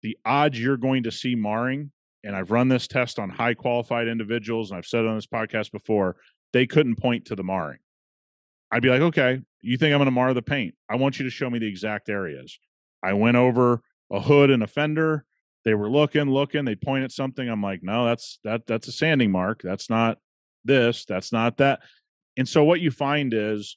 the 0.02 0.16
odds 0.24 0.58
you're 0.58 0.78
going 0.78 1.02
to 1.02 1.10
see 1.10 1.34
marring, 1.34 1.90
and 2.24 2.34
I've 2.34 2.50
run 2.50 2.68
this 2.68 2.86
test 2.86 3.18
on 3.18 3.28
high 3.28 3.52
qualified 3.52 4.08
individuals, 4.08 4.70
and 4.70 4.78
I've 4.78 4.86
said 4.86 5.04
on 5.04 5.16
this 5.16 5.26
podcast 5.26 5.70
before, 5.70 6.16
they 6.54 6.66
couldn't 6.66 6.96
point 6.96 7.26
to 7.26 7.36
the 7.36 7.44
marring. 7.44 7.80
I'd 8.70 8.82
be 8.82 8.88
like, 8.88 9.02
okay, 9.02 9.42
you 9.60 9.76
think 9.76 9.92
I'm 9.92 9.98
going 9.98 10.06
to 10.06 10.12
mar 10.12 10.32
the 10.32 10.40
paint? 10.40 10.74
I 10.88 10.96
want 10.96 11.18
you 11.18 11.24
to 11.24 11.30
show 11.30 11.50
me 11.50 11.58
the 11.58 11.68
exact 11.68 12.08
areas. 12.08 12.58
I 13.02 13.12
went 13.12 13.36
over 13.36 13.82
a 14.10 14.20
hood 14.20 14.50
and 14.50 14.62
a 14.62 14.66
fender. 14.66 15.25
They 15.66 15.74
were 15.74 15.90
looking, 15.90 16.30
looking. 16.30 16.64
They 16.64 16.76
point 16.76 17.02
at 17.02 17.10
something. 17.10 17.48
I'm 17.48 17.60
like, 17.60 17.82
no, 17.82 18.06
that's 18.06 18.38
that 18.44 18.68
that's 18.68 18.86
a 18.86 18.92
sanding 18.92 19.32
mark. 19.32 19.62
That's 19.62 19.90
not 19.90 20.18
this. 20.64 21.04
That's 21.04 21.32
not 21.32 21.56
that. 21.56 21.80
And 22.36 22.48
so 22.48 22.62
what 22.62 22.80
you 22.80 22.92
find 22.92 23.34
is, 23.34 23.76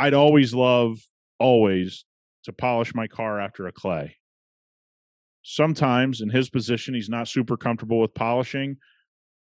I'd 0.00 0.12
always 0.12 0.54
love 0.54 0.98
always 1.38 2.04
to 2.44 2.52
polish 2.52 2.96
my 2.96 3.06
car 3.06 3.40
after 3.40 3.68
a 3.68 3.72
clay. 3.72 4.16
Sometimes 5.44 6.20
in 6.20 6.30
his 6.30 6.50
position, 6.50 6.94
he's 6.94 7.08
not 7.08 7.28
super 7.28 7.56
comfortable 7.56 8.00
with 8.00 8.12
polishing. 8.12 8.78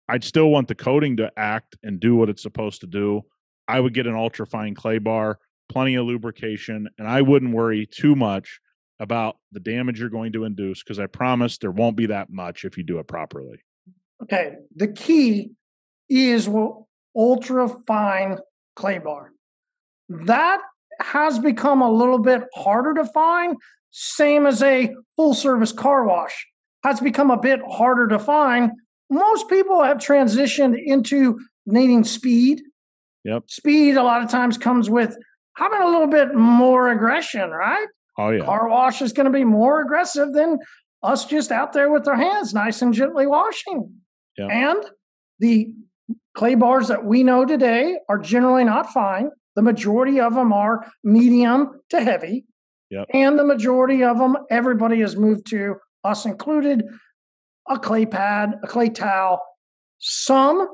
I'd 0.07 0.23
still 0.23 0.51
want 0.51 0.67
the 0.67 0.75
coating 0.75 1.17
to 1.17 1.31
act 1.35 1.77
and 1.81 1.99
do 1.99 2.15
what 2.15 2.29
it's 2.29 2.43
supposed 2.43 2.81
to 2.81 2.87
do. 2.87 3.23
I 3.67 3.79
would 3.79 3.95
get 3.95 4.05
an 4.05 4.15
ultra 4.15 4.45
fine 4.45 4.75
clay 4.75 4.99
bar, 4.99 5.39
plenty 5.67 5.95
of 5.95 6.05
lubrication, 6.05 6.89
and 6.99 7.07
I 7.07 7.23
wouldn't 7.23 7.55
worry 7.55 7.87
too 7.87 8.15
much 8.15 8.59
about 9.03 9.37
the 9.51 9.59
damage 9.59 9.99
you're 9.99 10.09
going 10.09 10.33
to 10.33 10.45
induce 10.45 10.81
because 10.81 10.97
I 10.97 11.05
promise 11.05 11.57
there 11.57 11.71
won't 11.71 11.95
be 11.95 12.07
that 12.07 12.31
much 12.31 12.65
if 12.65 12.77
you 12.77 12.83
do 12.83 12.97
it 12.97 13.07
properly. 13.07 13.61
Okay, 14.23 14.55
the 14.75 14.87
key 14.87 15.51
is 16.09 16.49
ultra 17.15 17.69
fine 17.85 18.39
clay 18.75 18.97
bar. 18.97 19.31
That 20.09 20.61
has 20.99 21.37
become 21.37 21.81
a 21.81 21.91
little 21.91 22.19
bit 22.19 22.43
harder 22.55 22.93
to 22.95 23.05
find, 23.05 23.57
same 23.91 24.47
as 24.47 24.63
a 24.63 24.95
full 25.15 25.33
service 25.33 25.71
car 25.71 26.05
wash 26.05 26.47
has 26.83 26.99
become 26.99 27.31
a 27.31 27.37
bit 27.37 27.61
harder 27.69 28.07
to 28.07 28.19
find. 28.19 28.71
Most 29.09 29.49
people 29.49 29.83
have 29.83 29.97
transitioned 29.97 30.75
into 30.83 31.39
needing 31.65 32.03
speed. 32.03 32.61
Yep. 33.23 33.43
Speed 33.47 33.95
a 33.95 34.03
lot 34.03 34.21
of 34.21 34.29
times 34.29 34.57
comes 34.57 34.89
with 34.89 35.15
having 35.55 35.81
a 35.81 35.87
little 35.87 36.07
bit 36.07 36.35
more 36.35 36.89
aggression, 36.89 37.49
right? 37.51 37.87
Oh 38.18 38.30
yeah. 38.30 38.45
Car 38.45 38.70
wash 38.70 39.01
is 39.01 39.14
going 39.14 39.26
to 39.26 39.32
be 39.32 39.43
more 39.43 39.82
aggressive 39.82 40.34
than 40.34 40.59
us 41.01 41.26
just 41.26 41.51
out 41.51 41.74
there 41.74 41.91
with 41.91 42.07
our 42.07 42.16
hands 42.16 42.53
nice 42.53 42.82
and 42.82 42.93
gently 42.93 43.28
washing. 43.28 43.91
Yeah. 44.38 44.47
And 44.47 44.84
the 45.39 45.74
clay 46.36 46.55
bars 46.55 46.88
that 46.88 47.05
we 47.05 47.24
know 47.24 47.45
today 47.45 47.97
are 48.09 48.18
generally 48.18 48.64
not 48.64 48.91
fine. 48.91 49.30
The 49.55 49.61
majority 49.61 50.20
of 50.20 50.34
them 50.34 50.51
are 50.53 50.86
medium 51.03 51.82
to 51.89 52.01
heavy. 52.01 52.45
Yep. 52.89 53.07
And 53.14 53.38
the 53.38 53.43
majority 53.43 54.03
of 54.03 54.18
them, 54.18 54.38
everybody 54.49 54.99
has 55.01 55.16
moved 55.16 55.47
to, 55.47 55.76
us 56.03 56.26
included, 56.26 56.84
a 57.68 57.80
clay 57.80 58.05
pad, 58.05 58.55
a 58.64 58.68
clay 58.68 58.89
towel. 58.89 59.41
Some, 59.99 60.68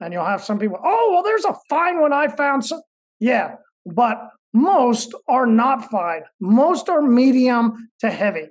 and 0.00 0.12
you'll 0.12 0.24
have 0.24 0.42
some 0.42 0.58
people, 0.58 0.78
oh, 0.82 1.10
well, 1.12 1.22
there's 1.22 1.44
a 1.44 1.54
fine 1.68 2.00
one 2.00 2.12
I 2.12 2.28
found. 2.28 2.64
Some, 2.64 2.80
yeah, 3.18 3.56
but 3.84 4.18
most 4.52 5.14
are 5.28 5.46
not 5.46 5.90
fine. 5.90 6.22
Most 6.40 6.88
are 6.88 7.02
medium 7.02 7.90
to 8.00 8.10
heavy. 8.10 8.48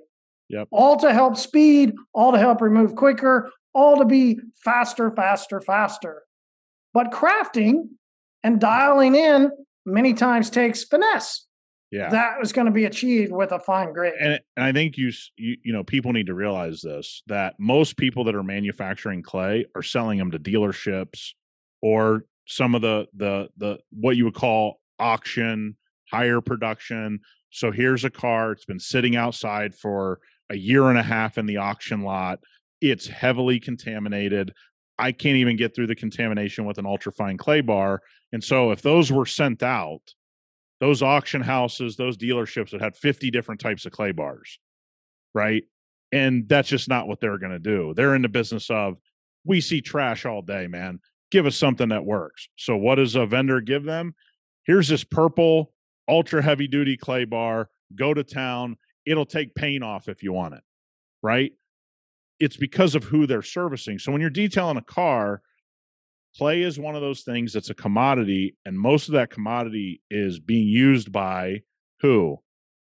Yep. 0.48 0.68
All 0.70 0.96
to 0.98 1.12
help 1.12 1.36
speed, 1.36 1.94
all 2.12 2.32
to 2.32 2.38
help 2.38 2.60
remove 2.60 2.96
quicker, 2.96 3.50
all 3.72 3.98
to 3.98 4.04
be 4.04 4.40
faster, 4.64 5.10
faster, 5.14 5.60
faster. 5.60 6.22
But 6.92 7.12
crafting 7.12 7.88
and 8.42 8.60
dialing 8.60 9.14
in 9.14 9.50
many 9.86 10.14
times 10.14 10.50
takes 10.50 10.84
finesse. 10.84 11.46
Yeah. 11.90 12.08
That 12.08 12.38
was 12.38 12.52
going 12.52 12.66
to 12.66 12.72
be 12.72 12.84
achieved 12.84 13.32
with 13.32 13.50
a 13.50 13.58
fine 13.58 13.92
grit. 13.92 14.14
and, 14.20 14.40
and 14.56 14.64
I 14.64 14.72
think 14.72 14.96
you, 14.96 15.10
you 15.36 15.56
you 15.64 15.72
know 15.72 15.82
people 15.82 16.12
need 16.12 16.26
to 16.26 16.34
realize 16.34 16.82
this 16.82 17.22
that 17.26 17.54
most 17.58 17.96
people 17.96 18.22
that 18.24 18.34
are 18.36 18.44
manufacturing 18.44 19.22
clay 19.22 19.66
are 19.74 19.82
selling 19.82 20.18
them 20.18 20.30
to 20.30 20.38
dealerships 20.38 21.30
or 21.82 22.26
some 22.46 22.76
of 22.76 22.82
the 22.82 23.06
the 23.14 23.48
the 23.56 23.78
what 23.90 24.16
you 24.16 24.24
would 24.24 24.34
call 24.34 24.80
auction 25.00 25.76
higher 26.10 26.40
production. 26.40 27.20
So 27.50 27.70
here's 27.70 28.04
a 28.04 28.10
car. 28.10 28.52
It's 28.52 28.64
been 28.64 28.80
sitting 28.80 29.16
outside 29.16 29.74
for 29.74 30.20
a 30.50 30.56
year 30.56 30.88
and 30.88 30.98
a 30.98 31.02
half 31.02 31.38
in 31.38 31.46
the 31.46 31.58
auction 31.58 32.02
lot. 32.02 32.40
It's 32.80 33.06
heavily 33.06 33.60
contaminated. 33.60 34.52
I 34.98 35.12
can't 35.12 35.36
even 35.36 35.56
get 35.56 35.74
through 35.74 35.86
the 35.86 35.94
contamination 35.94 36.64
with 36.64 36.78
an 36.78 36.84
ultrafine 36.84 37.38
clay 37.38 37.60
bar. 37.60 38.02
And 38.32 38.42
so 38.42 38.70
if 38.70 38.82
those 38.82 39.10
were 39.10 39.26
sent 39.26 39.62
out, 39.62 40.02
those 40.80 41.02
auction 41.02 41.42
houses, 41.42 41.96
those 41.96 42.16
dealerships 42.16 42.70
that 42.70 42.80
had 42.80 42.96
50 42.96 43.30
different 43.30 43.60
types 43.60 43.86
of 43.86 43.92
clay 43.92 44.12
bars, 44.12 44.58
right? 45.34 45.64
And 46.12 46.48
that's 46.48 46.68
just 46.68 46.88
not 46.88 47.06
what 47.06 47.20
they're 47.20 47.38
going 47.38 47.52
to 47.52 47.58
do. 47.58 47.94
They're 47.94 48.14
in 48.14 48.22
the 48.22 48.28
business 48.28 48.70
of, 48.70 48.96
we 49.44 49.60
see 49.60 49.80
trash 49.80 50.26
all 50.26 50.42
day, 50.42 50.66
man. 50.66 51.00
Give 51.30 51.46
us 51.46 51.56
something 51.56 51.90
that 51.90 52.04
works. 52.04 52.48
So, 52.56 52.76
what 52.76 52.96
does 52.96 53.14
a 53.14 53.24
vendor 53.24 53.60
give 53.60 53.84
them? 53.84 54.14
Here's 54.64 54.88
this 54.88 55.04
purple, 55.04 55.72
ultra 56.08 56.42
heavy 56.42 56.68
duty 56.68 56.96
clay 56.96 57.24
bar. 57.24 57.68
Go 57.94 58.14
to 58.14 58.24
town. 58.24 58.76
It'll 59.06 59.26
take 59.26 59.54
paint 59.54 59.82
off 59.82 60.08
if 60.08 60.22
you 60.22 60.32
want 60.32 60.54
it, 60.54 60.62
right? 61.22 61.52
It's 62.38 62.56
because 62.56 62.94
of 62.94 63.04
who 63.04 63.26
they're 63.26 63.42
servicing. 63.42 63.98
So, 63.98 64.12
when 64.12 64.20
you're 64.20 64.30
detailing 64.30 64.76
a 64.76 64.82
car, 64.82 65.42
clay 66.36 66.62
is 66.62 66.78
one 66.78 66.94
of 66.94 67.00
those 67.00 67.22
things 67.22 67.52
that's 67.52 67.70
a 67.70 67.74
commodity 67.74 68.56
and 68.64 68.78
most 68.78 69.08
of 69.08 69.14
that 69.14 69.30
commodity 69.30 70.00
is 70.10 70.38
being 70.38 70.68
used 70.68 71.10
by 71.10 71.60
who 72.00 72.38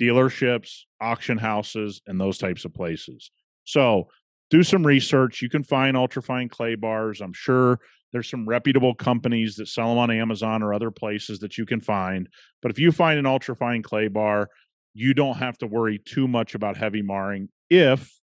dealerships 0.01 0.81
auction 1.01 1.37
houses 1.37 2.01
and 2.07 2.19
those 2.19 2.37
types 2.37 2.65
of 2.65 2.73
places 2.73 3.31
so 3.63 4.07
do 4.49 4.63
some 4.63 4.85
research 4.85 5.41
you 5.41 5.49
can 5.49 5.63
find 5.63 5.97
ultrafine 5.97 6.49
clay 6.49 6.75
bars 6.75 7.21
i'm 7.21 7.33
sure 7.33 7.79
there's 8.15 8.29
some 8.29 8.47
reputable 8.47 8.95
companies 8.95 9.55
that 9.55 9.67
sell 9.67 9.89
them 9.89 9.97
on 9.97 10.09
amazon 10.09 10.63
or 10.63 10.73
other 10.73 10.91
places 10.91 11.39
that 11.39 11.57
you 11.57 11.65
can 11.65 11.81
find 11.81 12.29
but 12.61 12.71
if 12.71 12.79
you 12.79 12.91
find 12.91 13.19
an 13.19 13.25
ultrafine 13.25 13.83
clay 13.83 14.07
bar 14.07 14.49
you 14.93 15.13
don't 15.13 15.37
have 15.37 15.57
to 15.57 15.67
worry 15.67 15.99
too 15.99 16.27
much 16.27 16.55
about 16.55 16.77
heavy 16.77 17.01
marring 17.01 17.49
if 17.69 18.19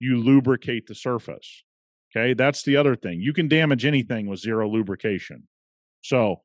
you 0.00 0.18
lubricate 0.18 0.86
the 0.86 0.94
surface 0.94 1.62
Okay, 2.16 2.34
that's 2.34 2.62
the 2.62 2.76
other 2.76 2.96
thing. 2.96 3.20
You 3.20 3.32
can 3.32 3.48
damage 3.48 3.84
anything 3.84 4.26
with 4.26 4.40
zero 4.40 4.68
lubrication. 4.68 5.46
So 6.00 6.42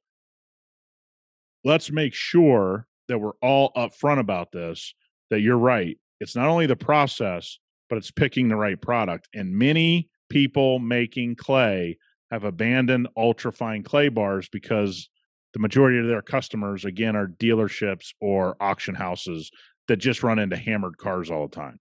let's 1.64 1.92
make 1.92 2.14
sure 2.14 2.88
that 3.08 3.20
we're 3.20 3.38
all 3.42 3.72
upfront 3.78 4.20
about 4.20 4.52
this 4.52 4.94
that 5.30 5.40
you're 5.40 5.58
right. 5.58 5.98
It's 6.20 6.36
not 6.36 6.48
only 6.48 6.66
the 6.66 6.76
process, 6.76 7.58
but 7.90 7.98
it's 7.98 8.12
picking 8.12 8.50
the 8.50 8.56
right 8.56 8.80
product. 8.82 9.30
And 9.34 9.56
many 9.56 10.10
people 10.30 10.80
making 10.80 11.36
clay 11.36 11.98
have 12.32 12.44
abandoned 12.46 13.08
ultrafine 13.18 13.84
clay 13.84 14.10
bars 14.10 14.48
because 14.50 15.10
the 15.54 15.60
majority 15.60 16.00
of 16.00 16.08
their 16.08 16.22
customers, 16.22 16.86
again, 16.86 17.16
are 17.16 17.28
dealerships 17.28 18.14
or 18.22 18.56
auction 18.60 18.96
houses 18.96 19.52
that 19.88 19.98
just 19.98 20.24
run 20.24 20.40
into 20.40 20.56
hammered 20.56 20.98
cars 20.98 21.30
all 21.30 21.48
the 21.48 21.56
time. 21.56 21.78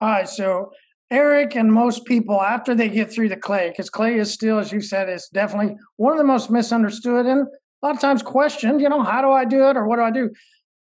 All 0.00 0.08
right, 0.08 0.28
so 0.28 0.72
Eric 1.10 1.54
and 1.54 1.72
most 1.72 2.06
people, 2.06 2.40
after 2.40 2.74
they 2.74 2.88
get 2.88 3.12
through 3.12 3.28
the 3.28 3.36
clay, 3.36 3.68
because 3.68 3.90
clay 3.90 4.16
is 4.16 4.32
still, 4.32 4.58
as 4.58 4.72
you 4.72 4.80
said, 4.80 5.08
is 5.08 5.28
definitely 5.32 5.76
one 5.96 6.12
of 6.12 6.18
the 6.18 6.24
most 6.24 6.50
misunderstood 6.50 7.26
and 7.26 7.46
a 7.82 7.86
lot 7.86 7.94
of 7.94 8.00
times 8.00 8.22
questioned. 8.22 8.80
You 8.80 8.88
know, 8.88 9.02
how 9.02 9.22
do 9.22 9.30
I 9.30 9.44
do 9.44 9.68
it, 9.68 9.76
or 9.76 9.86
what 9.86 9.96
do 9.96 10.02
I 10.02 10.10
do? 10.10 10.30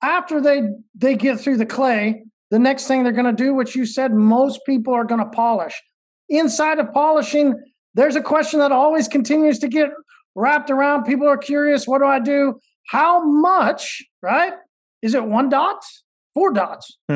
After 0.02 0.42
they 0.42 0.64
they 0.94 1.16
get 1.16 1.40
through 1.40 1.58
the 1.58 1.66
clay, 1.66 2.24
the 2.52 2.60
next 2.60 2.88
thing 2.88 3.04
they're 3.04 3.14
going 3.14 3.36
to 3.36 3.44
do, 3.44 3.54
which 3.54 3.76
you 3.76 3.86
said, 3.86 4.14
most 4.14 4.60
people 4.66 4.94
are 4.94 5.06
going 5.06 5.24
to 5.24 5.30
polish. 5.30 5.82
Inside 6.30 6.80
of 6.80 6.94
polishing, 6.94 7.60
there's 7.94 8.16
a 8.16 8.22
question 8.22 8.60
that 8.60 8.72
always 8.72 9.08
continues 9.08 9.60
to 9.60 9.68
get 9.68 9.90
wrapped 10.36 10.70
around. 10.70 11.04
People 11.04 11.28
are 11.28 11.38
curious, 11.38 11.88
what 11.88 12.00
do 12.00 12.06
I 12.06 12.20
do? 12.20 12.60
How 12.88 13.24
much, 13.24 14.04
right? 14.22 14.54
Is 15.02 15.14
it 15.14 15.24
one 15.24 15.50
dot? 15.50 15.84
Four 16.34 16.52
dots? 16.52 16.98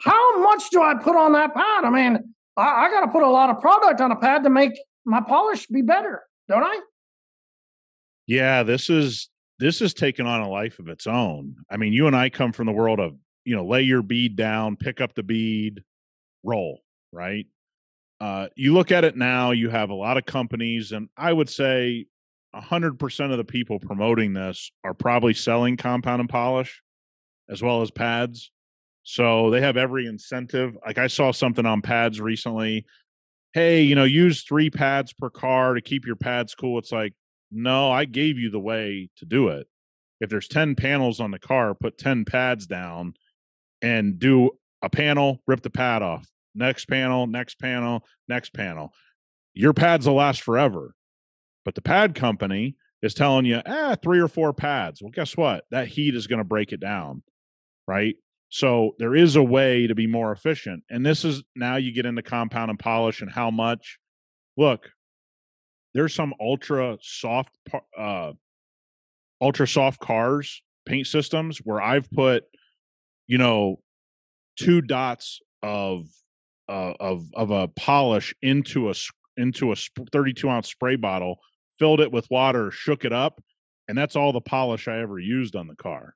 How 0.00 0.42
much 0.42 0.70
do 0.70 0.82
I 0.82 0.94
put 0.94 1.16
on 1.16 1.32
that 1.32 1.54
pad? 1.54 1.84
I 1.84 1.90
mean, 1.90 2.34
I, 2.56 2.86
I 2.86 2.90
got 2.90 3.00
to 3.04 3.12
put 3.12 3.22
a 3.22 3.28
lot 3.28 3.50
of 3.50 3.60
product 3.60 4.00
on 4.00 4.10
a 4.10 4.16
pad 4.16 4.44
to 4.44 4.50
make 4.50 4.72
my 5.04 5.20
polish 5.20 5.66
be 5.66 5.82
better, 5.82 6.22
don't 6.48 6.62
I? 6.62 6.80
Yeah, 8.26 8.62
this 8.62 8.88
is 8.88 9.28
this 9.58 9.82
is 9.82 9.92
taking 9.94 10.26
on 10.26 10.40
a 10.40 10.48
life 10.48 10.78
of 10.78 10.88
its 10.88 11.06
own. 11.06 11.56
I 11.70 11.76
mean, 11.76 11.92
you 11.92 12.06
and 12.06 12.16
I 12.16 12.30
come 12.30 12.52
from 12.52 12.66
the 12.66 12.72
world 12.72 12.98
of, 12.98 13.16
you 13.44 13.54
know, 13.54 13.64
lay 13.64 13.82
your 13.82 14.02
bead 14.02 14.36
down, 14.36 14.76
pick 14.76 15.00
up 15.00 15.14
the 15.14 15.22
bead, 15.22 15.82
roll, 16.42 16.80
right? 17.12 17.46
Uh, 18.22 18.46
you 18.54 18.72
look 18.72 18.92
at 18.92 19.02
it 19.02 19.16
now, 19.16 19.50
you 19.50 19.68
have 19.68 19.90
a 19.90 19.94
lot 19.94 20.16
of 20.16 20.24
companies, 20.24 20.92
and 20.92 21.08
I 21.16 21.32
would 21.32 21.50
say 21.50 22.06
100% 22.54 23.32
of 23.32 23.36
the 23.36 23.44
people 23.44 23.80
promoting 23.80 24.32
this 24.32 24.70
are 24.84 24.94
probably 24.94 25.34
selling 25.34 25.76
compound 25.76 26.20
and 26.20 26.28
polish 26.28 26.82
as 27.50 27.60
well 27.62 27.82
as 27.82 27.90
pads. 27.90 28.52
So 29.02 29.50
they 29.50 29.60
have 29.60 29.76
every 29.76 30.06
incentive. 30.06 30.76
Like 30.86 30.98
I 30.98 31.08
saw 31.08 31.32
something 31.32 31.66
on 31.66 31.82
pads 31.82 32.20
recently. 32.20 32.86
Hey, 33.54 33.82
you 33.82 33.96
know, 33.96 34.04
use 34.04 34.44
three 34.44 34.70
pads 34.70 35.12
per 35.12 35.28
car 35.28 35.74
to 35.74 35.80
keep 35.80 36.06
your 36.06 36.14
pads 36.14 36.54
cool. 36.54 36.78
It's 36.78 36.92
like, 36.92 37.14
no, 37.50 37.90
I 37.90 38.04
gave 38.04 38.38
you 38.38 38.50
the 38.50 38.60
way 38.60 39.10
to 39.16 39.24
do 39.24 39.48
it. 39.48 39.66
If 40.20 40.30
there's 40.30 40.46
10 40.46 40.76
panels 40.76 41.18
on 41.18 41.32
the 41.32 41.40
car, 41.40 41.74
put 41.74 41.98
10 41.98 42.24
pads 42.24 42.68
down 42.68 43.14
and 43.82 44.20
do 44.20 44.52
a 44.80 44.88
panel, 44.88 45.42
rip 45.48 45.62
the 45.62 45.70
pad 45.70 46.02
off. 46.02 46.28
Next 46.54 46.86
panel, 46.86 47.26
next 47.26 47.58
panel, 47.58 48.04
next 48.28 48.52
panel. 48.52 48.92
Your 49.54 49.72
pads 49.72 50.06
will 50.06 50.14
last 50.14 50.42
forever. 50.42 50.94
But 51.64 51.74
the 51.74 51.82
pad 51.82 52.14
company 52.14 52.76
is 53.02 53.14
telling 53.14 53.44
you, 53.44 53.60
ah, 53.66 53.96
three 54.02 54.20
or 54.20 54.28
four 54.28 54.52
pads. 54.52 55.02
Well, 55.02 55.12
guess 55.12 55.36
what? 55.36 55.64
That 55.70 55.88
heat 55.88 56.14
is 56.14 56.26
going 56.26 56.38
to 56.38 56.44
break 56.44 56.72
it 56.72 56.80
down. 56.80 57.22
Right. 57.86 58.16
So 58.48 58.94
there 58.98 59.14
is 59.14 59.36
a 59.36 59.42
way 59.42 59.86
to 59.86 59.94
be 59.94 60.06
more 60.06 60.30
efficient. 60.30 60.84
And 60.90 61.04
this 61.04 61.24
is 61.24 61.42
now 61.56 61.76
you 61.76 61.92
get 61.92 62.06
into 62.06 62.22
compound 62.22 62.70
and 62.70 62.78
polish 62.78 63.22
and 63.22 63.30
how 63.30 63.50
much. 63.50 63.98
Look, 64.56 64.90
there's 65.94 66.14
some 66.14 66.34
ultra 66.40 66.98
soft 67.00 67.56
uh 67.98 68.32
ultra 69.40 69.66
soft 69.66 70.00
cars 70.00 70.62
paint 70.86 71.06
systems 71.06 71.58
where 71.58 71.80
I've 71.80 72.10
put 72.10 72.44
you 73.26 73.38
know 73.38 73.80
two 74.58 74.80
dots 74.80 75.40
of 75.62 76.06
uh, 76.68 76.94
of 77.00 77.24
of 77.34 77.50
a 77.50 77.68
polish 77.68 78.34
into 78.42 78.90
a 78.90 78.94
into 79.36 79.72
a 79.72 79.76
32 80.12 80.48
ounce 80.48 80.68
spray 80.68 80.96
bottle, 80.96 81.38
filled 81.78 82.00
it 82.00 82.12
with 82.12 82.30
water, 82.30 82.70
shook 82.70 83.04
it 83.04 83.12
up, 83.12 83.42
and 83.88 83.96
that's 83.96 84.16
all 84.16 84.32
the 84.32 84.40
polish 84.40 84.88
I 84.88 84.98
ever 84.98 85.18
used 85.18 85.56
on 85.56 85.66
the 85.66 85.76
car. 85.76 86.14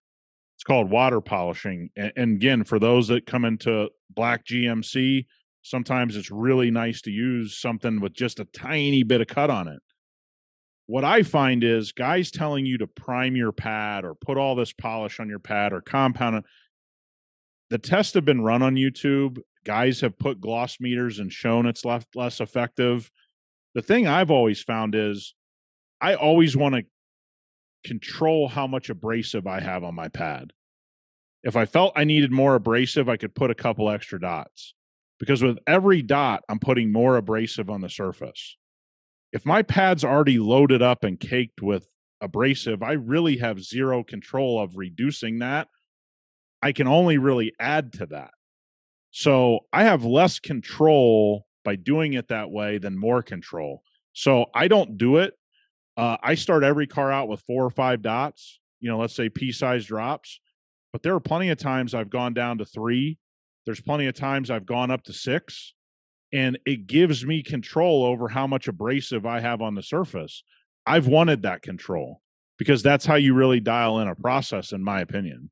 It's 0.57 0.64
called 0.64 0.90
water 0.90 1.20
polishing. 1.20 1.90
And, 1.97 2.12
and 2.16 2.36
again, 2.36 2.64
for 2.64 2.78
those 2.78 3.09
that 3.09 3.26
come 3.26 3.44
into 3.44 3.90
black 4.11 4.47
GMC, 4.47 5.26
sometimes 5.62 6.16
it's 6.16 6.30
really 6.30 6.70
nice 6.70 7.03
to 7.03 7.11
use 7.11 7.59
something 7.59 8.01
with 8.01 8.14
just 8.14 8.40
a 8.40 8.47
tiny 8.47 9.03
bit 9.03 9.20
of 9.20 9.26
cut 9.26 9.51
on 9.51 9.68
it. 9.68 9.80
What 10.86 11.05
I 11.05 11.24
find 11.24 11.64
is 11.64 11.92
guys 11.92 12.30
telling 12.30 12.64
you 12.64 12.78
to 12.78 12.86
prime 12.86 13.34
your 13.34 13.53
pad 13.53 14.05
or 14.05 14.14
put 14.14 14.38
all 14.38 14.55
this 14.55 14.72
polish 14.72 15.18
on 15.18 15.28
your 15.28 15.40
pad 15.40 15.72
or 15.72 15.80
compound 15.80 16.36
it. 16.36 16.44
The 17.70 17.78
tests 17.78 18.14
have 18.14 18.24
been 18.24 18.40
run 18.40 18.62
on 18.62 18.76
YouTube. 18.76 19.38
Guys 19.66 20.00
have 20.00 20.18
put 20.18 20.40
gloss 20.40 20.78
meters 20.80 21.18
and 21.18 21.30
shown 21.32 21.66
it's 21.66 21.84
left 21.84 22.14
less 22.14 22.40
effective. 22.40 23.10
The 23.74 23.82
thing 23.82 24.06
I've 24.06 24.30
always 24.30 24.62
found 24.62 24.94
is 24.94 25.34
I 26.00 26.14
always 26.14 26.56
want 26.56 26.76
to 26.76 26.84
control 27.84 28.48
how 28.48 28.66
much 28.68 28.90
abrasive 28.90 29.46
I 29.46 29.60
have 29.60 29.82
on 29.82 29.94
my 29.94 30.08
pad. 30.08 30.52
If 31.42 31.56
I 31.56 31.64
felt 31.66 31.92
I 31.96 32.04
needed 32.04 32.30
more 32.30 32.54
abrasive, 32.54 33.08
I 33.08 33.16
could 33.16 33.34
put 33.34 33.50
a 33.50 33.54
couple 33.54 33.90
extra 33.90 34.20
dots. 34.20 34.74
because 35.18 35.42
with 35.42 35.58
every 35.66 36.02
dot, 36.02 36.42
I'm 36.48 36.58
putting 36.58 36.92
more 36.92 37.16
abrasive 37.16 37.70
on 37.70 37.80
the 37.80 37.88
surface. 37.88 38.56
If 39.32 39.44
my 39.44 39.62
pad's 39.62 40.04
already 40.04 40.38
loaded 40.38 40.82
up 40.82 41.04
and 41.04 41.18
caked 41.18 41.62
with 41.62 41.88
abrasive, 42.20 42.82
I 42.82 42.92
really 42.92 43.38
have 43.38 43.62
zero 43.62 44.04
control 44.04 44.60
of 44.60 44.76
reducing 44.76 45.40
that. 45.40 45.68
I 46.62 46.72
can 46.72 46.86
only 46.86 47.18
really 47.18 47.52
add 47.58 47.92
to 47.94 48.06
that. 48.06 48.30
So 49.18 49.60
I 49.72 49.84
have 49.84 50.04
less 50.04 50.38
control 50.38 51.46
by 51.64 51.76
doing 51.76 52.12
it 52.12 52.28
that 52.28 52.50
way 52.50 52.76
than 52.76 52.98
more 52.98 53.22
control. 53.22 53.82
So 54.12 54.44
I 54.54 54.68
don't 54.68 54.98
do 54.98 55.16
it. 55.16 55.32
Uh, 55.96 56.18
I 56.22 56.34
start 56.34 56.62
every 56.62 56.86
car 56.86 57.10
out 57.10 57.26
with 57.26 57.40
four 57.46 57.64
or 57.64 57.70
five 57.70 58.02
dots, 58.02 58.60
you 58.78 58.90
know, 58.90 58.98
let's 58.98 59.16
say 59.16 59.30
pea 59.30 59.52
size 59.52 59.86
drops. 59.86 60.38
But 60.92 61.02
there 61.02 61.14
are 61.14 61.20
plenty 61.20 61.48
of 61.48 61.56
times 61.56 61.94
I've 61.94 62.10
gone 62.10 62.34
down 62.34 62.58
to 62.58 62.66
three. 62.66 63.16
There's 63.64 63.80
plenty 63.80 64.06
of 64.06 64.14
times 64.14 64.50
I've 64.50 64.66
gone 64.66 64.90
up 64.90 65.02
to 65.04 65.14
six. 65.14 65.72
And 66.30 66.58
it 66.66 66.86
gives 66.86 67.24
me 67.24 67.42
control 67.42 68.04
over 68.04 68.28
how 68.28 68.46
much 68.46 68.68
abrasive 68.68 69.24
I 69.24 69.40
have 69.40 69.62
on 69.62 69.74
the 69.74 69.82
surface. 69.82 70.44
I've 70.84 71.06
wanted 71.06 71.40
that 71.40 71.62
control 71.62 72.20
because 72.58 72.82
that's 72.82 73.06
how 73.06 73.14
you 73.14 73.32
really 73.32 73.60
dial 73.60 73.98
in 73.98 74.08
a 74.08 74.14
process, 74.14 74.72
in 74.72 74.84
my 74.84 75.00
opinion. 75.00 75.48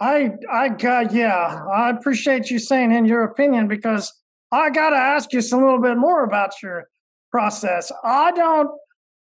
I, 0.00 0.30
I 0.50 0.68
got, 0.68 1.12
yeah, 1.12 1.64
I 1.72 1.90
appreciate 1.90 2.50
you 2.50 2.58
saying 2.58 2.92
in 2.92 3.04
your 3.04 3.24
opinion 3.24 3.66
because 3.68 4.12
I 4.52 4.70
got 4.70 4.90
to 4.90 4.96
ask 4.96 5.32
you 5.32 5.40
some 5.40 5.62
little 5.62 5.80
bit 5.80 5.96
more 5.96 6.24
about 6.24 6.62
your 6.62 6.88
process. 7.30 7.90
I 8.04 8.30
don't 8.32 8.70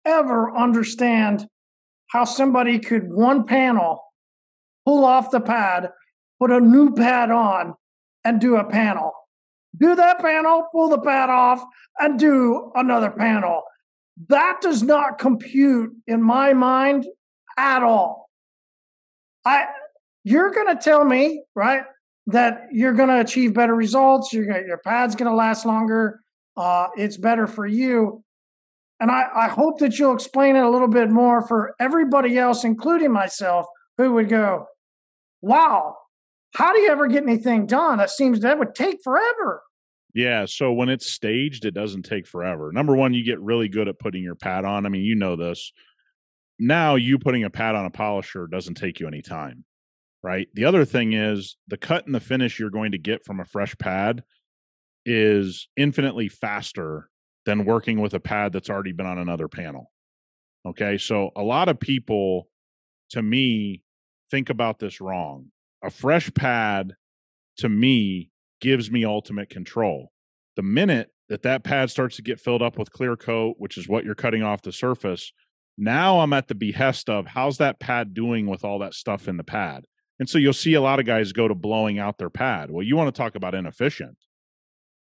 ever 0.04 0.54
understand 0.54 1.46
how 2.08 2.24
somebody 2.24 2.78
could 2.78 3.12
one 3.12 3.44
panel 3.44 4.02
pull 4.84 5.04
off 5.04 5.30
the 5.30 5.40
pad, 5.40 5.90
put 6.38 6.50
a 6.50 6.60
new 6.60 6.94
pad 6.94 7.30
on, 7.30 7.74
and 8.24 8.40
do 8.40 8.56
a 8.56 8.64
panel. 8.64 9.12
Do 9.78 9.94
that 9.94 10.20
panel, 10.20 10.68
pull 10.72 10.88
the 10.88 11.00
pad 11.00 11.28
off, 11.28 11.62
and 11.98 12.18
do 12.18 12.70
another 12.74 13.10
panel. 13.10 13.62
That 14.28 14.58
does 14.60 14.82
not 14.82 15.18
compute 15.18 15.92
in 16.06 16.22
my 16.22 16.54
mind 16.54 17.06
at 17.58 17.82
all. 17.82 18.30
I 19.44 19.66
you're 20.26 20.50
going 20.50 20.66
to 20.66 20.82
tell 20.82 21.04
me, 21.04 21.44
right, 21.54 21.84
that 22.26 22.66
you're 22.72 22.94
going 22.94 23.10
to 23.10 23.20
achieve 23.20 23.54
better 23.54 23.76
results. 23.76 24.32
You're 24.32 24.44
gonna, 24.44 24.66
your 24.66 24.78
pad's 24.78 25.14
going 25.14 25.30
to 25.30 25.36
last 25.36 25.64
longer. 25.64 26.20
Uh, 26.56 26.88
it's 26.96 27.16
better 27.16 27.46
for 27.46 27.64
you. 27.64 28.24
And 28.98 29.08
I, 29.08 29.26
I 29.32 29.48
hope 29.48 29.78
that 29.78 30.00
you'll 30.00 30.16
explain 30.16 30.56
it 30.56 30.64
a 30.64 30.68
little 30.68 30.88
bit 30.88 31.10
more 31.10 31.46
for 31.46 31.76
everybody 31.78 32.38
else, 32.38 32.64
including 32.64 33.12
myself, 33.12 33.66
who 33.98 34.14
would 34.14 34.28
go, 34.28 34.66
wow, 35.42 35.94
how 36.54 36.72
do 36.72 36.80
you 36.80 36.90
ever 36.90 37.06
get 37.06 37.22
anything 37.22 37.66
done? 37.66 37.98
That 37.98 38.10
seems 38.10 38.40
that 38.40 38.58
would 38.58 38.74
take 38.74 38.98
forever. 39.04 39.62
Yeah. 40.12 40.46
So 40.46 40.72
when 40.72 40.88
it's 40.88 41.08
staged, 41.08 41.66
it 41.66 41.74
doesn't 41.74 42.02
take 42.02 42.26
forever. 42.26 42.72
Number 42.72 42.96
one, 42.96 43.14
you 43.14 43.22
get 43.22 43.40
really 43.40 43.68
good 43.68 43.86
at 43.86 44.00
putting 44.00 44.24
your 44.24 44.34
pad 44.34 44.64
on. 44.64 44.86
I 44.86 44.88
mean, 44.88 45.04
you 45.04 45.14
know 45.14 45.36
this. 45.36 45.72
Now, 46.58 46.96
you 46.96 47.20
putting 47.20 47.44
a 47.44 47.50
pad 47.50 47.76
on 47.76 47.84
a 47.84 47.90
polisher 47.90 48.48
doesn't 48.48 48.74
take 48.74 48.98
you 48.98 49.06
any 49.06 49.22
time 49.22 49.64
right? 50.26 50.48
The 50.54 50.64
other 50.64 50.84
thing 50.84 51.12
is 51.12 51.56
the 51.68 51.76
cut 51.76 52.04
and 52.04 52.14
the 52.14 52.18
finish 52.18 52.58
you're 52.58 52.68
going 52.68 52.90
to 52.90 52.98
get 52.98 53.24
from 53.24 53.38
a 53.38 53.44
fresh 53.44 53.78
pad 53.78 54.24
is 55.04 55.68
infinitely 55.76 56.28
faster 56.28 57.08
than 57.44 57.64
working 57.64 58.00
with 58.00 58.12
a 58.12 58.18
pad 58.18 58.52
that's 58.52 58.68
already 58.68 58.90
been 58.90 59.06
on 59.06 59.18
another 59.18 59.46
panel. 59.46 59.92
Okay. 60.66 60.98
So 60.98 61.30
a 61.36 61.44
lot 61.44 61.68
of 61.68 61.78
people, 61.78 62.48
to 63.10 63.22
me, 63.22 63.84
think 64.28 64.50
about 64.50 64.80
this 64.80 65.00
wrong. 65.00 65.52
A 65.84 65.90
fresh 65.90 66.34
pad, 66.34 66.94
to 67.58 67.68
me, 67.68 68.32
gives 68.60 68.90
me 68.90 69.04
ultimate 69.04 69.48
control. 69.48 70.10
The 70.56 70.62
minute 70.62 71.12
that 71.28 71.42
that 71.42 71.62
pad 71.62 71.88
starts 71.88 72.16
to 72.16 72.22
get 72.22 72.40
filled 72.40 72.62
up 72.62 72.76
with 72.76 72.90
clear 72.90 73.14
coat, 73.14 73.54
which 73.58 73.78
is 73.78 73.88
what 73.88 74.04
you're 74.04 74.16
cutting 74.16 74.42
off 74.42 74.62
the 74.62 74.72
surface, 74.72 75.32
now 75.78 76.18
I'm 76.18 76.32
at 76.32 76.48
the 76.48 76.56
behest 76.56 77.08
of 77.08 77.28
how's 77.28 77.58
that 77.58 77.78
pad 77.78 78.12
doing 78.12 78.48
with 78.48 78.64
all 78.64 78.80
that 78.80 78.94
stuff 78.94 79.28
in 79.28 79.36
the 79.36 79.44
pad? 79.44 79.84
And 80.18 80.28
so 80.28 80.38
you'll 80.38 80.52
see 80.52 80.74
a 80.74 80.80
lot 80.80 80.98
of 80.98 81.06
guys 81.06 81.32
go 81.32 81.46
to 81.46 81.54
blowing 81.54 81.98
out 81.98 82.18
their 82.18 82.30
pad. 82.30 82.70
Well, 82.70 82.82
you 82.82 82.96
want 82.96 83.14
to 83.14 83.18
talk 83.18 83.34
about 83.34 83.54
inefficient. 83.54 84.16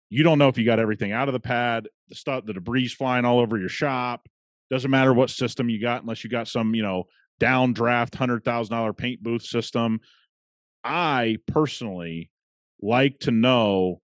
You 0.09 0.23
don't 0.23 0.39
know 0.39 0.47
if 0.47 0.57
you 0.57 0.65
got 0.65 0.79
everything 0.79 1.11
out 1.11 1.27
of 1.27 1.33
the 1.33 1.39
pad, 1.39 1.87
the 2.09 2.15
stuff, 2.15 2.45
the 2.45 2.53
debris 2.53 2.87
flying 2.89 3.25
all 3.25 3.39
over 3.39 3.57
your 3.57 3.69
shop. 3.69 4.27
Doesn't 4.71 4.91
matter 4.91 5.13
what 5.13 5.29
system 5.29 5.69
you 5.69 5.79
got, 5.79 6.01
unless 6.01 6.23
you 6.23 6.29
got 6.29 6.47
some, 6.47 6.73
you 6.73 6.81
know, 6.81 7.05
downdraft 7.39 8.15
hundred 8.15 8.43
thousand 8.43 8.75
dollar 8.75 8.93
paint 8.93 9.21
booth 9.21 9.43
system. 9.43 9.99
I 10.83 11.37
personally 11.47 12.31
like 12.81 13.19
to 13.21 13.31
know 13.31 14.01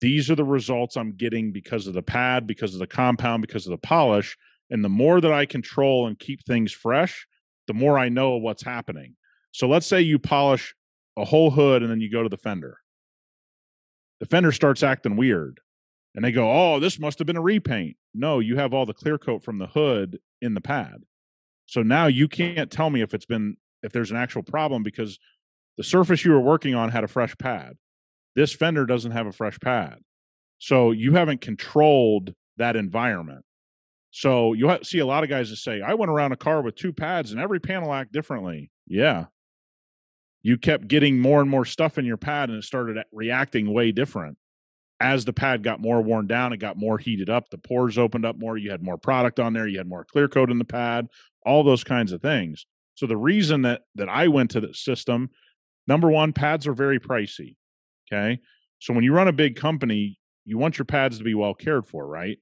these 0.00 0.30
are 0.30 0.34
the 0.34 0.44
results 0.44 0.96
I'm 0.96 1.12
getting 1.12 1.52
because 1.52 1.86
of 1.86 1.94
the 1.94 2.02
pad, 2.02 2.46
because 2.46 2.74
of 2.74 2.80
the 2.80 2.86
compound, 2.86 3.42
because 3.42 3.66
of 3.66 3.70
the 3.70 3.78
polish. 3.78 4.36
And 4.70 4.84
the 4.84 4.88
more 4.88 5.20
that 5.20 5.32
I 5.32 5.46
control 5.46 6.06
and 6.06 6.18
keep 6.18 6.44
things 6.44 6.72
fresh, 6.72 7.26
the 7.66 7.74
more 7.74 7.98
I 7.98 8.08
know 8.08 8.36
what's 8.36 8.64
happening. 8.64 9.14
So 9.52 9.68
let's 9.68 9.86
say 9.86 10.00
you 10.00 10.18
polish 10.18 10.74
a 11.16 11.24
whole 11.24 11.50
hood 11.50 11.82
and 11.82 11.90
then 11.90 12.00
you 12.00 12.10
go 12.10 12.22
to 12.22 12.28
the 12.28 12.36
fender. 12.36 12.78
The 14.20 14.26
fender 14.26 14.52
starts 14.52 14.82
acting 14.82 15.16
weird 15.16 15.60
and 16.14 16.24
they 16.24 16.32
go, 16.32 16.50
Oh, 16.50 16.80
this 16.80 16.98
must 16.98 17.18
have 17.18 17.26
been 17.26 17.36
a 17.36 17.42
repaint. 17.42 17.96
No, 18.14 18.40
you 18.40 18.56
have 18.56 18.74
all 18.74 18.86
the 18.86 18.94
clear 18.94 19.18
coat 19.18 19.42
from 19.44 19.58
the 19.58 19.66
hood 19.66 20.18
in 20.40 20.54
the 20.54 20.60
pad. 20.60 21.04
So 21.66 21.82
now 21.82 22.06
you 22.06 22.28
can't 22.28 22.70
tell 22.70 22.90
me 22.90 23.02
if 23.02 23.14
it's 23.14 23.26
been, 23.26 23.56
if 23.82 23.92
there's 23.92 24.10
an 24.10 24.16
actual 24.16 24.42
problem 24.42 24.82
because 24.82 25.18
the 25.76 25.84
surface 25.84 26.24
you 26.24 26.32
were 26.32 26.40
working 26.40 26.74
on 26.74 26.90
had 26.90 27.04
a 27.04 27.08
fresh 27.08 27.36
pad. 27.38 27.76
This 28.34 28.52
fender 28.52 28.86
doesn't 28.86 29.12
have 29.12 29.26
a 29.26 29.32
fresh 29.32 29.58
pad. 29.60 29.96
So 30.58 30.90
you 30.90 31.14
haven't 31.14 31.40
controlled 31.40 32.34
that 32.56 32.76
environment. 32.76 33.44
So 34.10 34.52
you 34.52 34.78
see 34.82 34.98
a 34.98 35.06
lot 35.06 35.24
of 35.24 35.30
guys 35.30 35.50
that 35.50 35.56
say, 35.56 35.80
I 35.80 35.94
went 35.94 36.10
around 36.10 36.32
a 36.32 36.36
car 36.36 36.62
with 36.62 36.76
two 36.76 36.92
pads 36.92 37.32
and 37.32 37.40
every 37.40 37.58
panel 37.58 37.92
act 37.92 38.12
differently. 38.12 38.70
Yeah, 38.86 39.26
you 40.42 40.58
kept 40.58 40.88
getting 40.88 41.18
more 41.18 41.40
and 41.40 41.50
more 41.50 41.64
stuff 41.64 41.98
in 41.98 42.04
your 42.04 42.16
pad 42.16 42.48
and 42.48 42.58
it 42.58 42.64
started 42.64 43.02
reacting 43.12 43.72
way 43.72 43.92
different. 43.92 44.36
As 45.00 45.24
the 45.24 45.32
pad 45.32 45.62
got 45.62 45.80
more 45.80 46.00
worn 46.00 46.26
down 46.26 46.52
it 46.52 46.58
got 46.58 46.76
more 46.76 46.98
heated 46.98 47.28
up 47.28 47.50
the 47.50 47.58
pores 47.58 47.98
opened 47.98 48.24
up 48.24 48.38
more 48.38 48.56
you 48.56 48.70
had 48.70 48.82
more 48.82 48.98
product 48.98 49.40
on 49.40 49.52
there 49.52 49.66
you 49.66 49.78
had 49.78 49.88
more 49.88 50.04
clear 50.04 50.28
coat 50.28 50.50
in 50.50 50.58
the 50.58 50.64
pad 50.64 51.08
all 51.44 51.64
those 51.64 51.84
kinds 51.84 52.12
of 52.12 52.22
things. 52.22 52.66
So 52.94 53.06
the 53.06 53.16
reason 53.16 53.62
that 53.62 53.82
that 53.96 54.08
i 54.08 54.28
went 54.28 54.50
to 54.52 54.60
the 54.60 54.74
system 54.74 55.30
number 55.88 56.10
one 56.10 56.32
pads 56.32 56.66
are 56.66 56.74
very 56.74 57.00
pricey 57.00 57.56
okay? 58.12 58.40
So 58.78 58.92
when 58.92 59.02
you 59.02 59.12
run 59.12 59.28
a 59.28 59.32
big 59.32 59.56
company 59.56 60.20
you 60.44 60.58
want 60.58 60.78
your 60.78 60.84
pads 60.84 61.18
to 61.18 61.24
be 61.24 61.34
well 61.34 61.54
cared 61.54 61.86
for 61.86 62.06
right? 62.06 62.38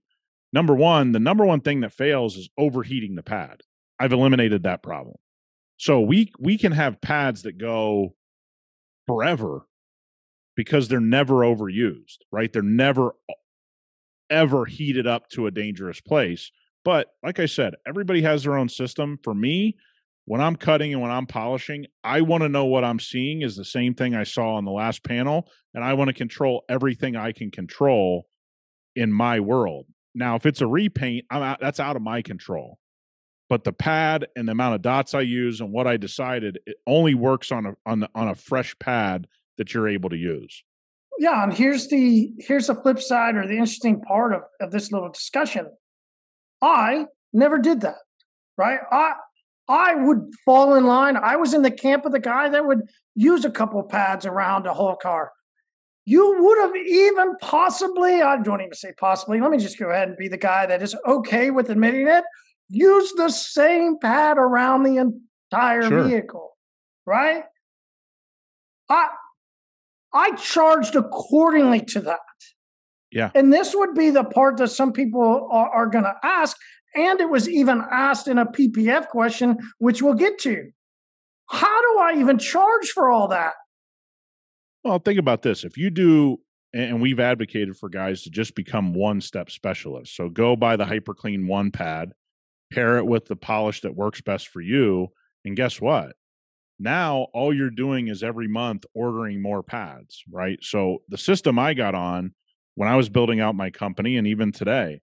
Number 0.52 0.74
one 0.74 1.12
the 1.12 1.18
number 1.18 1.46
one 1.46 1.60
thing 1.60 1.80
that 1.80 1.94
fails 1.94 2.36
is 2.36 2.50
overheating 2.58 3.14
the 3.14 3.22
pad. 3.22 3.62
I've 3.98 4.12
eliminated 4.12 4.64
that 4.64 4.82
problem 4.82 5.16
so 5.80 5.98
we 5.98 6.30
we 6.38 6.58
can 6.58 6.72
have 6.72 7.00
pads 7.00 7.40
that 7.44 7.56
go 7.56 8.14
forever 9.06 9.66
because 10.54 10.88
they're 10.88 11.00
never 11.00 11.36
overused, 11.36 12.18
right? 12.30 12.52
They're 12.52 12.60
never 12.60 13.14
ever 14.28 14.66
heated 14.66 15.06
up 15.06 15.30
to 15.30 15.46
a 15.46 15.50
dangerous 15.50 15.98
place. 15.98 16.52
But 16.84 17.06
like 17.22 17.40
I 17.40 17.46
said, 17.46 17.76
everybody 17.86 18.20
has 18.20 18.42
their 18.42 18.58
own 18.58 18.68
system. 18.68 19.18
For 19.24 19.32
me, 19.32 19.78
when 20.26 20.42
I'm 20.42 20.54
cutting 20.54 20.92
and 20.92 21.00
when 21.00 21.10
I'm 21.10 21.26
polishing, 21.26 21.86
I 22.04 22.20
want 22.20 22.42
to 22.42 22.50
know 22.50 22.66
what 22.66 22.84
I'm 22.84 23.00
seeing 23.00 23.40
is 23.40 23.56
the 23.56 23.64
same 23.64 23.94
thing 23.94 24.14
I 24.14 24.24
saw 24.24 24.56
on 24.56 24.66
the 24.66 24.70
last 24.70 25.02
panel, 25.02 25.48
and 25.72 25.82
I 25.82 25.94
want 25.94 26.08
to 26.08 26.14
control 26.14 26.62
everything 26.68 27.16
I 27.16 27.32
can 27.32 27.50
control 27.50 28.26
in 28.96 29.10
my 29.10 29.40
world. 29.40 29.86
Now, 30.14 30.36
if 30.36 30.44
it's 30.44 30.60
a 30.60 30.66
repaint, 30.66 31.24
I'm 31.30 31.42
out, 31.42 31.58
that's 31.58 31.80
out 31.80 31.96
of 31.96 32.02
my 32.02 32.20
control 32.20 32.79
but 33.50 33.64
the 33.64 33.72
pad 33.72 34.28
and 34.36 34.46
the 34.46 34.52
amount 34.52 34.76
of 34.76 34.80
dots 34.80 35.12
I 35.12 35.22
use 35.22 35.60
and 35.60 35.72
what 35.72 35.88
I 35.88 35.96
decided 35.96 36.60
it 36.66 36.76
only 36.86 37.14
works 37.14 37.50
on 37.50 37.66
a 37.66 37.74
on 37.84 38.00
the, 38.00 38.08
on 38.14 38.28
a 38.28 38.34
fresh 38.34 38.78
pad 38.78 39.26
that 39.58 39.74
you're 39.74 39.88
able 39.88 40.08
to 40.08 40.16
use. 40.16 40.62
Yeah, 41.18 41.42
and 41.42 41.52
here's 41.52 41.88
the 41.88 42.32
here's 42.38 42.68
the 42.68 42.76
flip 42.76 43.00
side 43.00 43.34
or 43.34 43.46
the 43.46 43.54
interesting 43.54 44.00
part 44.00 44.32
of, 44.32 44.42
of 44.60 44.70
this 44.70 44.92
little 44.92 45.10
discussion. 45.10 45.66
I 46.62 47.06
never 47.32 47.58
did 47.58 47.80
that. 47.82 47.96
Right? 48.56 48.78
I 48.90 49.14
I 49.68 49.96
would 49.96 50.32
fall 50.44 50.76
in 50.76 50.86
line. 50.86 51.16
I 51.16 51.34
was 51.36 51.52
in 51.52 51.62
the 51.62 51.70
camp 51.72 52.06
of 52.06 52.12
the 52.12 52.20
guy 52.20 52.48
that 52.48 52.64
would 52.64 52.82
use 53.16 53.44
a 53.44 53.50
couple 53.50 53.82
pads 53.82 54.26
around 54.26 54.66
a 54.66 54.72
whole 54.72 54.96
car. 54.96 55.32
You 56.04 56.36
would 56.40 56.58
have 56.58 56.76
even 56.76 57.36
possibly, 57.40 58.22
I 58.22 58.40
don't 58.42 58.60
even 58.60 58.74
say 58.74 58.92
possibly, 58.98 59.40
let 59.40 59.50
me 59.50 59.58
just 59.58 59.78
go 59.78 59.90
ahead 59.90 60.08
and 60.08 60.16
be 60.16 60.28
the 60.28 60.38
guy 60.38 60.66
that 60.66 60.82
is 60.82 60.96
okay 61.06 61.50
with 61.50 61.70
admitting 61.70 62.08
it 62.08 62.24
use 62.70 63.12
the 63.12 63.28
same 63.28 63.98
pad 64.00 64.38
around 64.38 64.84
the 64.84 64.96
entire 64.96 65.82
sure. 65.82 66.04
vehicle, 66.04 66.56
right? 67.06 67.44
I 68.88 69.08
I 70.12 70.34
charged 70.36 70.96
accordingly 70.96 71.80
to 71.86 72.00
that. 72.00 72.18
Yeah. 73.12 73.30
And 73.34 73.52
this 73.52 73.74
would 73.74 73.94
be 73.94 74.10
the 74.10 74.24
part 74.24 74.56
that 74.58 74.68
some 74.68 74.92
people 74.92 75.48
are, 75.50 75.68
are 75.70 75.86
going 75.86 76.04
to 76.04 76.14
ask. 76.22 76.56
And 76.94 77.20
it 77.20 77.28
was 77.28 77.48
even 77.48 77.82
asked 77.90 78.28
in 78.28 78.38
a 78.38 78.46
PPF 78.46 79.08
question, 79.08 79.58
which 79.78 80.02
we'll 80.02 80.14
get 80.14 80.38
to. 80.40 80.70
How 81.48 81.80
do 81.82 81.98
I 82.00 82.14
even 82.18 82.38
charge 82.38 82.88
for 82.88 83.10
all 83.10 83.28
that? 83.28 83.54
Well, 84.84 84.98
think 84.98 85.18
about 85.18 85.42
this. 85.42 85.64
If 85.64 85.76
you 85.76 85.90
do 85.90 86.40
and 86.72 87.00
we've 87.00 87.20
advocated 87.20 87.76
for 87.76 87.88
guys 87.88 88.22
to 88.22 88.30
just 88.30 88.54
become 88.54 88.94
one 88.94 89.20
step 89.20 89.50
specialists. 89.50 90.16
So 90.16 90.28
go 90.28 90.54
buy 90.54 90.76
the 90.76 90.84
HyperClean 90.84 91.46
One 91.46 91.70
pad, 91.70 92.12
pair 92.70 92.98
it 92.98 93.06
with 93.06 93.26
the 93.26 93.36
polish 93.36 93.80
that 93.82 93.96
works 93.96 94.20
best 94.20 94.48
for 94.48 94.60
you, 94.60 95.08
and 95.44 95.56
guess 95.56 95.80
what? 95.80 96.16
Now 96.78 97.26
all 97.34 97.54
you're 97.54 97.70
doing 97.70 98.08
is 98.08 98.22
every 98.22 98.48
month 98.48 98.84
ordering 98.94 99.42
more 99.42 99.62
pads, 99.62 100.22
right? 100.30 100.58
So 100.62 101.02
the 101.08 101.18
system 101.18 101.58
I 101.58 101.74
got 101.74 101.94
on 101.94 102.34
when 102.74 102.88
I 102.88 102.96
was 102.96 103.10
building 103.10 103.40
out 103.40 103.54
my 103.54 103.70
company 103.70 104.16
and 104.16 104.26
even 104.26 104.52
today, 104.52 105.02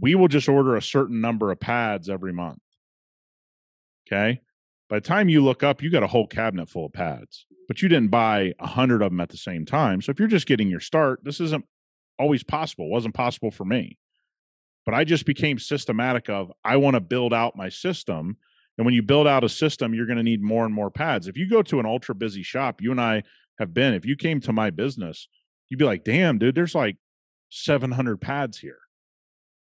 we 0.00 0.14
will 0.14 0.28
just 0.28 0.48
order 0.48 0.76
a 0.76 0.82
certain 0.82 1.20
number 1.20 1.50
of 1.50 1.60
pads 1.60 2.08
every 2.08 2.32
month. 2.32 2.62
Okay. 4.06 4.40
By 4.88 4.96
the 4.96 5.06
time 5.06 5.28
you 5.28 5.44
look 5.44 5.62
up, 5.62 5.82
you 5.82 5.90
got 5.90 6.02
a 6.02 6.08
whole 6.08 6.26
cabinet 6.26 6.68
full 6.68 6.86
of 6.86 6.92
pads, 6.92 7.46
but 7.68 7.82
you 7.82 7.88
didn't 7.88 8.10
buy 8.10 8.54
a 8.58 8.66
hundred 8.66 9.02
of 9.02 9.10
them 9.10 9.20
at 9.20 9.28
the 9.28 9.36
same 9.36 9.66
time. 9.66 10.00
So 10.00 10.10
if 10.10 10.18
you're 10.18 10.28
just 10.28 10.46
getting 10.46 10.68
your 10.68 10.80
start, 10.80 11.20
this 11.22 11.40
isn't 11.40 11.64
always 12.18 12.42
possible. 12.42 12.86
It 12.86 12.90
wasn't 12.92 13.14
possible 13.14 13.50
for 13.50 13.64
me. 13.64 13.98
But 14.90 14.96
I 14.96 15.04
just 15.04 15.24
became 15.24 15.60
systematic 15.60 16.28
of 16.28 16.50
I 16.64 16.76
want 16.76 16.94
to 16.94 17.00
build 17.00 17.32
out 17.32 17.54
my 17.54 17.68
system. 17.68 18.36
And 18.76 18.84
when 18.84 18.92
you 18.92 19.04
build 19.04 19.28
out 19.28 19.44
a 19.44 19.48
system, 19.48 19.94
you're 19.94 20.06
going 20.06 20.16
to 20.16 20.24
need 20.24 20.42
more 20.42 20.64
and 20.64 20.74
more 20.74 20.90
pads. 20.90 21.28
If 21.28 21.36
you 21.36 21.48
go 21.48 21.62
to 21.62 21.78
an 21.78 21.86
ultra 21.86 22.12
busy 22.12 22.42
shop, 22.42 22.82
you 22.82 22.90
and 22.90 23.00
I 23.00 23.22
have 23.60 23.72
been, 23.72 23.94
if 23.94 24.04
you 24.04 24.16
came 24.16 24.40
to 24.40 24.52
my 24.52 24.70
business, 24.70 25.28
you'd 25.68 25.78
be 25.78 25.84
like, 25.84 26.02
damn, 26.02 26.38
dude, 26.38 26.56
there's 26.56 26.74
like 26.74 26.96
700 27.50 28.20
pads 28.20 28.58
here, 28.58 28.80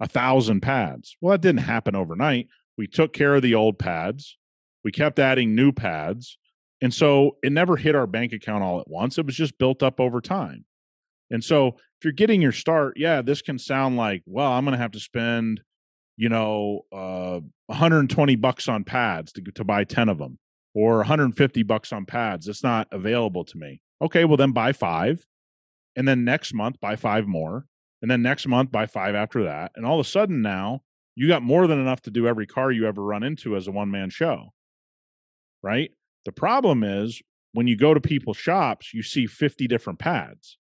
a 0.00 0.08
thousand 0.08 0.62
pads. 0.62 1.14
Well, 1.20 1.32
that 1.32 1.42
didn't 1.42 1.60
happen 1.60 1.94
overnight. 1.94 2.48
We 2.78 2.86
took 2.86 3.12
care 3.12 3.34
of 3.34 3.42
the 3.42 3.54
old 3.54 3.78
pads. 3.78 4.38
We 4.82 4.92
kept 4.92 5.18
adding 5.18 5.54
new 5.54 5.72
pads. 5.72 6.38
And 6.80 6.94
so 6.94 7.36
it 7.42 7.52
never 7.52 7.76
hit 7.76 7.94
our 7.94 8.06
bank 8.06 8.32
account 8.32 8.64
all 8.64 8.80
at 8.80 8.88
once. 8.88 9.18
It 9.18 9.26
was 9.26 9.36
just 9.36 9.58
built 9.58 9.82
up 9.82 10.00
over 10.00 10.22
time. 10.22 10.64
And 11.30 11.42
so 11.44 11.68
if 11.68 12.04
you're 12.04 12.12
getting 12.12 12.40
your 12.40 12.52
start, 12.52 12.94
yeah, 12.96 13.22
this 13.22 13.42
can 13.42 13.58
sound 13.58 13.96
like, 13.96 14.22
well, 14.26 14.52
I'm 14.52 14.64
going 14.64 14.72
to 14.76 14.82
have 14.82 14.92
to 14.92 15.00
spend, 15.00 15.60
you 16.16 16.28
know, 16.28 16.82
uh, 16.92 17.40
120 17.66 18.36
bucks 18.36 18.68
on 18.68 18.84
pads 18.84 19.32
to, 19.32 19.42
to 19.42 19.64
buy 19.64 19.84
10 19.84 20.08
of 20.08 20.18
them 20.18 20.38
or 20.74 20.98
150 20.98 21.62
bucks 21.64 21.92
on 21.92 22.06
pads. 22.06 22.48
It's 22.48 22.62
not 22.62 22.88
available 22.92 23.44
to 23.44 23.58
me. 23.58 23.80
Okay, 24.00 24.24
well, 24.24 24.36
then 24.36 24.52
buy 24.52 24.72
five 24.72 25.26
and 25.98 26.06
then 26.06 26.24
next 26.24 26.54
month 26.54 26.80
buy 26.80 26.96
five 26.96 27.26
more 27.26 27.66
and 28.00 28.10
then 28.10 28.22
next 28.22 28.46
month 28.46 28.70
buy 28.70 28.86
five 28.86 29.14
after 29.14 29.44
that 29.44 29.72
and 29.74 29.84
all 29.84 29.98
of 30.00 30.06
a 30.06 30.08
sudden 30.08 30.40
now 30.40 30.80
you 31.16 31.26
got 31.26 31.42
more 31.42 31.66
than 31.66 31.80
enough 31.80 32.00
to 32.00 32.10
do 32.10 32.26
every 32.26 32.46
car 32.46 32.70
you 32.70 32.86
ever 32.86 33.02
run 33.02 33.24
into 33.24 33.56
as 33.56 33.66
a 33.66 33.72
one 33.72 33.90
man 33.90 34.08
show 34.10 34.52
right 35.62 35.90
the 36.24 36.32
problem 36.32 36.84
is 36.84 37.20
when 37.52 37.66
you 37.66 37.76
go 37.76 37.92
to 37.92 38.00
people's 38.00 38.36
shops 38.36 38.94
you 38.94 39.02
see 39.02 39.26
50 39.26 39.66
different 39.66 39.98
pads 39.98 40.57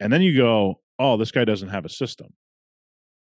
and 0.00 0.12
then 0.12 0.22
you 0.22 0.36
go 0.36 0.80
oh 0.98 1.16
this 1.16 1.30
guy 1.30 1.44
doesn't 1.44 1.68
have 1.68 1.84
a 1.84 1.90
system 1.90 2.32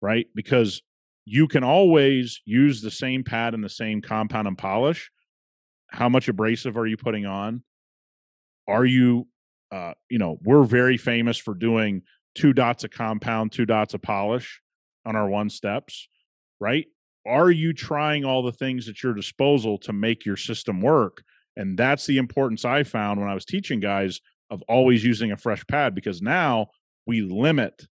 right 0.02 0.28
because 0.36 0.82
you 1.26 1.48
can 1.48 1.64
always 1.64 2.42
use 2.46 2.82
the 2.82 2.92
same 2.92 3.24
pad 3.24 3.54
and 3.54 3.64
the 3.64 3.70
same 3.70 4.02
compound 4.02 4.48
and 4.48 4.58
polish 4.58 5.12
how 5.88 6.10
much 6.10 6.28
abrasive 6.28 6.78
are 6.78 6.88
you 6.88 6.98
putting 6.98 7.26
on 7.26 7.64
are 8.68 8.86
you 8.86 9.28
uh, 9.72 9.94
you 10.10 10.20
know, 10.20 10.38
we're 10.44 10.64
very 10.64 10.98
famous 10.98 11.38
for 11.38 11.54
doing 11.54 12.04
two 12.36 12.54
dots 12.54 12.84
of 12.84 12.92
compound, 12.92 13.52
two 13.52 13.66
dots 13.66 13.94
of 13.94 14.02
polish 14.02 14.62
on 15.06 15.16
our 15.16 15.30
one 15.30 15.50
steps, 15.50 16.08
right? 16.60 16.88
Are 17.26 17.52
you 17.52 17.74
trying 17.74 18.26
all 18.26 18.44
the 18.44 18.52
things 18.52 18.90
at 18.90 19.02
your 19.02 19.14
disposal 19.14 19.78
to 19.80 19.94
make 19.94 20.26
your 20.26 20.38
system 20.38 20.82
work? 20.82 21.24
And 21.56 21.78
that's 21.78 22.06
the 22.06 22.18
importance 22.18 22.66
I 22.66 22.84
found 22.84 23.20
when 23.20 23.30
I 23.30 23.34
was 23.34 23.46
teaching 23.46 23.80
guys 23.80 24.20
of 24.52 24.62
always 24.68 25.04
using 25.04 25.32
a 25.32 25.38
fresh 25.38 25.66
pad 25.66 25.96
because 25.96 26.22
now 26.22 26.68
we 27.08 27.22
limit 27.22 27.88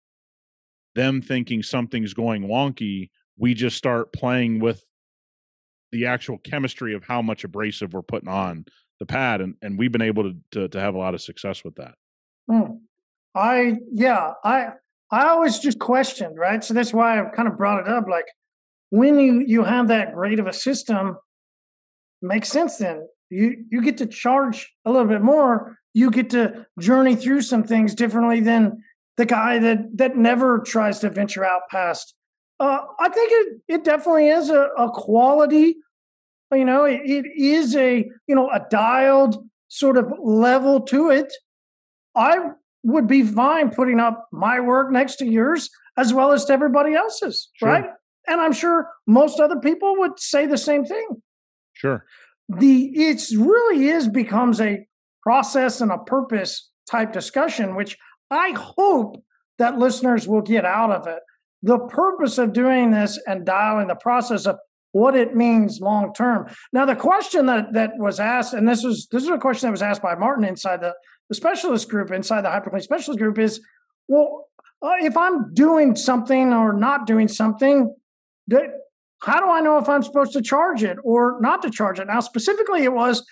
them 0.96 1.22
thinking 1.22 1.62
something's 1.62 2.14
going 2.14 2.48
wonky. 2.48 3.10
We 3.38 3.54
just 3.54 3.78
start 3.78 4.14
playing 4.14 4.60
with 4.60 4.84
the 5.92 6.08
actual 6.08 6.38
chemistry 6.40 6.96
of 6.96 7.04
how 7.04 7.22
much 7.22 7.44
abrasive 7.44 7.94
we're 7.94 8.02
putting 8.02 8.30
on 8.30 8.66
the 9.00 9.06
pad, 9.06 9.42
and 9.42 9.56
and 9.62 9.78
we've 9.78 9.92
been 9.92 10.02
able 10.02 10.24
to 10.24 10.36
to, 10.52 10.68
to 10.70 10.80
have 10.80 10.96
a 10.96 10.98
lot 10.98 11.14
of 11.14 11.22
success 11.22 11.64
with 11.64 11.76
that. 11.76 11.96
Mm. 12.50 12.80
I 13.36 13.76
yeah 13.92 14.32
I 14.44 14.70
I 15.12 15.28
always 15.28 15.60
just 15.60 15.80
questioned 15.80 16.38
right, 16.38 16.64
so 16.64 16.74
that's 16.74 16.94
why 16.94 17.20
I've 17.20 17.34
kind 17.34 17.48
of 17.48 17.58
brought 17.58 17.82
it 17.82 17.88
up. 17.88 18.06
Like 18.10 18.28
when 18.90 19.20
you 19.20 19.44
you 19.46 19.64
have 19.64 19.90
that 19.90 20.14
great 20.14 20.40
of 20.40 20.48
a 20.48 20.54
system, 20.54 21.18
makes 22.22 22.50
sense. 22.50 22.78
Then 22.78 23.08
you 23.30 23.66
you 23.70 23.82
get 23.82 23.98
to 23.98 24.06
charge 24.06 24.74
a 24.86 24.92
little 24.92 25.08
bit 25.08 25.22
more. 25.22 25.78
You 25.96 26.12
get 26.12 26.30
to 26.32 26.68
journey 26.78 27.16
through 27.16 27.42
some 27.42 27.64
things 27.64 27.96
differently 27.96 28.40
than 28.42 28.84
the 29.18 29.26
guy 29.26 29.58
that 29.58 29.98
that 29.98 30.16
never 30.16 30.60
tries 30.60 31.00
to 31.00 31.10
venture 31.10 31.44
out 31.44 31.64
past. 31.72 32.14
Uh, 32.60 32.82
I 33.00 33.10
think 33.10 33.32
it 33.32 33.62
it 33.68 33.84
definitely 33.84 34.28
is 34.28 34.52
a, 34.52 34.70
a 34.78 34.92
quality 34.92 35.78
you 36.56 36.66
know, 36.66 36.86
it, 36.86 37.02
it 37.04 37.26
is 37.36 37.76
a, 37.76 38.10
you 38.28 38.36
know, 38.36 38.50
a 38.50 38.66
dialed 38.70 39.44
sort 39.68 39.98
of 39.98 40.12
level 40.22 40.82
to 40.82 41.10
it. 41.10 41.34
I 42.16 42.38
would 42.84 43.08
be 43.08 43.24
fine 43.24 43.72
putting 43.72 44.00
up 44.00 44.28
my 44.32 44.60
work 44.60 44.92
next 44.92 45.18
to 45.18 45.26
yours 45.26 45.70
as 45.98 46.14
well 46.14 46.32
as 46.32 46.46
to 46.46 46.54
everybody 46.54 46.94
else's, 46.94 47.50
sure. 47.54 47.70
right? 47.70 47.86
And 48.28 48.40
I'm 48.42 48.54
sure 48.54 48.90
most 49.08 49.40
other 49.40 49.58
people 49.58 49.98
would 49.98 50.20
say 50.20 50.46
the 50.46 50.58
same 50.58 50.86
thing. 50.86 51.08
Sure. 51.74 52.06
The 52.48 52.92
it's 52.94 53.36
really 53.36 53.88
is 53.88 54.08
becomes 54.08 54.62
a 54.62 54.88
process 55.26 55.82
and 55.82 55.92
a 55.92 55.98
purpose 55.98 56.70
type 56.90 57.12
discussion, 57.12 57.76
which 57.76 57.98
I 58.30 58.52
hope 58.52 59.24
that 59.58 59.80
listeners 59.80 60.28
will 60.28 60.42
get 60.42 60.66
out 60.66 60.92
of 60.92 61.08
it. 61.08 61.20
The 61.64 61.80
purpose 61.80 62.38
of 62.38 62.54
doing 62.54 62.92
this 62.92 63.20
and 63.26 63.46
dialing 63.46 63.88
the 63.88 63.96
process 63.96 64.46
of 64.46 64.58
what 64.92 65.16
it 65.16 65.36
means 65.36 65.82
long 65.82 66.14
term. 66.14 66.48
Now, 66.72 66.86
the 66.86 66.96
question 66.96 67.48
that 67.48 67.74
that 67.74 67.92
was 67.98 68.20
asked, 68.20 68.54
and 68.54 68.68
this 68.68 68.84
was 68.84 69.08
this 69.12 69.24
is 69.24 69.30
a 69.30 69.38
question 69.38 69.68
that 69.68 69.72
was 69.72 69.82
asked 69.82 70.02
by 70.02 70.16
Martin 70.16 70.46
inside 70.46 70.82
the, 70.82 70.94
the 71.28 71.36
specialist 71.36 71.90
group, 71.90 72.12
inside 72.12 72.42
the 72.42 72.50
HyperClean 72.50 72.82
specialist 72.82 73.20
group, 73.20 73.40
is 73.40 73.60
well, 74.08 74.48
uh, 74.82 74.94
if 75.02 75.18
I'm 75.18 75.54
doing 75.54 75.96
something 75.96 76.54
or 76.54 76.72
not 76.72 77.08
doing 77.08 77.28
something, 77.28 77.94
that, 78.48 78.68
how 79.22 79.40
do 79.40 79.50
I 79.50 79.60
know 79.62 79.80
if 79.80 79.90
I'm 79.90 80.04
supposed 80.04 80.34
to 80.34 80.42
charge 80.42 80.84
it 80.84 80.98
or 81.04 81.40
not 81.42 81.62
to 81.64 81.72
charge 81.72 82.00
it? 82.00 82.08
Now, 82.08 82.20
specifically, 82.20 82.84
it 82.84 82.94
was 82.94 83.26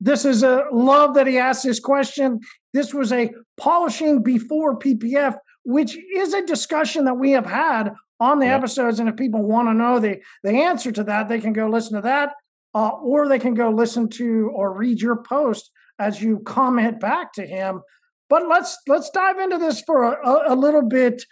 this 0.00 0.24
is 0.24 0.42
a 0.42 0.64
love 0.72 1.14
that 1.14 1.26
he 1.26 1.38
asked 1.38 1.64
this 1.64 1.80
question. 1.80 2.40
This 2.72 2.92
was 2.92 3.12
a 3.12 3.32
polishing 3.56 4.22
before 4.22 4.78
PPF, 4.78 5.36
which 5.64 5.96
is 6.14 6.34
a 6.34 6.44
discussion 6.44 7.04
that 7.04 7.14
we 7.14 7.30
have 7.32 7.46
had 7.46 7.94
on 8.20 8.38
the 8.38 8.46
episodes. 8.46 9.00
And 9.00 9.08
if 9.08 9.16
people 9.16 9.42
want 9.42 9.68
to 9.68 9.74
know 9.74 9.98
the, 9.98 10.20
the 10.42 10.50
answer 10.50 10.92
to 10.92 11.04
that, 11.04 11.28
they 11.28 11.40
can 11.40 11.52
go 11.52 11.68
listen 11.68 11.94
to 11.96 12.02
that, 12.02 12.34
uh, 12.74 12.90
or 12.90 13.28
they 13.28 13.38
can 13.38 13.54
go 13.54 13.70
listen 13.70 14.08
to 14.10 14.50
or 14.54 14.76
read 14.76 15.00
your 15.00 15.16
post 15.16 15.70
as 15.98 16.20
you 16.20 16.40
comment 16.40 17.00
back 17.00 17.32
to 17.34 17.46
him. 17.46 17.80
But 18.28 18.48
let's 18.48 18.78
let's 18.88 19.10
dive 19.10 19.38
into 19.38 19.58
this 19.58 19.82
for 19.82 20.14
a, 20.14 20.54
a 20.54 20.56
little 20.56 20.82
bit. 20.82 21.22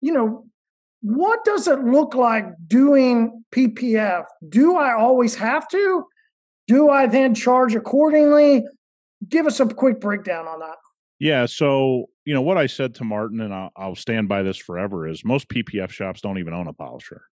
You 0.00 0.12
know, 0.12 0.46
what 1.00 1.44
does 1.44 1.66
it 1.68 1.80
look 1.80 2.14
like 2.14 2.46
doing 2.66 3.44
PPF? 3.52 4.24
Do 4.48 4.76
I 4.76 4.92
always 4.94 5.34
have 5.36 5.68
to? 5.68 6.04
Do 6.68 6.90
I 6.90 7.06
then 7.06 7.34
charge 7.34 7.74
accordingly? 7.74 8.64
Give 9.28 9.46
us 9.46 9.60
a 9.60 9.66
quick 9.66 10.00
breakdown 10.00 10.46
on 10.46 10.60
that. 10.60 10.76
Yeah. 11.18 11.46
So, 11.46 12.06
you 12.24 12.34
know, 12.34 12.42
what 12.42 12.58
I 12.58 12.66
said 12.66 12.96
to 12.96 13.04
Martin, 13.04 13.40
and 13.40 13.54
I'll, 13.54 13.70
I'll, 13.76 13.94
stand 13.94 14.28
by 14.28 14.42
this 14.42 14.56
forever, 14.56 15.06
is 15.06 15.24
most 15.24 15.48
PPF 15.48 15.90
shops 15.90 16.20
don't 16.20 16.38
even 16.38 16.52
own 16.52 16.66
a 16.66 16.72
polisher. 16.72 17.22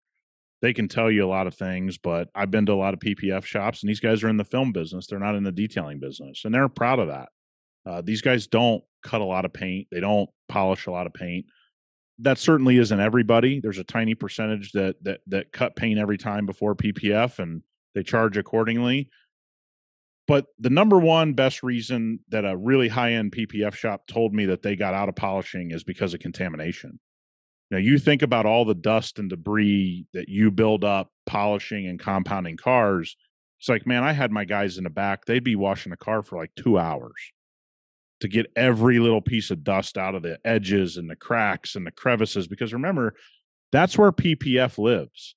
They 0.62 0.72
can 0.72 0.88
tell 0.88 1.10
you 1.10 1.24
a 1.24 1.28
lot 1.28 1.46
of 1.46 1.54
things, 1.54 1.98
but 1.98 2.28
I've 2.34 2.50
been 2.50 2.66
to 2.66 2.72
a 2.72 2.74
lot 2.74 2.94
of 2.94 3.00
PPF 3.00 3.44
shops, 3.44 3.82
and 3.82 3.88
these 3.88 4.00
guys 4.00 4.22
are 4.22 4.28
in 4.28 4.36
the 4.36 4.44
film 4.44 4.72
business. 4.72 5.06
They're 5.06 5.18
not 5.18 5.34
in 5.34 5.42
the 5.42 5.52
detailing 5.52 6.00
business, 6.00 6.42
and 6.44 6.54
they're 6.54 6.68
proud 6.68 6.98
of 6.98 7.08
that. 7.08 7.28
Uh, 7.84 8.02
these 8.02 8.20
guys 8.20 8.46
don't 8.46 8.84
cut 9.02 9.22
a 9.22 9.24
lot 9.24 9.44
of 9.44 9.52
paint, 9.52 9.88
they 9.90 10.00
don't 10.00 10.28
polish 10.48 10.86
a 10.86 10.90
lot 10.90 11.06
of 11.06 11.14
paint. 11.14 11.46
That 12.18 12.38
certainly 12.38 12.76
isn't 12.76 13.00
everybody. 13.00 13.60
There's 13.60 13.78
a 13.78 13.84
tiny 13.84 14.14
percentage 14.14 14.72
that 14.72 15.02
that 15.02 15.20
that 15.28 15.50
cut 15.52 15.74
paint 15.74 15.98
every 15.98 16.18
time 16.18 16.44
before 16.44 16.74
PPF, 16.74 17.38
and 17.38 17.62
they 17.94 18.02
charge 18.02 18.36
accordingly. 18.36 19.08
But 20.26 20.46
the 20.58 20.70
number 20.70 20.98
one 20.98 21.32
best 21.32 21.62
reason 21.62 22.20
that 22.28 22.44
a 22.44 22.56
really 22.56 22.88
high 22.88 23.14
end 23.14 23.32
PPF 23.32 23.74
shop 23.74 24.06
told 24.06 24.32
me 24.32 24.46
that 24.46 24.62
they 24.62 24.76
got 24.76 24.94
out 24.94 25.08
of 25.08 25.16
polishing 25.16 25.72
is 25.72 25.82
because 25.82 26.14
of 26.14 26.20
contamination. 26.20 27.00
Now, 27.70 27.78
you 27.78 27.98
think 27.98 28.22
about 28.22 28.46
all 28.46 28.64
the 28.64 28.74
dust 28.74 29.18
and 29.18 29.30
debris 29.30 30.06
that 30.12 30.28
you 30.28 30.50
build 30.50 30.84
up 30.84 31.10
polishing 31.26 31.86
and 31.86 31.98
compounding 31.98 32.56
cars. 32.56 33.16
It's 33.58 33.68
like, 33.68 33.86
man, 33.86 34.02
I 34.02 34.12
had 34.12 34.32
my 34.32 34.44
guys 34.44 34.78
in 34.78 34.84
the 34.84 34.90
back, 34.90 35.24
they'd 35.24 35.44
be 35.44 35.56
washing 35.56 35.92
a 35.92 35.96
car 35.96 36.22
for 36.22 36.36
like 36.36 36.52
two 36.56 36.78
hours 36.78 37.14
to 38.20 38.28
get 38.28 38.52
every 38.54 38.98
little 38.98 39.20
piece 39.20 39.50
of 39.50 39.64
dust 39.64 39.96
out 39.96 40.14
of 40.14 40.22
the 40.22 40.38
edges 40.44 40.96
and 40.96 41.08
the 41.08 41.16
cracks 41.16 41.74
and 41.74 41.86
the 41.86 41.90
crevices. 41.90 42.46
Because 42.46 42.72
remember, 42.72 43.14
that's 43.72 43.96
where 43.96 44.12
PPF 44.12 44.78
lives 44.78 45.34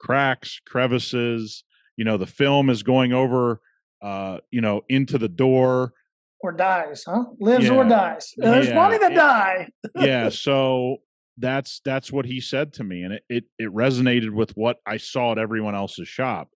cracks, 0.00 0.60
crevices. 0.66 1.64
You 1.96 2.04
know, 2.04 2.16
the 2.16 2.26
film 2.26 2.70
is 2.70 2.82
going 2.82 3.12
over 3.12 3.60
uh, 4.02 4.38
you 4.50 4.60
know, 4.60 4.82
into 4.88 5.16
the 5.16 5.28
door. 5.28 5.94
or 6.40 6.52
dies, 6.52 7.04
huh? 7.06 7.24
Lives 7.38 7.66
yeah. 7.66 7.72
or 7.72 7.84
dies. 7.84 8.32
There's 8.36 8.66
yeah. 8.66 8.74
plenty 8.74 8.98
that 8.98 9.14
die. 9.14 9.68
yeah. 9.94 10.28
So 10.32 10.96
that's 11.38 11.80
that's 11.84 12.12
what 12.12 12.26
he 12.26 12.40
said 12.40 12.74
to 12.74 12.84
me, 12.84 13.02
and 13.02 13.14
it, 13.14 13.24
it 13.28 13.44
it 13.58 13.72
resonated 13.72 14.30
with 14.30 14.50
what 14.56 14.78
I 14.84 14.98
saw 14.98 15.32
at 15.32 15.38
everyone 15.38 15.74
else's 15.74 16.08
shop. 16.08 16.48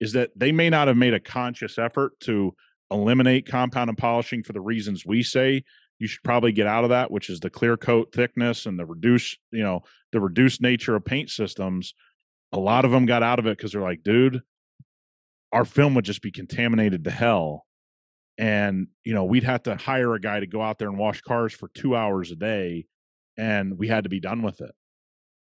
Is 0.00 0.12
that 0.12 0.30
they 0.34 0.52
may 0.52 0.70
not 0.70 0.88
have 0.88 0.96
made 0.96 1.14
a 1.14 1.20
conscious 1.20 1.78
effort 1.78 2.18
to 2.20 2.54
eliminate 2.90 3.46
compound 3.46 3.88
and 3.88 3.98
polishing 3.98 4.42
for 4.42 4.52
the 4.52 4.60
reasons 4.60 5.06
we 5.06 5.22
say 5.22 5.64
you 5.98 6.08
should 6.08 6.22
probably 6.24 6.50
get 6.50 6.66
out 6.66 6.82
of 6.82 6.90
that, 6.90 7.10
which 7.10 7.30
is 7.30 7.38
the 7.40 7.50
clear 7.50 7.76
coat 7.76 8.12
thickness 8.12 8.66
and 8.66 8.78
the 8.78 8.84
reduced, 8.84 9.38
you 9.52 9.62
know, 9.62 9.82
the 10.10 10.20
reduced 10.20 10.60
nature 10.60 10.96
of 10.96 11.04
paint 11.04 11.30
systems. 11.30 11.94
A 12.52 12.58
lot 12.58 12.84
of 12.84 12.90
them 12.90 13.06
got 13.06 13.22
out 13.22 13.38
of 13.38 13.46
it 13.46 13.56
because 13.56 13.70
they're 13.70 13.80
like, 13.80 14.02
dude, 14.02 14.42
our 15.52 15.64
film 15.64 15.94
would 15.94 16.04
just 16.04 16.22
be 16.22 16.30
contaminated 16.30 17.04
to 17.04 17.10
hell. 17.10 17.66
And, 18.38 18.88
you 19.04 19.14
know, 19.14 19.24
we'd 19.24 19.44
have 19.44 19.64
to 19.64 19.76
hire 19.76 20.14
a 20.14 20.20
guy 20.20 20.40
to 20.40 20.46
go 20.46 20.62
out 20.62 20.78
there 20.78 20.88
and 20.88 20.98
wash 20.98 21.20
cars 21.20 21.52
for 21.52 21.68
two 21.74 21.94
hours 21.94 22.30
a 22.30 22.36
day. 22.36 22.86
And 23.36 23.78
we 23.78 23.88
had 23.88 24.04
to 24.04 24.10
be 24.10 24.20
done 24.20 24.42
with 24.42 24.60
it. 24.60 24.72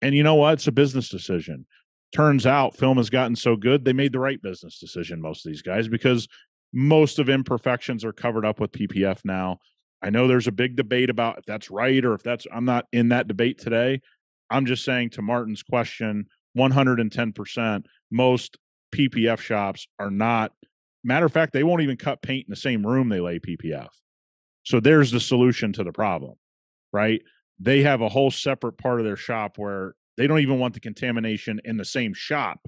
And 0.01 0.15
you 0.15 0.23
know 0.23 0.35
what? 0.35 0.53
It's 0.53 0.67
a 0.67 0.71
business 0.71 1.09
decision. 1.09 1.65
Turns 2.13 2.45
out 2.45 2.77
film 2.77 2.97
has 2.97 3.09
gotten 3.09 3.35
so 3.35 3.57
good, 3.57 3.83
they 3.83 3.93
made 3.93 4.13
the 4.13 4.19
right 4.19 4.41
business 4.41 4.79
decision, 4.79 5.21
most 5.21 5.45
of 5.45 5.51
these 5.51 5.61
guys, 5.61 5.89
because 5.89 6.27
most 6.73 7.19
of 7.19 7.27
imperfections 7.27 8.05
are 8.05 8.13
covered 8.13 8.45
up 8.45 8.59
with 8.59 8.71
PPF 8.71 9.25
now. 9.25 9.57
I 10.01 10.09
know 10.09 10.27
there's 10.27 10.47
a 10.47 10.53
big 10.53 10.75
debate 10.77 11.09
about 11.09 11.39
if 11.39 11.45
that's 11.45 11.69
right 11.69 12.03
or 12.05 12.13
if 12.13 12.23
that's, 12.23 12.47
I'm 12.53 12.65
not 12.65 12.85
in 12.93 13.09
that 13.09 13.27
debate 13.27 13.59
today. 13.59 14.01
I'm 14.49 14.65
just 14.65 14.85
saying 14.85 15.11
to 15.11 15.21
Martin's 15.21 15.63
question 15.63 16.27
110%, 16.57 17.85
most 18.11 18.57
PPF 18.91 19.39
shops 19.39 19.87
are 19.99 20.11
not, 20.11 20.53
matter 21.03 21.25
of 21.25 21.33
fact, 21.33 21.53
they 21.53 21.63
won't 21.63 21.81
even 21.81 21.97
cut 21.97 22.21
paint 22.21 22.47
in 22.47 22.51
the 22.51 22.55
same 22.55 22.85
room 22.85 23.09
they 23.09 23.19
lay 23.19 23.39
PPF. 23.39 23.89
So 24.63 24.79
there's 24.79 25.11
the 25.11 25.19
solution 25.19 25.71
to 25.73 25.83
the 25.83 25.91
problem, 25.91 26.35
right? 26.91 27.21
They 27.59 27.83
have 27.83 28.01
a 28.01 28.09
whole 28.09 28.31
separate 28.31 28.77
part 28.77 28.99
of 28.99 29.05
their 29.05 29.15
shop 29.15 29.57
where 29.57 29.95
they 30.17 30.27
don't 30.27 30.39
even 30.39 30.59
want 30.59 30.73
the 30.73 30.79
contamination 30.79 31.61
in 31.63 31.77
the 31.77 31.85
same 31.85 32.13
shop 32.13 32.67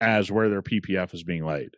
as 0.00 0.30
where 0.30 0.48
their 0.48 0.62
PPF 0.62 1.12
is 1.12 1.24
being 1.24 1.44
laid. 1.44 1.70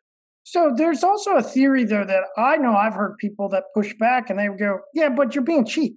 So 0.42 0.72
there's 0.76 1.04
also 1.04 1.36
a 1.36 1.42
theory 1.42 1.84
though 1.84 2.04
that 2.04 2.24
I 2.36 2.56
know 2.56 2.74
I've 2.74 2.94
heard 2.94 3.16
people 3.18 3.48
that 3.50 3.64
push 3.74 3.94
back 3.98 4.30
and 4.30 4.38
they 4.38 4.48
go, 4.48 4.80
"Yeah, 4.94 5.10
but 5.10 5.34
you're 5.34 5.44
being 5.44 5.64
cheap." 5.64 5.96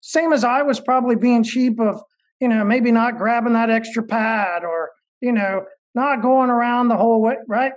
Same 0.00 0.32
as 0.32 0.44
I 0.44 0.62
was 0.62 0.80
probably 0.80 1.16
being 1.16 1.42
cheap 1.42 1.78
of, 1.80 2.02
you 2.40 2.48
know, 2.48 2.64
maybe 2.64 2.90
not 2.90 3.18
grabbing 3.18 3.52
that 3.52 3.70
extra 3.70 4.02
pad 4.02 4.64
or, 4.64 4.90
you 5.20 5.32
know, 5.32 5.66
not 5.94 6.22
going 6.22 6.50
around 6.50 6.88
the 6.88 6.96
whole 6.96 7.20
way, 7.20 7.36
right? 7.48 7.72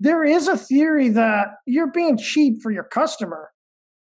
There 0.00 0.24
is 0.24 0.48
a 0.48 0.56
theory 0.56 1.08
that 1.10 1.48
you're 1.66 1.90
being 1.90 2.16
cheap 2.16 2.62
for 2.62 2.70
your 2.70 2.84
customer. 2.84 3.50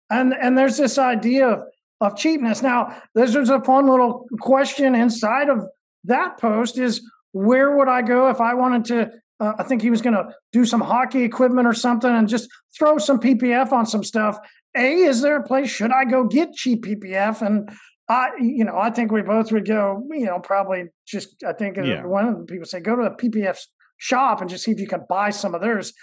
And 0.09 0.33
and 0.33 0.57
there's 0.57 0.77
this 0.77 0.97
idea 0.97 1.47
of 1.47 1.63
of 2.01 2.17
cheapness. 2.17 2.61
Now, 2.61 3.01
this 3.13 3.35
was 3.35 3.49
a 3.49 3.61
fun 3.61 3.87
little 3.87 4.25
question 4.39 4.95
inside 4.95 5.49
of 5.49 5.67
that 6.05 6.39
post 6.39 6.77
is 6.77 7.01
where 7.33 7.75
would 7.75 7.89
I 7.89 8.01
go 8.01 8.29
if 8.29 8.39
I 8.39 8.53
wanted 8.53 8.85
to 8.85 9.11
uh, 9.39 9.53
I 9.57 9.63
think 9.63 9.81
he 9.81 9.89
was 9.89 10.01
going 10.01 10.15
to 10.15 10.33
do 10.51 10.65
some 10.65 10.81
hockey 10.81 11.23
equipment 11.23 11.67
or 11.67 11.73
something 11.73 12.09
and 12.09 12.27
just 12.27 12.49
throw 12.77 12.97
some 12.97 13.19
PPF 13.19 13.71
on 13.71 13.85
some 13.85 14.03
stuff. 14.03 14.37
A, 14.75 14.95
is 14.95 15.21
there 15.21 15.37
a 15.37 15.43
place 15.43 15.69
should 15.69 15.91
I 15.91 16.05
go 16.05 16.25
get 16.25 16.53
cheap 16.53 16.83
PPF? 16.83 17.41
And 17.41 17.69
I, 18.09 18.31
you 18.39 18.65
know, 18.65 18.75
I 18.77 18.89
think 18.89 19.11
we 19.11 19.21
both 19.21 19.51
would 19.51 19.67
go. 19.67 20.03
You 20.11 20.25
know, 20.25 20.39
probably 20.39 20.85
just 21.07 21.43
I 21.47 21.53
think 21.53 21.77
yeah. 21.77 22.05
one 22.05 22.27
of 22.27 22.39
the 22.39 22.45
people 22.45 22.65
say 22.65 22.79
go 22.79 22.95
to 22.95 23.03
a 23.03 23.15
PPF 23.15 23.59
shop 23.97 24.41
and 24.41 24.49
just 24.49 24.63
see 24.63 24.71
if 24.71 24.79
you 24.79 24.87
can 24.87 25.05
buy 25.07 25.29
some 25.29 25.53
of 25.53 25.61
theirs. 25.61 25.93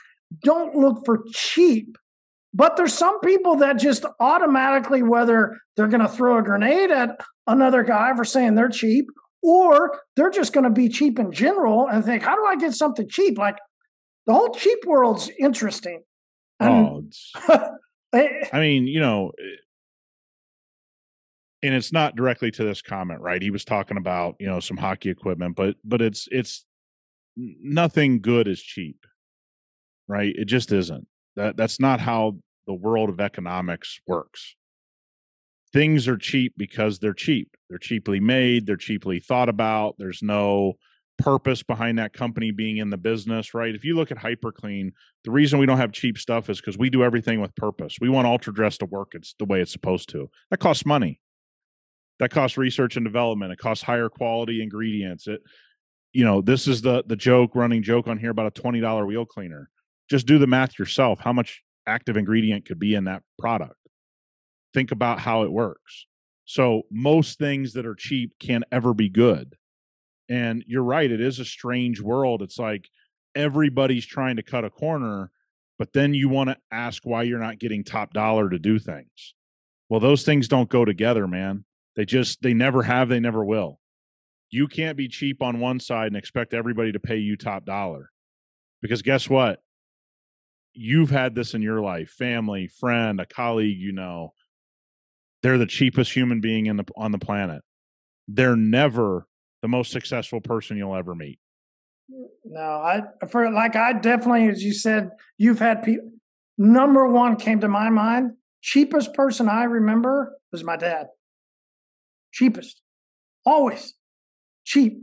Don't 0.43 0.77
look 0.77 1.05
for 1.05 1.25
cheap. 1.33 1.97
But 2.55 2.77
there's 2.77 2.95
some 2.95 3.21
people 3.21 3.57
that 3.57 3.79
just 3.79 4.07
automatically, 4.19 5.03
whether 5.03 5.59
they're 5.77 5.89
going 5.89 6.01
to 6.01 6.09
throw 6.09 6.39
a 6.39 6.43
grenade 6.43 6.91
at 6.91 7.21
another 7.47 7.83
guy 7.83 8.15
for 8.17 8.25
saying 8.25 8.55
they're 8.55 8.71
cheap, 8.71 9.07
or 9.43 10.01
they're 10.17 10.31
just 10.31 10.55
going 10.55 10.65
to 10.65 10.71
be 10.71 10.89
cheap 10.89 11.19
in 11.19 11.33
general 11.33 11.87
and 11.87 12.03
think, 12.05 12.23
how 12.23 12.35
do 12.35 12.45
I 12.47 12.57
get 12.57 12.73
something 12.73 13.09
cheap? 13.11 13.37
Like 13.37 13.59
the 14.27 14.33
whole 14.33 14.55
cheap 14.55 14.79
world's 14.87 15.31
interesting. 15.39 16.03
And, 16.59 17.13
oh, 17.49 17.69
I 18.13 18.61
mean, 18.61 18.87
you 18.87 19.01
know, 19.01 19.33
eh, 19.39 19.57
and 21.67 21.75
it's 21.75 21.93
not 21.93 22.17
directly 22.17 22.51
to 22.53 22.65
this 22.65 22.83
comment, 22.83 23.21
right? 23.21 23.43
He 23.43 23.51
was 23.51 23.65
talking 23.65 23.97
about, 23.97 24.37
you 24.39 24.47
know, 24.47 24.61
some 24.61 24.77
hockey 24.77 25.11
equipment, 25.11 25.57
but 25.57 25.77
but 25.85 26.01
it's 26.01 26.29
it's 26.31 26.65
nothing 27.37 28.21
good 28.21 28.49
is 28.49 28.63
cheap. 28.63 29.05
Right? 30.09 30.35
It 30.37 30.45
just 30.45 30.73
isn't. 30.73 31.07
That 31.35 31.57
that's 31.57 31.81
not 31.81 32.01
how 32.01 32.37
the 32.67 32.75
world 32.75 33.11
of 33.11 33.21
economics 33.21 34.01
works 34.07 34.57
things 35.77 36.09
are 36.09 36.17
cheap 36.17 36.55
because 36.57 36.99
they're 36.99 37.13
cheap. 37.13 37.55
They're 37.69 37.79
cheaply 37.79 38.19
made, 38.19 38.65
they're 38.67 38.77
cheaply 38.77 39.21
thought 39.21 39.51
about. 39.51 39.97
There's 39.99 40.23
no 40.23 40.75
purpose 41.19 41.63
behind 41.63 41.99
that 41.99 42.15
company 42.15 42.51
being 42.51 42.79
in 42.79 42.89
the 42.89 42.97
business, 42.97 43.53
right? 43.53 43.75
If 43.75 43.85
you 43.85 43.95
look 43.95 44.11
at 44.11 44.17
Hyperclean, 44.17 44.93
the 45.25 45.31
reason 45.31 45.59
we 45.59 45.67
don't 45.67 45.77
have 45.77 45.93
cheap 45.93 46.17
stuff 46.17 46.49
is 46.49 46.61
because 46.61 46.79
we 46.79 46.89
do 46.89 47.05
everything 47.05 47.43
with 47.43 47.55
purpose. 47.57 47.97
We 48.01 48.09
want 48.09 48.27
Ultra 48.27 48.55
Dress 48.55 48.79
to 48.79 48.87
work 48.87 49.09
it's 49.13 49.35
the 49.39 49.45
way 49.45 49.61
it's 49.61 49.73
supposed 49.73 50.09
to. 50.11 50.31
That 50.51 50.61
costs 50.61 50.87
money. 50.87 51.21
That 52.19 52.31
costs 52.31 52.57
research 52.57 52.97
and 52.97 53.05
development. 53.05 53.53
It 53.53 53.59
costs 53.59 53.85
higher 53.85 54.09
quality 54.09 54.63
ingredients. 54.63 55.27
It 55.27 55.43
you 56.13 56.25
know, 56.25 56.41
this 56.41 56.67
is 56.67 56.83
the 56.83 57.05
the 57.07 57.17
joke 57.17 57.55
running 57.55 57.83
joke 57.83 58.09
on 58.09 58.19
here 58.19 58.31
about 58.31 58.47
a 58.47 58.63
$20 58.63 59.07
wheel 59.07 59.27
cleaner. 59.27 59.69
Just 60.09 60.27
do 60.27 60.39
the 60.39 60.47
math 60.47 60.79
yourself. 60.79 61.21
How 61.21 61.33
much 61.33 61.63
active 61.87 62.17
ingredient 62.17 62.65
could 62.65 62.79
be 62.79 62.95
in 62.95 63.05
that 63.05 63.23
product? 63.39 63.77
think 64.77 64.93
about 64.93 65.19
how 65.19 65.43
it 65.43 65.51
works. 65.51 66.07
So 66.45 66.83
most 66.91 67.39
things 67.39 67.73
that 67.73 67.87
are 67.87 67.95
cheap 67.95 68.35
can't 68.39 68.65
ever 68.71 68.93
be 68.93 69.09
good. 69.09 69.55
And 70.29 70.63
you're 70.67 70.83
right, 70.83 71.11
it 71.11 71.21
is 71.21 71.39
a 71.39 71.47
strange 71.47 71.99
world. 71.99 72.43
It's 72.43 72.59
like 72.59 72.87
everybody's 73.35 74.05
trying 74.05 74.37
to 74.37 74.43
cut 74.43 74.67
a 74.67 74.71
corner, 74.71 75.31
but 75.79 75.95
then 75.95 76.13
you 76.13 76.29
want 76.29 76.51
to 76.51 76.59
ask 76.71 77.07
why 77.07 77.23
you're 77.23 77.39
not 77.39 77.59
getting 77.59 77.85
top 77.85 78.13
dollar 78.13 78.51
to 78.51 78.59
do 78.59 78.79
things. 78.79 79.35
Well, 79.89 80.01
those 80.01 80.25
things 80.25 80.47
don't 80.47 80.69
go 80.69 80.85
together, 80.85 81.27
man. 81.27 81.65
They 81.97 82.05
just 82.05 82.43
they 82.43 82.55
never 82.55 82.83
have, 82.83 83.09
they 83.09 83.21
never 83.21 83.45
will. 83.45 83.81
You 84.51 84.69
can't 84.69 84.97
be 84.97 85.09
cheap 85.09 85.43
on 85.43 85.59
one 85.59 85.81
side 85.81 86.09
and 86.09 86.17
expect 86.17 86.55
everybody 86.55 86.93
to 86.93 87.01
pay 87.01 87.17
you 87.17 87.37
top 87.37 87.65
dollar. 87.65 88.11
Because 88.81 89.03
guess 89.03 89.29
what? 89.29 89.61
You've 90.73 91.11
had 91.11 91.35
this 91.35 91.55
in 91.55 91.63
your 91.63 91.81
life, 91.81 92.11
family, 92.11 92.69
friend, 92.69 93.21
a 93.21 93.27
colleague 93.27 93.79
you 93.79 93.93
know, 93.93 94.35
they're 95.43 95.59
the 95.59 95.67
cheapest 95.67 96.13
human 96.13 96.41
being 96.41 96.67
in 96.67 96.77
the 96.77 96.85
on 96.97 97.13
the 97.13 97.19
planet. 97.19 97.63
They're 98.29 98.57
never 98.57 99.27
the 99.63 99.69
most 99.69 99.91
successful 99.91 100.41
person 100.41 100.77
you'll 100.77 100.97
ever 100.97 101.15
meet. 101.15 101.39
No, 102.45 102.61
I 102.61 103.03
for 103.29 103.51
like 103.51 103.75
I 103.75 103.95
definitely, 103.95 104.49
as 104.49 104.63
you 104.63 104.75
said, 104.75 105.11
you've 105.39 105.59
had 105.59 105.83
people. 105.83 106.11
Number 106.59 107.07
one 107.09 107.37
came 107.37 107.61
to 107.61 107.69
my 107.69 107.91
mind. 107.91 108.33
Cheapest 108.63 109.15
person 109.15 109.49
I 109.49 109.65
remember 109.65 110.37
was 110.53 110.65
my 110.65 110.77
dad. 110.77 111.07
Cheapest, 112.37 112.83
always 113.47 113.95
cheap, 114.67 114.99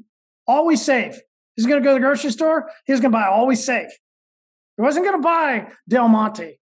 always 0.46 0.86
safe. 0.86 1.20
He's 1.56 1.66
going 1.66 1.82
to 1.82 1.84
go 1.84 1.96
to 1.96 2.00
the 2.00 2.06
grocery 2.06 2.32
store. 2.32 2.70
He's 2.86 3.00
going 3.00 3.12
to 3.12 3.18
buy 3.18 3.26
Always 3.26 3.64
Save. 3.64 3.90
He 4.78 4.82
wasn't 4.82 5.06
going 5.06 5.18
to 5.18 5.24
buy 5.24 5.68
Del 5.88 6.08
Monte. 6.08 6.60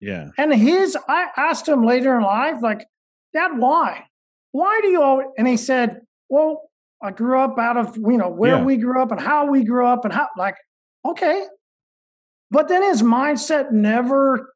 Yeah. 0.00 0.30
And 0.38 0.54
his, 0.54 0.96
I 1.08 1.28
asked 1.36 1.68
him 1.68 1.84
later 1.84 2.16
in 2.16 2.22
life, 2.22 2.56
like, 2.62 2.86
Dad, 3.34 3.52
why? 3.56 4.04
Why 4.52 4.80
do 4.82 4.88
you 4.88 5.02
always? 5.02 5.26
And 5.36 5.46
he 5.46 5.56
said, 5.56 6.00
Well, 6.28 6.70
I 7.02 7.10
grew 7.10 7.40
up 7.40 7.58
out 7.58 7.76
of, 7.76 7.96
you 7.96 8.16
know, 8.16 8.30
where 8.30 8.56
yeah. 8.56 8.64
we 8.64 8.76
grew 8.76 9.02
up 9.02 9.10
and 9.10 9.20
how 9.20 9.46
we 9.46 9.64
grew 9.64 9.86
up 9.86 10.04
and 10.04 10.14
how, 10.14 10.28
like, 10.36 10.56
okay. 11.04 11.44
But 12.50 12.68
then 12.68 12.82
his 12.82 13.02
mindset 13.02 13.72
never, 13.72 14.54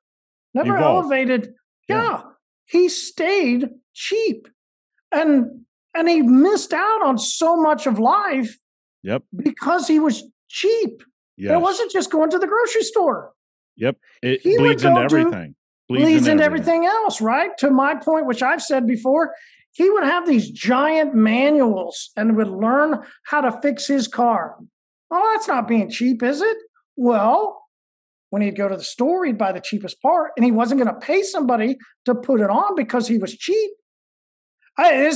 never 0.55 0.77
Evolved. 0.77 1.07
elevated. 1.07 1.55
Yeah. 1.89 2.03
yeah. 2.03 2.23
He 2.67 2.89
stayed 2.89 3.69
cheap. 3.95 4.49
And, 5.13 5.65
and 5.95 6.09
he 6.09 6.23
missed 6.23 6.73
out 6.73 7.03
on 7.03 7.19
so 7.19 7.57
much 7.57 7.87
of 7.87 7.99
life. 7.99 8.57
Yep. 9.03 9.23
Because 9.37 9.89
he 9.89 9.99
was 9.99 10.23
cheap. 10.49 11.03
Yes. 11.37 11.53
It 11.55 11.61
wasn't 11.61 11.91
just 11.91 12.11
going 12.11 12.31
to 12.31 12.39
the 12.39 12.47
grocery 12.47 12.83
store. 12.83 13.33
Yep. 13.77 13.97
It 14.23 14.41
he 14.43 14.59
bleeds 14.59 14.85
into 14.85 15.01
everything 15.01 15.55
bleeds, 15.91 16.05
bleeds 16.05 16.27
into 16.29 16.45
everything. 16.45 16.85
everything 16.85 16.87
else, 16.87 17.21
right? 17.21 17.51
To 17.59 17.71
my 17.71 17.95
point, 17.95 18.27
which 18.27 18.43
I've 18.43 18.63
said 18.63 18.87
before, 18.87 19.35
he 19.73 19.91
would 19.91 20.05
have 20.05 20.27
these 20.27 20.51
giant 20.51 21.15
manuals 21.15 22.11
and 22.17 22.37
would 22.37 22.49
learn 22.49 23.03
how 23.25 23.41
to 23.41 23.61
fix 23.61 23.87
his 23.87 24.09
car. 24.09 24.57
Oh, 25.11 25.33
that's 25.35 25.49
not 25.49 25.69
being 25.69 25.91
cheap, 25.91 26.23
is 26.23 26.41
it? 26.41 26.57
Well, 26.97 27.61
when 28.31 28.43
he'd 28.43 28.57
go 28.57 28.69
to 28.69 28.77
the 28.77 28.85
store, 28.85 29.25
he'd 29.25 29.39
buy 29.39 29.53
the 29.53 29.61
cheapest 29.61 30.01
part, 30.01 30.31
and 30.37 30.45
he 30.45 30.53
wasn't 30.53 30.81
going 30.81 30.95
to 30.95 31.01
pay 31.01 31.23
somebody 31.23 31.77
to 32.05 32.15
put 32.15 32.41
it 32.41 32.51
on 32.51 32.77
because 32.77 33.09
he 33.09 33.19
was 33.19 33.37
cheap. 33.37 33.71
I, 34.81 35.13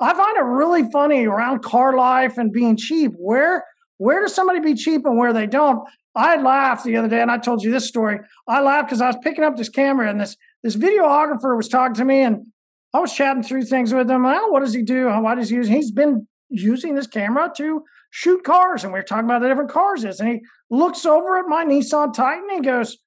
I 0.00 0.14
find 0.14 0.36
it 0.36 0.42
really 0.42 0.90
funny 0.90 1.26
around 1.26 1.62
car 1.62 1.96
life 1.96 2.38
and 2.38 2.52
being 2.52 2.76
cheap. 2.76 3.12
Where 3.16 3.64
where 3.98 4.20
does 4.20 4.34
somebody 4.34 4.60
be 4.60 4.74
cheap 4.74 5.04
and 5.04 5.18
where 5.18 5.32
they 5.32 5.46
don't? 5.46 5.86
I 6.14 6.40
laughed 6.40 6.84
the 6.84 6.96
other 6.96 7.08
day, 7.08 7.20
and 7.20 7.30
I 7.30 7.38
told 7.38 7.62
you 7.62 7.70
this 7.70 7.88
story. 7.88 8.18
I 8.46 8.60
laughed 8.60 8.88
because 8.88 9.00
I 9.00 9.08
was 9.08 9.16
picking 9.22 9.44
up 9.44 9.56
this 9.56 9.68
camera, 9.68 10.08
and 10.08 10.20
this 10.20 10.36
this 10.62 10.76
videographer 10.76 11.56
was 11.56 11.68
talking 11.68 11.94
to 11.94 12.04
me, 12.04 12.22
and 12.22 12.46
I 12.94 13.00
was 13.00 13.12
chatting 13.12 13.42
through 13.42 13.64
things 13.64 13.92
with 13.92 14.10
him. 14.10 14.24
Oh, 14.24 14.48
what 14.48 14.60
does 14.60 14.74
he 14.74 14.82
do? 14.82 15.08
Why 15.08 15.34
does 15.34 15.50
he 15.50 15.56
use? 15.56 15.68
He's 15.68 15.90
been 15.90 16.26
using 16.48 16.94
this 16.94 17.06
camera 17.06 17.52
to 17.56 17.82
shoot 18.10 18.44
cars, 18.44 18.84
and 18.84 18.92
we 18.92 18.98
are 18.98 19.02
talking 19.04 19.26
about 19.26 19.42
the 19.42 19.48
different 19.48 19.70
cars 19.70 20.04
is. 20.04 20.20
And 20.20 20.28
he 20.28 20.40
looks 20.70 21.04
over 21.04 21.38
at 21.38 21.46
my 21.46 21.64
Nissan 21.64 22.14
Titan 22.14 22.44
and 22.50 22.64
he 22.64 22.70
goes, 22.70 22.98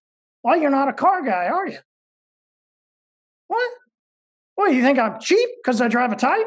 "Well, 0.43 0.57
you're 0.59 0.69
not 0.69 0.89
a 0.89 0.93
car 0.93 1.23
guy, 1.23 1.47
are 1.47 1.67
you?" 1.67 1.79
What? 3.47 3.71
What 4.61 4.73
you 4.73 4.81
think 4.83 4.99
I'm 4.99 5.19
cheap 5.19 5.49
because 5.63 5.81
I 5.81 5.87
drive 5.87 6.11
a 6.11 6.15
Titan? 6.15 6.45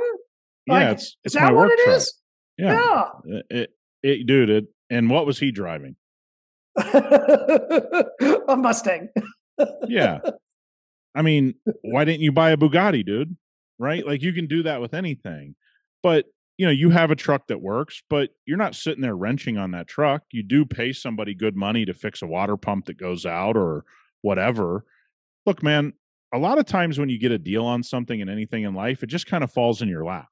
Yeah, 0.66 0.92
it's, 0.92 1.16
it's 1.24 1.34
is 1.34 1.40
my 1.40 1.46
that 1.48 1.54
what 1.54 1.68
work 1.68 1.72
it 1.78 1.84
truck. 1.84 1.96
is? 1.96 2.14
Yeah, 2.56 2.72
Yeah. 2.72 3.08
It, 3.24 3.46
it, 3.50 3.70
it- 4.02 4.26
dude. 4.26 4.50
It, 4.50 4.64
and 4.90 5.10
what 5.10 5.26
was 5.26 5.38
he 5.38 5.50
driving? 5.50 5.96
a 6.78 8.56
Mustang. 8.56 9.08
Yeah, 9.86 10.18
I 11.14 11.22
mean, 11.22 11.54
why 11.82 12.04
didn't 12.04 12.22
you 12.22 12.32
buy 12.32 12.50
a 12.50 12.56
Bugatti, 12.56 13.06
dude? 13.06 13.36
Right? 13.78 14.04
Like 14.04 14.20
you 14.22 14.32
can 14.32 14.48
do 14.48 14.64
that 14.64 14.80
with 14.80 14.94
anything, 14.94 15.54
but 16.02 16.24
you 16.58 16.66
know, 16.66 16.72
you 16.72 16.90
have 16.90 17.12
a 17.12 17.16
truck 17.16 17.46
that 17.48 17.60
works, 17.60 18.02
but 18.10 18.30
you're 18.46 18.56
not 18.56 18.74
sitting 18.74 19.00
there 19.02 19.16
wrenching 19.16 19.56
on 19.56 19.70
that 19.70 19.86
truck. 19.86 20.22
You 20.32 20.42
do 20.42 20.64
pay 20.64 20.92
somebody 20.92 21.34
good 21.34 21.54
money 21.54 21.84
to 21.84 21.94
fix 21.94 22.20
a 22.20 22.26
water 22.26 22.56
pump 22.56 22.86
that 22.86 22.96
goes 22.96 23.24
out 23.24 23.56
or 23.56 23.84
whatever. 24.22 24.84
Look, 25.46 25.62
man, 25.62 25.92
a 26.34 26.38
lot 26.38 26.58
of 26.58 26.66
times 26.66 26.98
when 26.98 27.08
you 27.08 27.18
get 27.18 27.30
a 27.30 27.38
deal 27.38 27.64
on 27.64 27.82
something 27.84 28.20
and 28.20 28.28
anything 28.28 28.64
in 28.64 28.74
life, 28.74 29.02
it 29.02 29.06
just 29.06 29.26
kind 29.26 29.44
of 29.44 29.52
falls 29.52 29.80
in 29.80 29.88
your 29.88 30.04
lap. 30.04 30.28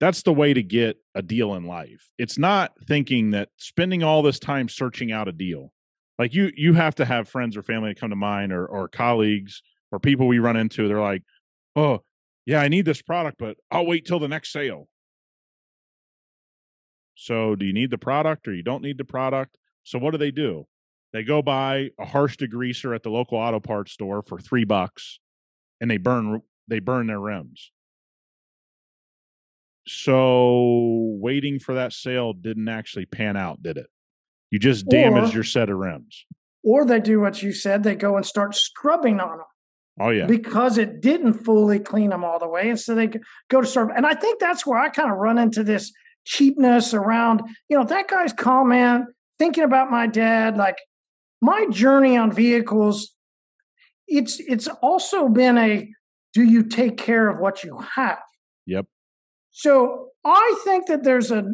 That's 0.00 0.22
the 0.22 0.32
way 0.32 0.54
to 0.54 0.62
get 0.62 0.98
a 1.16 1.22
deal 1.22 1.54
in 1.54 1.64
life. 1.64 2.12
It's 2.16 2.38
not 2.38 2.72
thinking 2.86 3.32
that 3.32 3.48
spending 3.56 4.04
all 4.04 4.22
this 4.22 4.38
time 4.38 4.68
searching 4.68 5.10
out 5.10 5.26
a 5.26 5.32
deal. 5.32 5.72
Like 6.18 6.32
you 6.32 6.52
you 6.56 6.74
have 6.74 6.94
to 6.96 7.04
have 7.04 7.28
friends 7.28 7.56
or 7.56 7.62
family 7.62 7.90
that 7.90 8.00
come 8.00 8.10
to 8.10 8.16
mind 8.16 8.52
or 8.52 8.64
or 8.66 8.88
colleagues 8.88 9.62
or 9.90 9.98
people 9.98 10.28
we 10.28 10.38
run 10.38 10.56
into. 10.56 10.86
They're 10.86 11.00
like, 11.00 11.22
"Oh, 11.74 12.04
yeah, 12.46 12.60
I 12.60 12.68
need 12.68 12.84
this 12.84 13.02
product, 13.02 13.38
but 13.38 13.56
I'll 13.70 13.86
wait 13.86 14.04
till 14.04 14.20
the 14.20 14.28
next 14.28 14.52
sale." 14.52 14.88
So, 17.14 17.56
do 17.56 17.66
you 17.66 17.72
need 17.72 17.90
the 17.90 17.98
product 17.98 18.46
or 18.46 18.54
you 18.54 18.62
don't 18.62 18.82
need 18.82 18.98
the 18.98 19.04
product? 19.04 19.58
So, 19.82 19.98
what 19.98 20.12
do 20.12 20.18
they 20.18 20.30
do? 20.30 20.66
They 21.12 21.22
go 21.22 21.40
buy 21.42 21.90
a 21.98 22.04
harsh 22.04 22.36
degreaser 22.36 22.94
at 22.94 23.02
the 23.02 23.10
local 23.10 23.38
auto 23.38 23.60
parts 23.60 23.92
store 23.92 24.22
for 24.22 24.38
3 24.38 24.64
bucks 24.64 25.20
and 25.80 25.90
they 25.90 25.96
burn 25.96 26.42
they 26.68 26.80
burn 26.80 27.06
their 27.06 27.20
rims. 27.20 27.72
So, 29.86 31.16
waiting 31.20 31.58
for 31.58 31.74
that 31.74 31.94
sale 31.94 32.34
didn't 32.34 32.68
actually 32.68 33.06
pan 33.06 33.36
out, 33.38 33.62
did 33.62 33.78
it? 33.78 33.86
You 34.50 34.58
just 34.58 34.86
damaged 34.88 35.32
Or- 35.32 35.36
your 35.36 35.44
set 35.44 35.70
of 35.70 35.78
rims. 35.78 36.26
Or 36.62 36.84
they 36.84 37.00
do 37.00 37.20
what 37.20 37.42
you 37.42 37.52
said, 37.52 37.82
they 37.84 37.94
go 37.94 38.16
and 38.16 38.26
start 38.26 38.54
scrubbing 38.54 39.20
on 39.20 39.38
them. 39.38 39.46
Oh 40.00 40.10
yeah. 40.10 40.26
because 40.26 40.78
it 40.78 41.00
didn't 41.00 41.32
fully 41.32 41.80
clean 41.80 42.10
them 42.10 42.22
all 42.22 42.38
the 42.38 42.46
way. 42.46 42.68
And 42.68 42.78
so 42.78 42.94
they 42.94 43.08
go 43.48 43.60
to 43.60 43.66
serve. 43.66 43.88
And 43.96 44.06
I 44.06 44.14
think 44.14 44.38
that's 44.38 44.64
where 44.64 44.78
I 44.78 44.90
kind 44.90 45.10
of 45.10 45.16
run 45.18 45.38
into 45.38 45.64
this 45.64 45.92
cheapness 46.24 46.94
around, 46.94 47.42
you 47.68 47.76
know, 47.76 47.82
that 47.84 48.06
guy's 48.06 48.32
comment, 48.32 49.06
thinking 49.40 49.64
about 49.64 49.90
my 49.90 50.06
dad, 50.06 50.56
like 50.56 50.76
my 51.40 51.66
journey 51.70 52.16
on 52.16 52.32
vehicles, 52.32 53.14
it's 54.06 54.40
it's 54.40 54.68
also 54.82 55.28
been 55.28 55.58
a 55.58 55.88
do 56.34 56.42
you 56.42 56.62
take 56.62 56.96
care 56.96 57.28
of 57.28 57.38
what 57.38 57.64
you 57.64 57.78
have? 57.94 58.18
Yep. 58.66 58.86
So 59.50 60.08
I 60.24 60.60
think 60.64 60.86
that 60.86 61.04
there's 61.04 61.30
a 61.30 61.44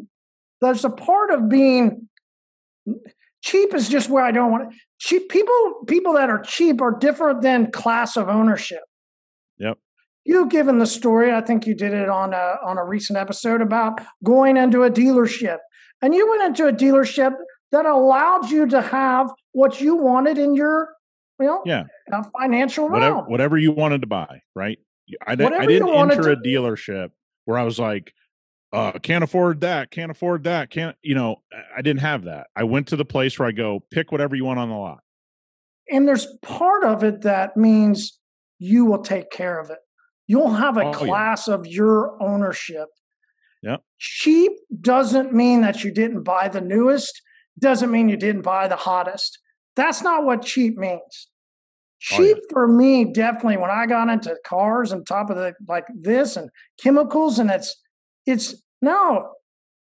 there's 0.60 0.84
a 0.84 0.90
part 0.90 1.30
of 1.30 1.48
being 1.48 2.08
cheap 3.42 3.74
is 3.74 3.88
just 3.88 4.08
where 4.08 4.24
I 4.24 4.30
don't 4.30 4.50
want 4.50 4.72
it 4.72 4.78
cheap 4.98 5.28
people 5.28 5.84
people 5.86 6.14
that 6.14 6.30
are 6.30 6.40
cheap 6.40 6.80
are 6.80 6.96
different 6.98 7.42
than 7.42 7.70
class 7.70 8.16
of 8.16 8.28
ownership. 8.28 8.82
Yep. 9.58 9.78
You've 10.24 10.48
given 10.48 10.78
the 10.78 10.86
story. 10.86 11.32
I 11.32 11.42
think 11.42 11.66
you 11.66 11.74
did 11.74 11.92
it 11.92 12.08
on 12.08 12.32
a 12.32 12.56
on 12.64 12.78
a 12.78 12.84
recent 12.84 13.18
episode 13.18 13.60
about 13.60 14.00
going 14.22 14.56
into 14.56 14.82
a 14.82 14.90
dealership, 14.90 15.58
and 16.00 16.14
you 16.14 16.28
went 16.28 16.42
into 16.42 16.66
a 16.66 16.72
dealership 16.72 17.32
that 17.72 17.84
allowed 17.84 18.50
you 18.50 18.66
to 18.66 18.80
have 18.80 19.30
what 19.54 19.80
you 19.80 19.96
wanted 19.96 20.36
in 20.36 20.54
your 20.54 20.90
you 21.40 21.46
know 21.46 21.62
Yeah. 21.64 21.84
uh, 22.12 22.22
financial 22.38 22.88
whatever 22.90 23.14
realm. 23.16 23.24
whatever 23.30 23.56
you 23.56 23.72
wanted 23.72 24.02
to 24.02 24.06
buy, 24.06 24.40
right? 24.54 24.78
I, 25.26 25.34
di- 25.34 25.44
I 25.46 25.66
didn't 25.66 25.88
enter 25.88 26.30
a 26.30 26.36
dealership 26.36 27.10
where 27.46 27.58
I 27.58 27.62
was 27.62 27.78
like, 27.78 28.12
uh, 28.72 28.92
can't 29.00 29.22
afford 29.24 29.60
that, 29.62 29.90
can't 29.90 30.10
afford 30.10 30.44
that, 30.44 30.70
can't 30.70 30.96
you 31.02 31.14
know, 31.14 31.36
I- 31.76 31.82
didn't 31.82 32.00
have 32.02 32.24
that. 32.24 32.46
I 32.56 32.64
went 32.64 32.88
to 32.88 32.96
the 32.96 33.04
place 33.04 33.38
where 33.38 33.48
I 33.48 33.52
go, 33.52 33.82
pick 33.90 34.12
whatever 34.12 34.34
you 34.36 34.44
want 34.44 34.58
on 34.60 34.68
the 34.68 34.76
lot. 34.76 35.00
And 35.90 36.06
there's 36.08 36.26
part 36.42 36.84
of 36.84 37.04
it 37.04 37.22
that 37.22 37.56
means 37.56 38.18
you 38.58 38.84
will 38.86 39.02
take 39.02 39.30
care 39.30 39.58
of 39.60 39.70
it. 39.70 39.78
You'll 40.26 40.54
have 40.54 40.78
a 40.78 40.80
Oh, 40.84 40.90
yeah. 40.90 40.92
class 40.96 41.48
of 41.48 41.66
your 41.66 42.16
ownership. 42.22 42.88
Yep. 43.62 43.82
Cheap 43.98 44.52
doesn't 44.80 45.34
mean 45.34 45.60
that 45.60 45.84
you 45.84 45.90
didn't 45.92 46.22
buy 46.22 46.48
the 46.48 46.60
newest, 46.62 47.20
doesn't 47.58 47.90
mean 47.90 48.08
you 48.08 48.16
didn't 48.16 48.42
buy 48.42 48.68
the 48.68 48.76
hottest. 48.76 49.38
That's 49.76 50.02
not 50.02 50.24
what 50.24 50.42
cheap 50.42 50.76
means. 50.76 51.28
Oh, 52.12 52.20
yeah. 52.20 52.34
Cheap 52.34 52.36
for 52.50 52.68
me, 52.68 53.04
definitely, 53.12 53.56
when 53.56 53.70
I 53.70 53.86
got 53.86 54.08
into 54.08 54.36
cars 54.46 54.92
and 54.92 55.06
top 55.06 55.30
of 55.30 55.36
the 55.36 55.54
like 55.66 55.86
this 55.94 56.36
and 56.36 56.50
chemicals, 56.82 57.38
and 57.38 57.50
it's 57.50 57.74
it's 58.26 58.54
no, 58.82 59.32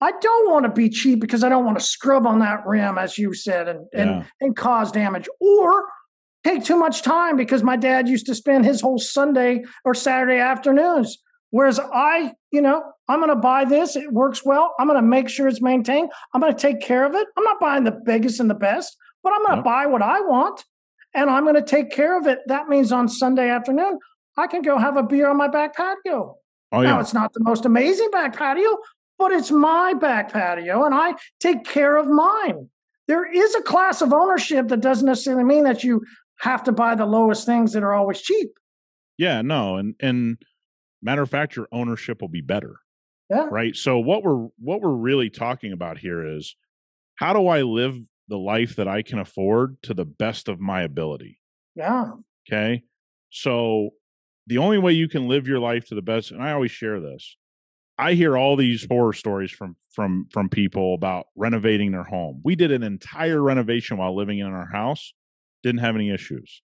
I 0.00 0.12
don't 0.20 0.50
want 0.50 0.64
to 0.66 0.70
be 0.70 0.88
cheap 0.90 1.20
because 1.20 1.42
I 1.42 1.48
don't 1.48 1.64
want 1.64 1.78
to 1.78 1.84
scrub 1.84 2.26
on 2.26 2.40
that 2.40 2.66
rim, 2.66 2.98
as 2.98 3.16
you 3.18 3.32
said, 3.34 3.68
and 3.68 3.86
and 3.94 4.10
Yeah. 4.10 4.24
and 4.40 4.56
cause 4.56 4.92
damage 4.92 5.28
or 5.40 5.84
take 6.44 6.64
too 6.64 6.76
much 6.76 7.02
time 7.02 7.36
because 7.36 7.62
my 7.62 7.76
dad 7.76 8.08
used 8.08 8.26
to 8.26 8.34
spend 8.34 8.64
his 8.64 8.80
whole 8.80 8.98
Sunday 8.98 9.64
or 9.84 9.94
Saturday 9.94 10.38
afternoons. 10.38 11.18
Whereas 11.50 11.78
I, 11.78 12.32
you 12.50 12.60
know, 12.62 12.82
I'm 13.08 13.20
going 13.20 13.28
to 13.28 13.36
buy 13.36 13.64
this. 13.66 13.94
It 13.94 14.10
works 14.10 14.44
well. 14.44 14.74
I'm 14.78 14.86
going 14.88 14.98
to 14.98 15.06
make 15.06 15.28
sure 15.28 15.46
it's 15.46 15.60
maintained. 15.60 16.10
I'm 16.34 16.40
going 16.40 16.52
to 16.52 16.58
take 16.58 16.80
care 16.80 17.04
of 17.04 17.14
it. 17.14 17.26
I'm 17.36 17.44
not 17.44 17.60
buying 17.60 17.84
the 17.84 17.92
biggest 17.92 18.40
and 18.40 18.48
the 18.50 18.54
best, 18.54 18.96
but 19.22 19.32
I'm 19.32 19.40
going 19.40 19.50
to 19.52 19.56
Yep. 19.58 19.64
buy 19.64 19.86
what 19.86 20.02
I 20.02 20.20
want 20.20 20.64
and 21.14 21.28
I'm 21.30 21.44
going 21.44 21.56
to 21.56 21.62
take 21.62 21.90
care 21.90 22.18
of 22.18 22.26
it. 22.26 22.40
That 22.46 22.68
means 22.68 22.92
on 22.92 23.08
Sunday 23.08 23.48
afternoon, 23.50 23.98
I 24.36 24.46
can 24.46 24.62
go 24.62 24.78
have 24.78 24.96
a 24.96 25.02
beer 25.02 25.28
on 25.28 25.36
my 25.36 25.48
back 25.48 25.76
patio. 25.76 26.36
Oh 26.72 26.80
yeah. 26.80 26.90
Now, 26.90 27.00
it's 27.00 27.12
not 27.14 27.32
the 27.34 27.40
most 27.42 27.64
amazing 27.66 28.10
back 28.10 28.34
patio, 28.36 28.78
but 29.18 29.30
it's 29.30 29.50
my 29.50 29.92
back 29.94 30.32
patio 30.32 30.84
and 30.84 30.94
I 30.94 31.14
take 31.40 31.64
care 31.64 31.96
of 31.96 32.06
mine. 32.06 32.68
There 33.08 33.30
is 33.30 33.54
a 33.54 33.62
class 33.62 34.00
of 34.00 34.12
ownership 34.12 34.68
that 34.68 34.80
doesn't 34.80 35.06
necessarily 35.06 35.44
mean 35.44 35.64
that 35.64 35.84
you 35.84 36.02
have 36.38 36.62
to 36.64 36.72
buy 36.72 36.94
the 36.94 37.04
lowest 37.06 37.44
things 37.46 37.72
that 37.72 37.82
are 37.82 37.92
always 37.92 38.20
cheap. 38.22 38.50
Yeah, 39.18 39.42
no, 39.42 39.76
and 39.76 39.94
and 40.00 40.38
matter 41.02 41.20
of 41.22 41.28
fact, 41.30 41.54
your 41.56 41.68
ownership 41.72 42.20
will 42.22 42.28
be 42.28 42.40
better. 42.40 42.76
Yeah. 43.28 43.48
Right. 43.50 43.76
So 43.76 43.98
what 43.98 44.22
we're 44.24 44.48
what 44.58 44.80
we're 44.80 44.94
really 44.94 45.28
talking 45.30 45.72
about 45.72 45.98
here 45.98 46.24
is 46.36 46.56
how 47.16 47.32
do 47.34 47.46
I 47.48 47.62
live 47.62 47.96
the 48.32 48.38
life 48.38 48.76
that 48.76 48.88
I 48.88 49.02
can 49.02 49.18
afford 49.18 49.76
to 49.82 49.92
the 49.92 50.06
best 50.06 50.48
of 50.48 50.58
my 50.58 50.80
ability? 50.82 51.38
Yeah. 51.74 52.12
Okay. 52.48 52.82
So 53.28 53.90
the 54.46 54.56
only 54.56 54.78
way 54.78 54.94
you 54.94 55.06
can 55.06 55.28
live 55.28 55.46
your 55.46 55.58
life 55.58 55.84
to 55.88 55.94
the 55.94 56.02
best, 56.02 56.30
and 56.30 56.42
I 56.42 56.52
always 56.52 56.70
share 56.70 56.98
this. 56.98 57.36
I 57.98 58.14
hear 58.14 58.38
all 58.38 58.56
these 58.56 58.86
horror 58.90 59.12
stories 59.12 59.50
from 59.50 59.76
from 59.90 60.26
from 60.32 60.48
people 60.48 60.94
about 60.94 61.26
renovating 61.36 61.92
their 61.92 62.04
home. 62.04 62.40
We 62.42 62.56
did 62.56 62.72
an 62.72 62.82
entire 62.82 63.42
renovation 63.42 63.98
while 63.98 64.16
living 64.16 64.38
in 64.38 64.46
our 64.46 64.68
house, 64.72 65.12
didn't 65.62 65.82
have 65.82 65.94
any 65.94 66.10
issues. 66.10 66.62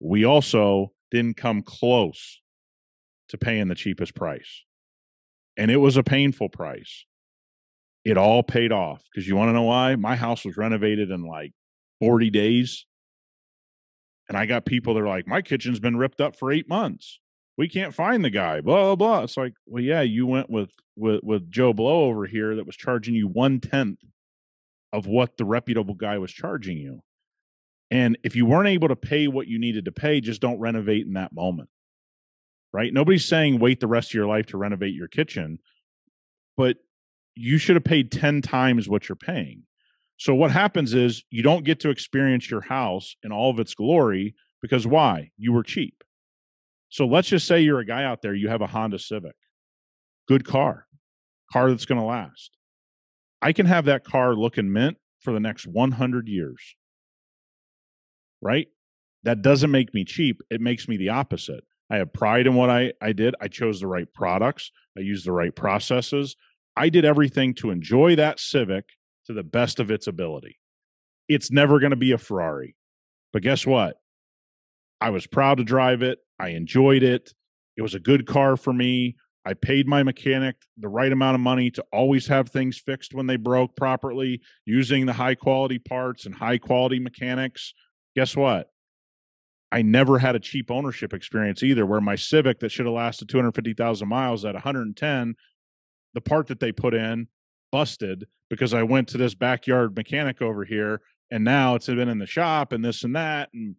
We 0.00 0.24
also 0.24 0.92
didn't 1.12 1.36
come 1.36 1.62
close 1.62 2.40
to 3.28 3.38
paying 3.38 3.68
the 3.68 3.76
cheapest 3.76 4.16
price. 4.16 4.64
And 5.56 5.70
it 5.70 5.76
was 5.76 5.96
a 5.96 6.02
painful 6.02 6.48
price. 6.48 7.06
It 8.04 8.16
all 8.16 8.42
paid 8.42 8.72
off 8.72 9.02
because 9.12 9.28
you 9.28 9.36
want 9.36 9.50
to 9.50 9.52
know 9.52 9.64
why? 9.64 9.96
My 9.96 10.16
house 10.16 10.44
was 10.44 10.56
renovated 10.56 11.10
in 11.10 11.22
like 11.22 11.52
40 12.00 12.30
days. 12.30 12.86
And 14.28 14.38
I 14.38 14.46
got 14.46 14.64
people 14.64 14.94
that 14.94 15.00
are 15.00 15.08
like, 15.08 15.26
my 15.26 15.42
kitchen's 15.42 15.80
been 15.80 15.96
ripped 15.96 16.20
up 16.20 16.36
for 16.36 16.52
eight 16.52 16.68
months. 16.68 17.18
We 17.58 17.68
can't 17.68 17.94
find 17.94 18.24
the 18.24 18.30
guy. 18.30 18.60
Blah 18.62 18.84
blah 18.84 18.96
blah. 18.96 19.22
It's 19.24 19.36
like, 19.36 19.52
well, 19.66 19.82
yeah, 19.82 20.00
you 20.00 20.26
went 20.26 20.48
with 20.48 20.70
with 20.96 21.20
with 21.22 21.50
Joe 21.50 21.74
Blow 21.74 22.04
over 22.04 22.26
here 22.26 22.56
that 22.56 22.64
was 22.64 22.76
charging 22.76 23.14
you 23.14 23.28
one 23.28 23.60
tenth 23.60 23.98
of 24.92 25.06
what 25.06 25.36
the 25.36 25.44
reputable 25.44 25.94
guy 25.94 26.16
was 26.18 26.32
charging 26.32 26.78
you. 26.78 27.02
And 27.90 28.16
if 28.22 28.36
you 28.36 28.46
weren't 28.46 28.68
able 28.68 28.88
to 28.88 28.96
pay 28.96 29.28
what 29.28 29.46
you 29.46 29.58
needed 29.58 29.84
to 29.86 29.92
pay, 29.92 30.20
just 30.20 30.40
don't 30.40 30.60
renovate 30.60 31.06
in 31.06 31.14
that 31.14 31.34
moment. 31.34 31.68
Right? 32.72 32.94
Nobody's 32.94 33.24
saying 33.24 33.58
wait 33.58 33.80
the 33.80 33.88
rest 33.88 34.10
of 34.10 34.14
your 34.14 34.26
life 34.26 34.46
to 34.46 34.56
renovate 34.56 34.94
your 34.94 35.08
kitchen, 35.08 35.58
but 36.56 36.76
you 37.34 37.58
should 37.58 37.76
have 37.76 37.84
paid 37.84 38.12
10 38.12 38.42
times 38.42 38.88
what 38.88 39.08
you're 39.08 39.16
paying. 39.16 39.62
So 40.16 40.34
what 40.34 40.50
happens 40.50 40.94
is 40.94 41.24
you 41.30 41.42
don't 41.42 41.64
get 41.64 41.80
to 41.80 41.90
experience 41.90 42.50
your 42.50 42.60
house 42.60 43.16
in 43.22 43.32
all 43.32 43.50
of 43.50 43.58
its 43.58 43.74
glory 43.74 44.34
because 44.60 44.86
why? 44.86 45.30
You 45.38 45.52
were 45.52 45.62
cheap. 45.62 46.04
So 46.90 47.06
let's 47.06 47.28
just 47.28 47.46
say 47.46 47.60
you're 47.60 47.78
a 47.78 47.86
guy 47.86 48.04
out 48.04 48.20
there, 48.20 48.34
you 48.34 48.48
have 48.48 48.60
a 48.60 48.66
Honda 48.66 48.98
Civic. 48.98 49.36
Good 50.28 50.44
car. 50.44 50.86
Car 51.52 51.70
that's 51.70 51.86
going 51.86 52.00
to 52.00 52.06
last. 52.06 52.56
I 53.40 53.52
can 53.52 53.66
have 53.66 53.86
that 53.86 54.04
car 54.04 54.34
looking 54.34 54.72
mint 54.72 54.98
for 55.20 55.32
the 55.32 55.40
next 55.40 55.66
100 55.66 56.28
years. 56.28 56.74
Right? 58.42 58.68
that 59.24 59.42
doesn't 59.42 59.70
make 59.70 59.92
me 59.94 60.04
cheap. 60.04 60.40
It 60.50 60.60
makes 60.60 60.88
me 60.88 60.96
the 60.96 61.10
opposite. 61.10 61.64
I 61.90 61.96
have 61.96 62.12
pride 62.12 62.46
in 62.46 62.54
what 62.54 62.70
I, 62.70 62.92
I 63.00 63.12
did. 63.12 63.34
I 63.40 63.48
chose 63.48 63.80
the 63.80 63.86
right 63.86 64.10
products. 64.12 64.70
I 64.96 65.00
used 65.00 65.26
the 65.26 65.32
right 65.32 65.54
processes. 65.54 66.36
I 66.80 66.88
did 66.88 67.04
everything 67.04 67.52
to 67.56 67.68
enjoy 67.68 68.16
that 68.16 68.40
Civic 68.40 68.86
to 69.26 69.34
the 69.34 69.42
best 69.42 69.80
of 69.80 69.90
its 69.90 70.06
ability. 70.06 70.58
It's 71.28 71.50
never 71.50 71.78
going 71.78 71.90
to 71.90 71.96
be 71.96 72.12
a 72.12 72.16
Ferrari. 72.16 72.74
But 73.34 73.42
guess 73.42 73.66
what? 73.66 73.98
I 74.98 75.10
was 75.10 75.26
proud 75.26 75.58
to 75.58 75.64
drive 75.64 76.00
it. 76.00 76.20
I 76.38 76.48
enjoyed 76.48 77.02
it. 77.02 77.34
It 77.76 77.82
was 77.82 77.94
a 77.94 78.00
good 78.00 78.26
car 78.26 78.56
for 78.56 78.72
me. 78.72 79.16
I 79.44 79.52
paid 79.52 79.86
my 79.86 80.02
mechanic 80.02 80.56
the 80.78 80.88
right 80.88 81.12
amount 81.12 81.34
of 81.34 81.42
money 81.42 81.70
to 81.72 81.84
always 81.92 82.28
have 82.28 82.48
things 82.48 82.78
fixed 82.78 83.12
when 83.12 83.26
they 83.26 83.36
broke 83.36 83.76
properly, 83.76 84.40
using 84.64 85.04
the 85.04 85.12
high 85.12 85.34
quality 85.34 85.78
parts 85.78 86.24
and 86.24 86.34
high 86.34 86.56
quality 86.56 86.98
mechanics. 86.98 87.74
Guess 88.16 88.34
what? 88.36 88.70
I 89.70 89.82
never 89.82 90.18
had 90.18 90.34
a 90.34 90.40
cheap 90.40 90.70
ownership 90.70 91.12
experience 91.12 91.62
either, 91.62 91.84
where 91.84 92.00
my 92.00 92.16
Civic 92.16 92.58
that 92.60 92.72
should 92.72 92.86
have 92.86 92.94
lasted 92.94 93.28
250,000 93.28 94.08
miles 94.08 94.46
at 94.46 94.54
110, 94.54 95.34
the 96.14 96.20
part 96.20 96.48
that 96.48 96.60
they 96.60 96.72
put 96.72 96.94
in 96.94 97.28
busted 97.72 98.26
because 98.48 98.74
I 98.74 98.82
went 98.82 99.08
to 99.08 99.18
this 99.18 99.34
backyard 99.34 99.96
mechanic 99.96 100.42
over 100.42 100.64
here 100.64 101.00
and 101.30 101.44
now 101.44 101.74
it's 101.76 101.86
been 101.86 102.08
in 102.08 102.18
the 102.18 102.26
shop 102.26 102.72
and 102.72 102.84
this 102.84 103.04
and 103.04 103.14
that. 103.14 103.50
And 103.54 103.76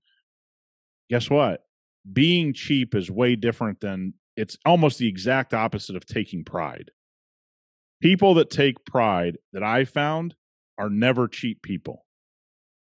guess 1.10 1.30
what? 1.30 1.66
Being 2.12 2.54
cheap 2.54 2.96
is 2.96 3.12
way 3.12 3.36
different 3.36 3.82
than 3.82 4.14
it's 4.38 4.58
almost 4.66 4.98
the 4.98 5.08
exact 5.08 5.54
opposite 5.54 5.96
of 5.96 6.06
taking 6.06 6.44
pride. 6.44 6.92
People 8.02 8.34
that 8.36 8.50
take 8.50 8.86
pride 8.86 9.38
that 9.54 9.64
I 9.64 9.86
found 9.86 10.36
are 10.78 10.90
never 10.90 11.28
cheap 11.28 11.62
people. 11.62 12.06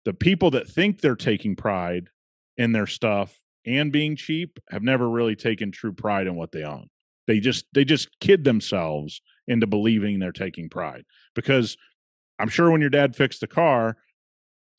The 0.05 0.13
people 0.13 0.51
that 0.51 0.69
think 0.69 1.01
they're 1.01 1.15
taking 1.15 1.55
pride 1.55 2.09
in 2.55 2.71
their 2.71 2.88
stuff 2.88 3.41
and 3.65 3.91
being 3.91 4.15
cheap 4.15 4.59
have 4.69 4.84
never 4.84 5.09
really 5.09 5.36
taken 5.36 5.71
true 5.71 5.93
pride 5.93 6.27
in 6.27 6.36
what 6.36 6.51
they 6.51 6.63
own. 6.63 6.89
They 7.28 7.39
just 7.39 7.65
they 7.74 7.86
just 7.86 8.09
kid 8.19 8.43
themselves 8.43 9.21
into 9.47 9.67
believing 9.67 10.19
they're 10.19 10.32
taking 10.32 10.69
pride 10.69 11.05
because 11.36 11.78
I'm 12.39 12.49
sure 12.49 12.71
when 12.71 12.82
your 12.82 12.89
dad 12.89 13.15
fixed 13.15 13.41
the 13.41 13.47
car, 13.47 13.97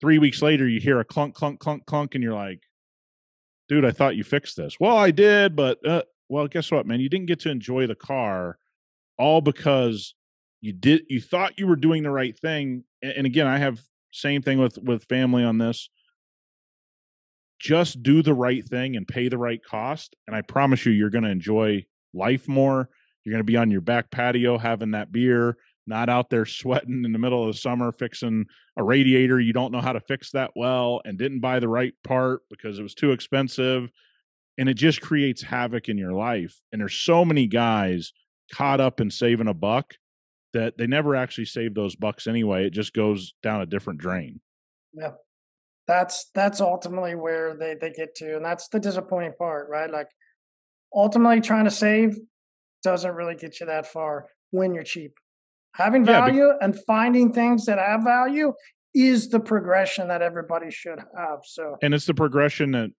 three 0.00 0.18
weeks 0.18 0.42
later 0.42 0.68
you 0.68 0.80
hear 0.80 1.00
a 1.00 1.04
clunk 1.04 1.34
clunk 1.34 1.60
clunk 1.60 1.86
clunk 1.86 2.14
and 2.14 2.22
you're 2.22 2.34
like, 2.34 2.60
dude, 3.68 3.84
I 3.84 3.92
thought 3.92 4.16
you 4.16 4.24
fixed 4.24 4.56
this. 4.56 4.78
Well, 4.78 4.96
I 4.96 5.10
did, 5.10 5.56
but 5.56 5.86
uh, 5.86 6.02
well, 6.28 6.46
guess 6.48 6.70
what, 6.70 6.86
man? 6.86 7.00
You 7.00 7.08
didn't 7.08 7.26
get 7.26 7.40
to 7.40 7.50
enjoy 7.50 7.86
the 7.86 7.94
car 7.94 8.58
all 9.18 9.40
because 9.40 10.14
you 10.60 10.72
did 10.72 11.02
you 11.08 11.20
thought 11.20 11.58
you 11.58 11.66
were 11.66 11.76
doing 11.76 12.02
the 12.02 12.10
right 12.10 12.36
thing. 12.38 12.84
And, 13.02 13.26
again, 13.26 13.46
I 13.46 13.58
have 13.58 13.80
same 14.12 14.42
thing 14.42 14.58
with 14.58 14.78
with 14.78 15.04
family 15.04 15.44
on 15.44 15.58
this 15.58 15.88
just 17.64 18.02
do 18.02 18.22
the 18.22 18.34
right 18.34 18.66
thing 18.68 18.94
and 18.94 19.08
pay 19.08 19.28
the 19.28 19.38
right 19.38 19.64
cost. 19.64 20.14
And 20.26 20.36
I 20.36 20.42
promise 20.42 20.84
you, 20.84 20.92
you're 20.92 21.10
going 21.10 21.24
to 21.24 21.30
enjoy 21.30 21.86
life 22.14 22.48
more. 22.48 22.88
You're 23.24 23.32
going 23.32 23.40
to 23.40 23.44
be 23.44 23.56
on 23.56 23.70
your 23.70 23.80
back 23.80 24.10
patio 24.10 24.58
having 24.58 24.92
that 24.92 25.12
beer, 25.12 25.56
not 25.86 26.08
out 26.08 26.30
there 26.30 26.46
sweating 26.46 27.04
in 27.04 27.12
the 27.12 27.18
middle 27.18 27.42
of 27.42 27.54
the 27.54 27.58
summer 27.58 27.92
fixing 27.92 28.46
a 28.76 28.82
radiator. 28.82 29.40
You 29.40 29.52
don't 29.52 29.72
know 29.72 29.80
how 29.80 29.92
to 29.92 30.00
fix 30.00 30.32
that 30.32 30.52
well 30.54 31.00
and 31.04 31.18
didn't 31.18 31.40
buy 31.40 31.60
the 31.60 31.68
right 31.68 31.94
part 32.04 32.42
because 32.50 32.78
it 32.78 32.82
was 32.82 32.94
too 32.94 33.12
expensive. 33.12 33.90
And 34.58 34.68
it 34.68 34.74
just 34.74 35.00
creates 35.00 35.42
havoc 35.42 35.88
in 35.88 35.98
your 35.98 36.12
life. 36.12 36.60
And 36.70 36.80
there's 36.80 36.94
so 36.94 37.24
many 37.24 37.46
guys 37.46 38.12
caught 38.52 38.80
up 38.80 39.00
in 39.00 39.10
saving 39.10 39.48
a 39.48 39.54
buck 39.54 39.94
that 40.52 40.78
they 40.78 40.86
never 40.86 41.16
actually 41.16 41.46
save 41.46 41.74
those 41.74 41.96
bucks 41.96 42.26
anyway. 42.26 42.66
It 42.66 42.70
just 42.70 42.92
goes 42.92 43.34
down 43.42 43.62
a 43.62 43.66
different 43.66 44.00
drain. 44.00 44.40
Yeah 44.92 45.12
that's 45.86 46.30
that's 46.34 46.60
ultimately 46.60 47.14
where 47.14 47.56
they 47.56 47.74
they 47.74 47.90
get 47.90 48.14
to 48.14 48.36
and 48.36 48.44
that's 48.44 48.68
the 48.68 48.80
disappointing 48.80 49.32
part 49.38 49.68
right 49.68 49.90
like 49.90 50.08
ultimately 50.94 51.40
trying 51.40 51.64
to 51.64 51.70
save 51.70 52.18
doesn't 52.82 53.14
really 53.14 53.34
get 53.34 53.60
you 53.60 53.66
that 53.66 53.86
far 53.86 54.26
when 54.50 54.74
you're 54.74 54.84
cheap 54.84 55.14
having 55.74 56.04
value 56.04 56.46
yeah, 56.46 56.56
and 56.60 56.78
finding 56.86 57.32
things 57.32 57.66
that 57.66 57.78
have 57.78 58.02
value 58.04 58.52
is 58.94 59.28
the 59.28 59.40
progression 59.40 60.08
that 60.08 60.22
everybody 60.22 60.70
should 60.70 61.00
have 61.16 61.40
so 61.44 61.76
and 61.82 61.94
it's 61.94 62.06
the 62.06 62.14
progression 62.14 62.72
that 62.72 62.90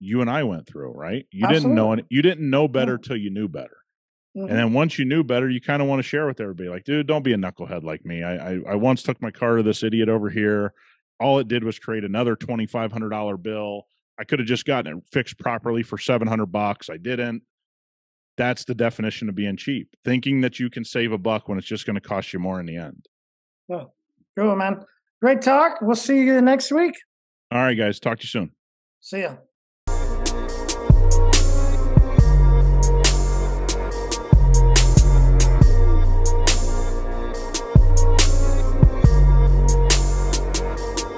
you 0.00 0.20
and 0.20 0.30
I 0.30 0.44
went 0.44 0.66
through 0.66 0.92
right 0.92 1.26
you 1.30 1.44
Absolutely. 1.44 1.60
didn't 1.60 1.74
know 1.74 2.02
you 2.08 2.22
didn't 2.22 2.50
know 2.50 2.68
better 2.68 2.92
yeah. 3.02 3.08
till 3.08 3.16
you 3.16 3.30
knew 3.30 3.48
better 3.48 3.72
Mm-hmm. 4.36 4.50
And 4.50 4.58
then 4.58 4.72
once 4.74 4.98
you 4.98 5.06
knew 5.06 5.24
better, 5.24 5.48
you 5.48 5.60
kind 5.60 5.80
of 5.80 5.88
want 5.88 6.00
to 6.00 6.02
share 6.04 6.26
with 6.26 6.38
everybody. 6.38 6.68
Like, 6.68 6.84
dude, 6.84 7.06
don't 7.06 7.24
be 7.24 7.32
a 7.32 7.36
knucklehead 7.38 7.82
like 7.82 8.04
me. 8.04 8.22
I, 8.22 8.52
I, 8.52 8.60
I 8.68 8.74
once 8.74 9.02
took 9.02 9.20
my 9.22 9.30
car 9.30 9.56
to 9.56 9.62
this 9.62 9.82
idiot 9.82 10.10
over 10.10 10.28
here 10.28 10.74
all 11.20 11.38
it 11.38 11.48
did 11.48 11.64
was 11.64 11.78
create 11.78 12.04
another 12.04 12.36
$2500 12.36 13.42
bill 13.42 13.86
i 14.18 14.24
could 14.24 14.38
have 14.38 14.48
just 14.48 14.64
gotten 14.64 14.98
it 14.98 15.04
fixed 15.12 15.38
properly 15.38 15.82
for 15.82 15.98
700 15.98 16.46
bucks 16.46 16.90
i 16.90 16.96
didn't. 16.96 17.42
That's 18.36 18.64
the 18.64 18.74
definition 18.74 19.28
of 19.28 19.34
being 19.34 19.56
cheap 19.56 19.88
thinking 20.04 20.42
that 20.42 20.60
you 20.60 20.70
can 20.70 20.84
save 20.84 21.10
a 21.10 21.18
buck 21.18 21.48
when 21.48 21.58
it's 21.58 21.66
just 21.66 21.86
going 21.86 21.96
to 21.96 22.00
cost 22.00 22.32
you 22.32 22.38
more 22.38 22.60
in 22.60 22.66
the 22.66 22.76
end. 22.76 23.06
Well 23.66 23.94
cool 24.38 24.54
man. 24.54 24.84
Great 25.20 25.42
talk. 25.42 25.80
We'll 25.82 25.96
see 25.96 26.22
you 26.22 26.40
next 26.40 26.70
week. 26.70 26.94
All 27.50 27.58
right 27.58 27.74
guys 27.74 27.98
talk 27.98 28.18
to 28.20 28.24
you 28.24 28.28
soon. 28.28 28.50
See 29.00 29.22
ya 29.22 29.36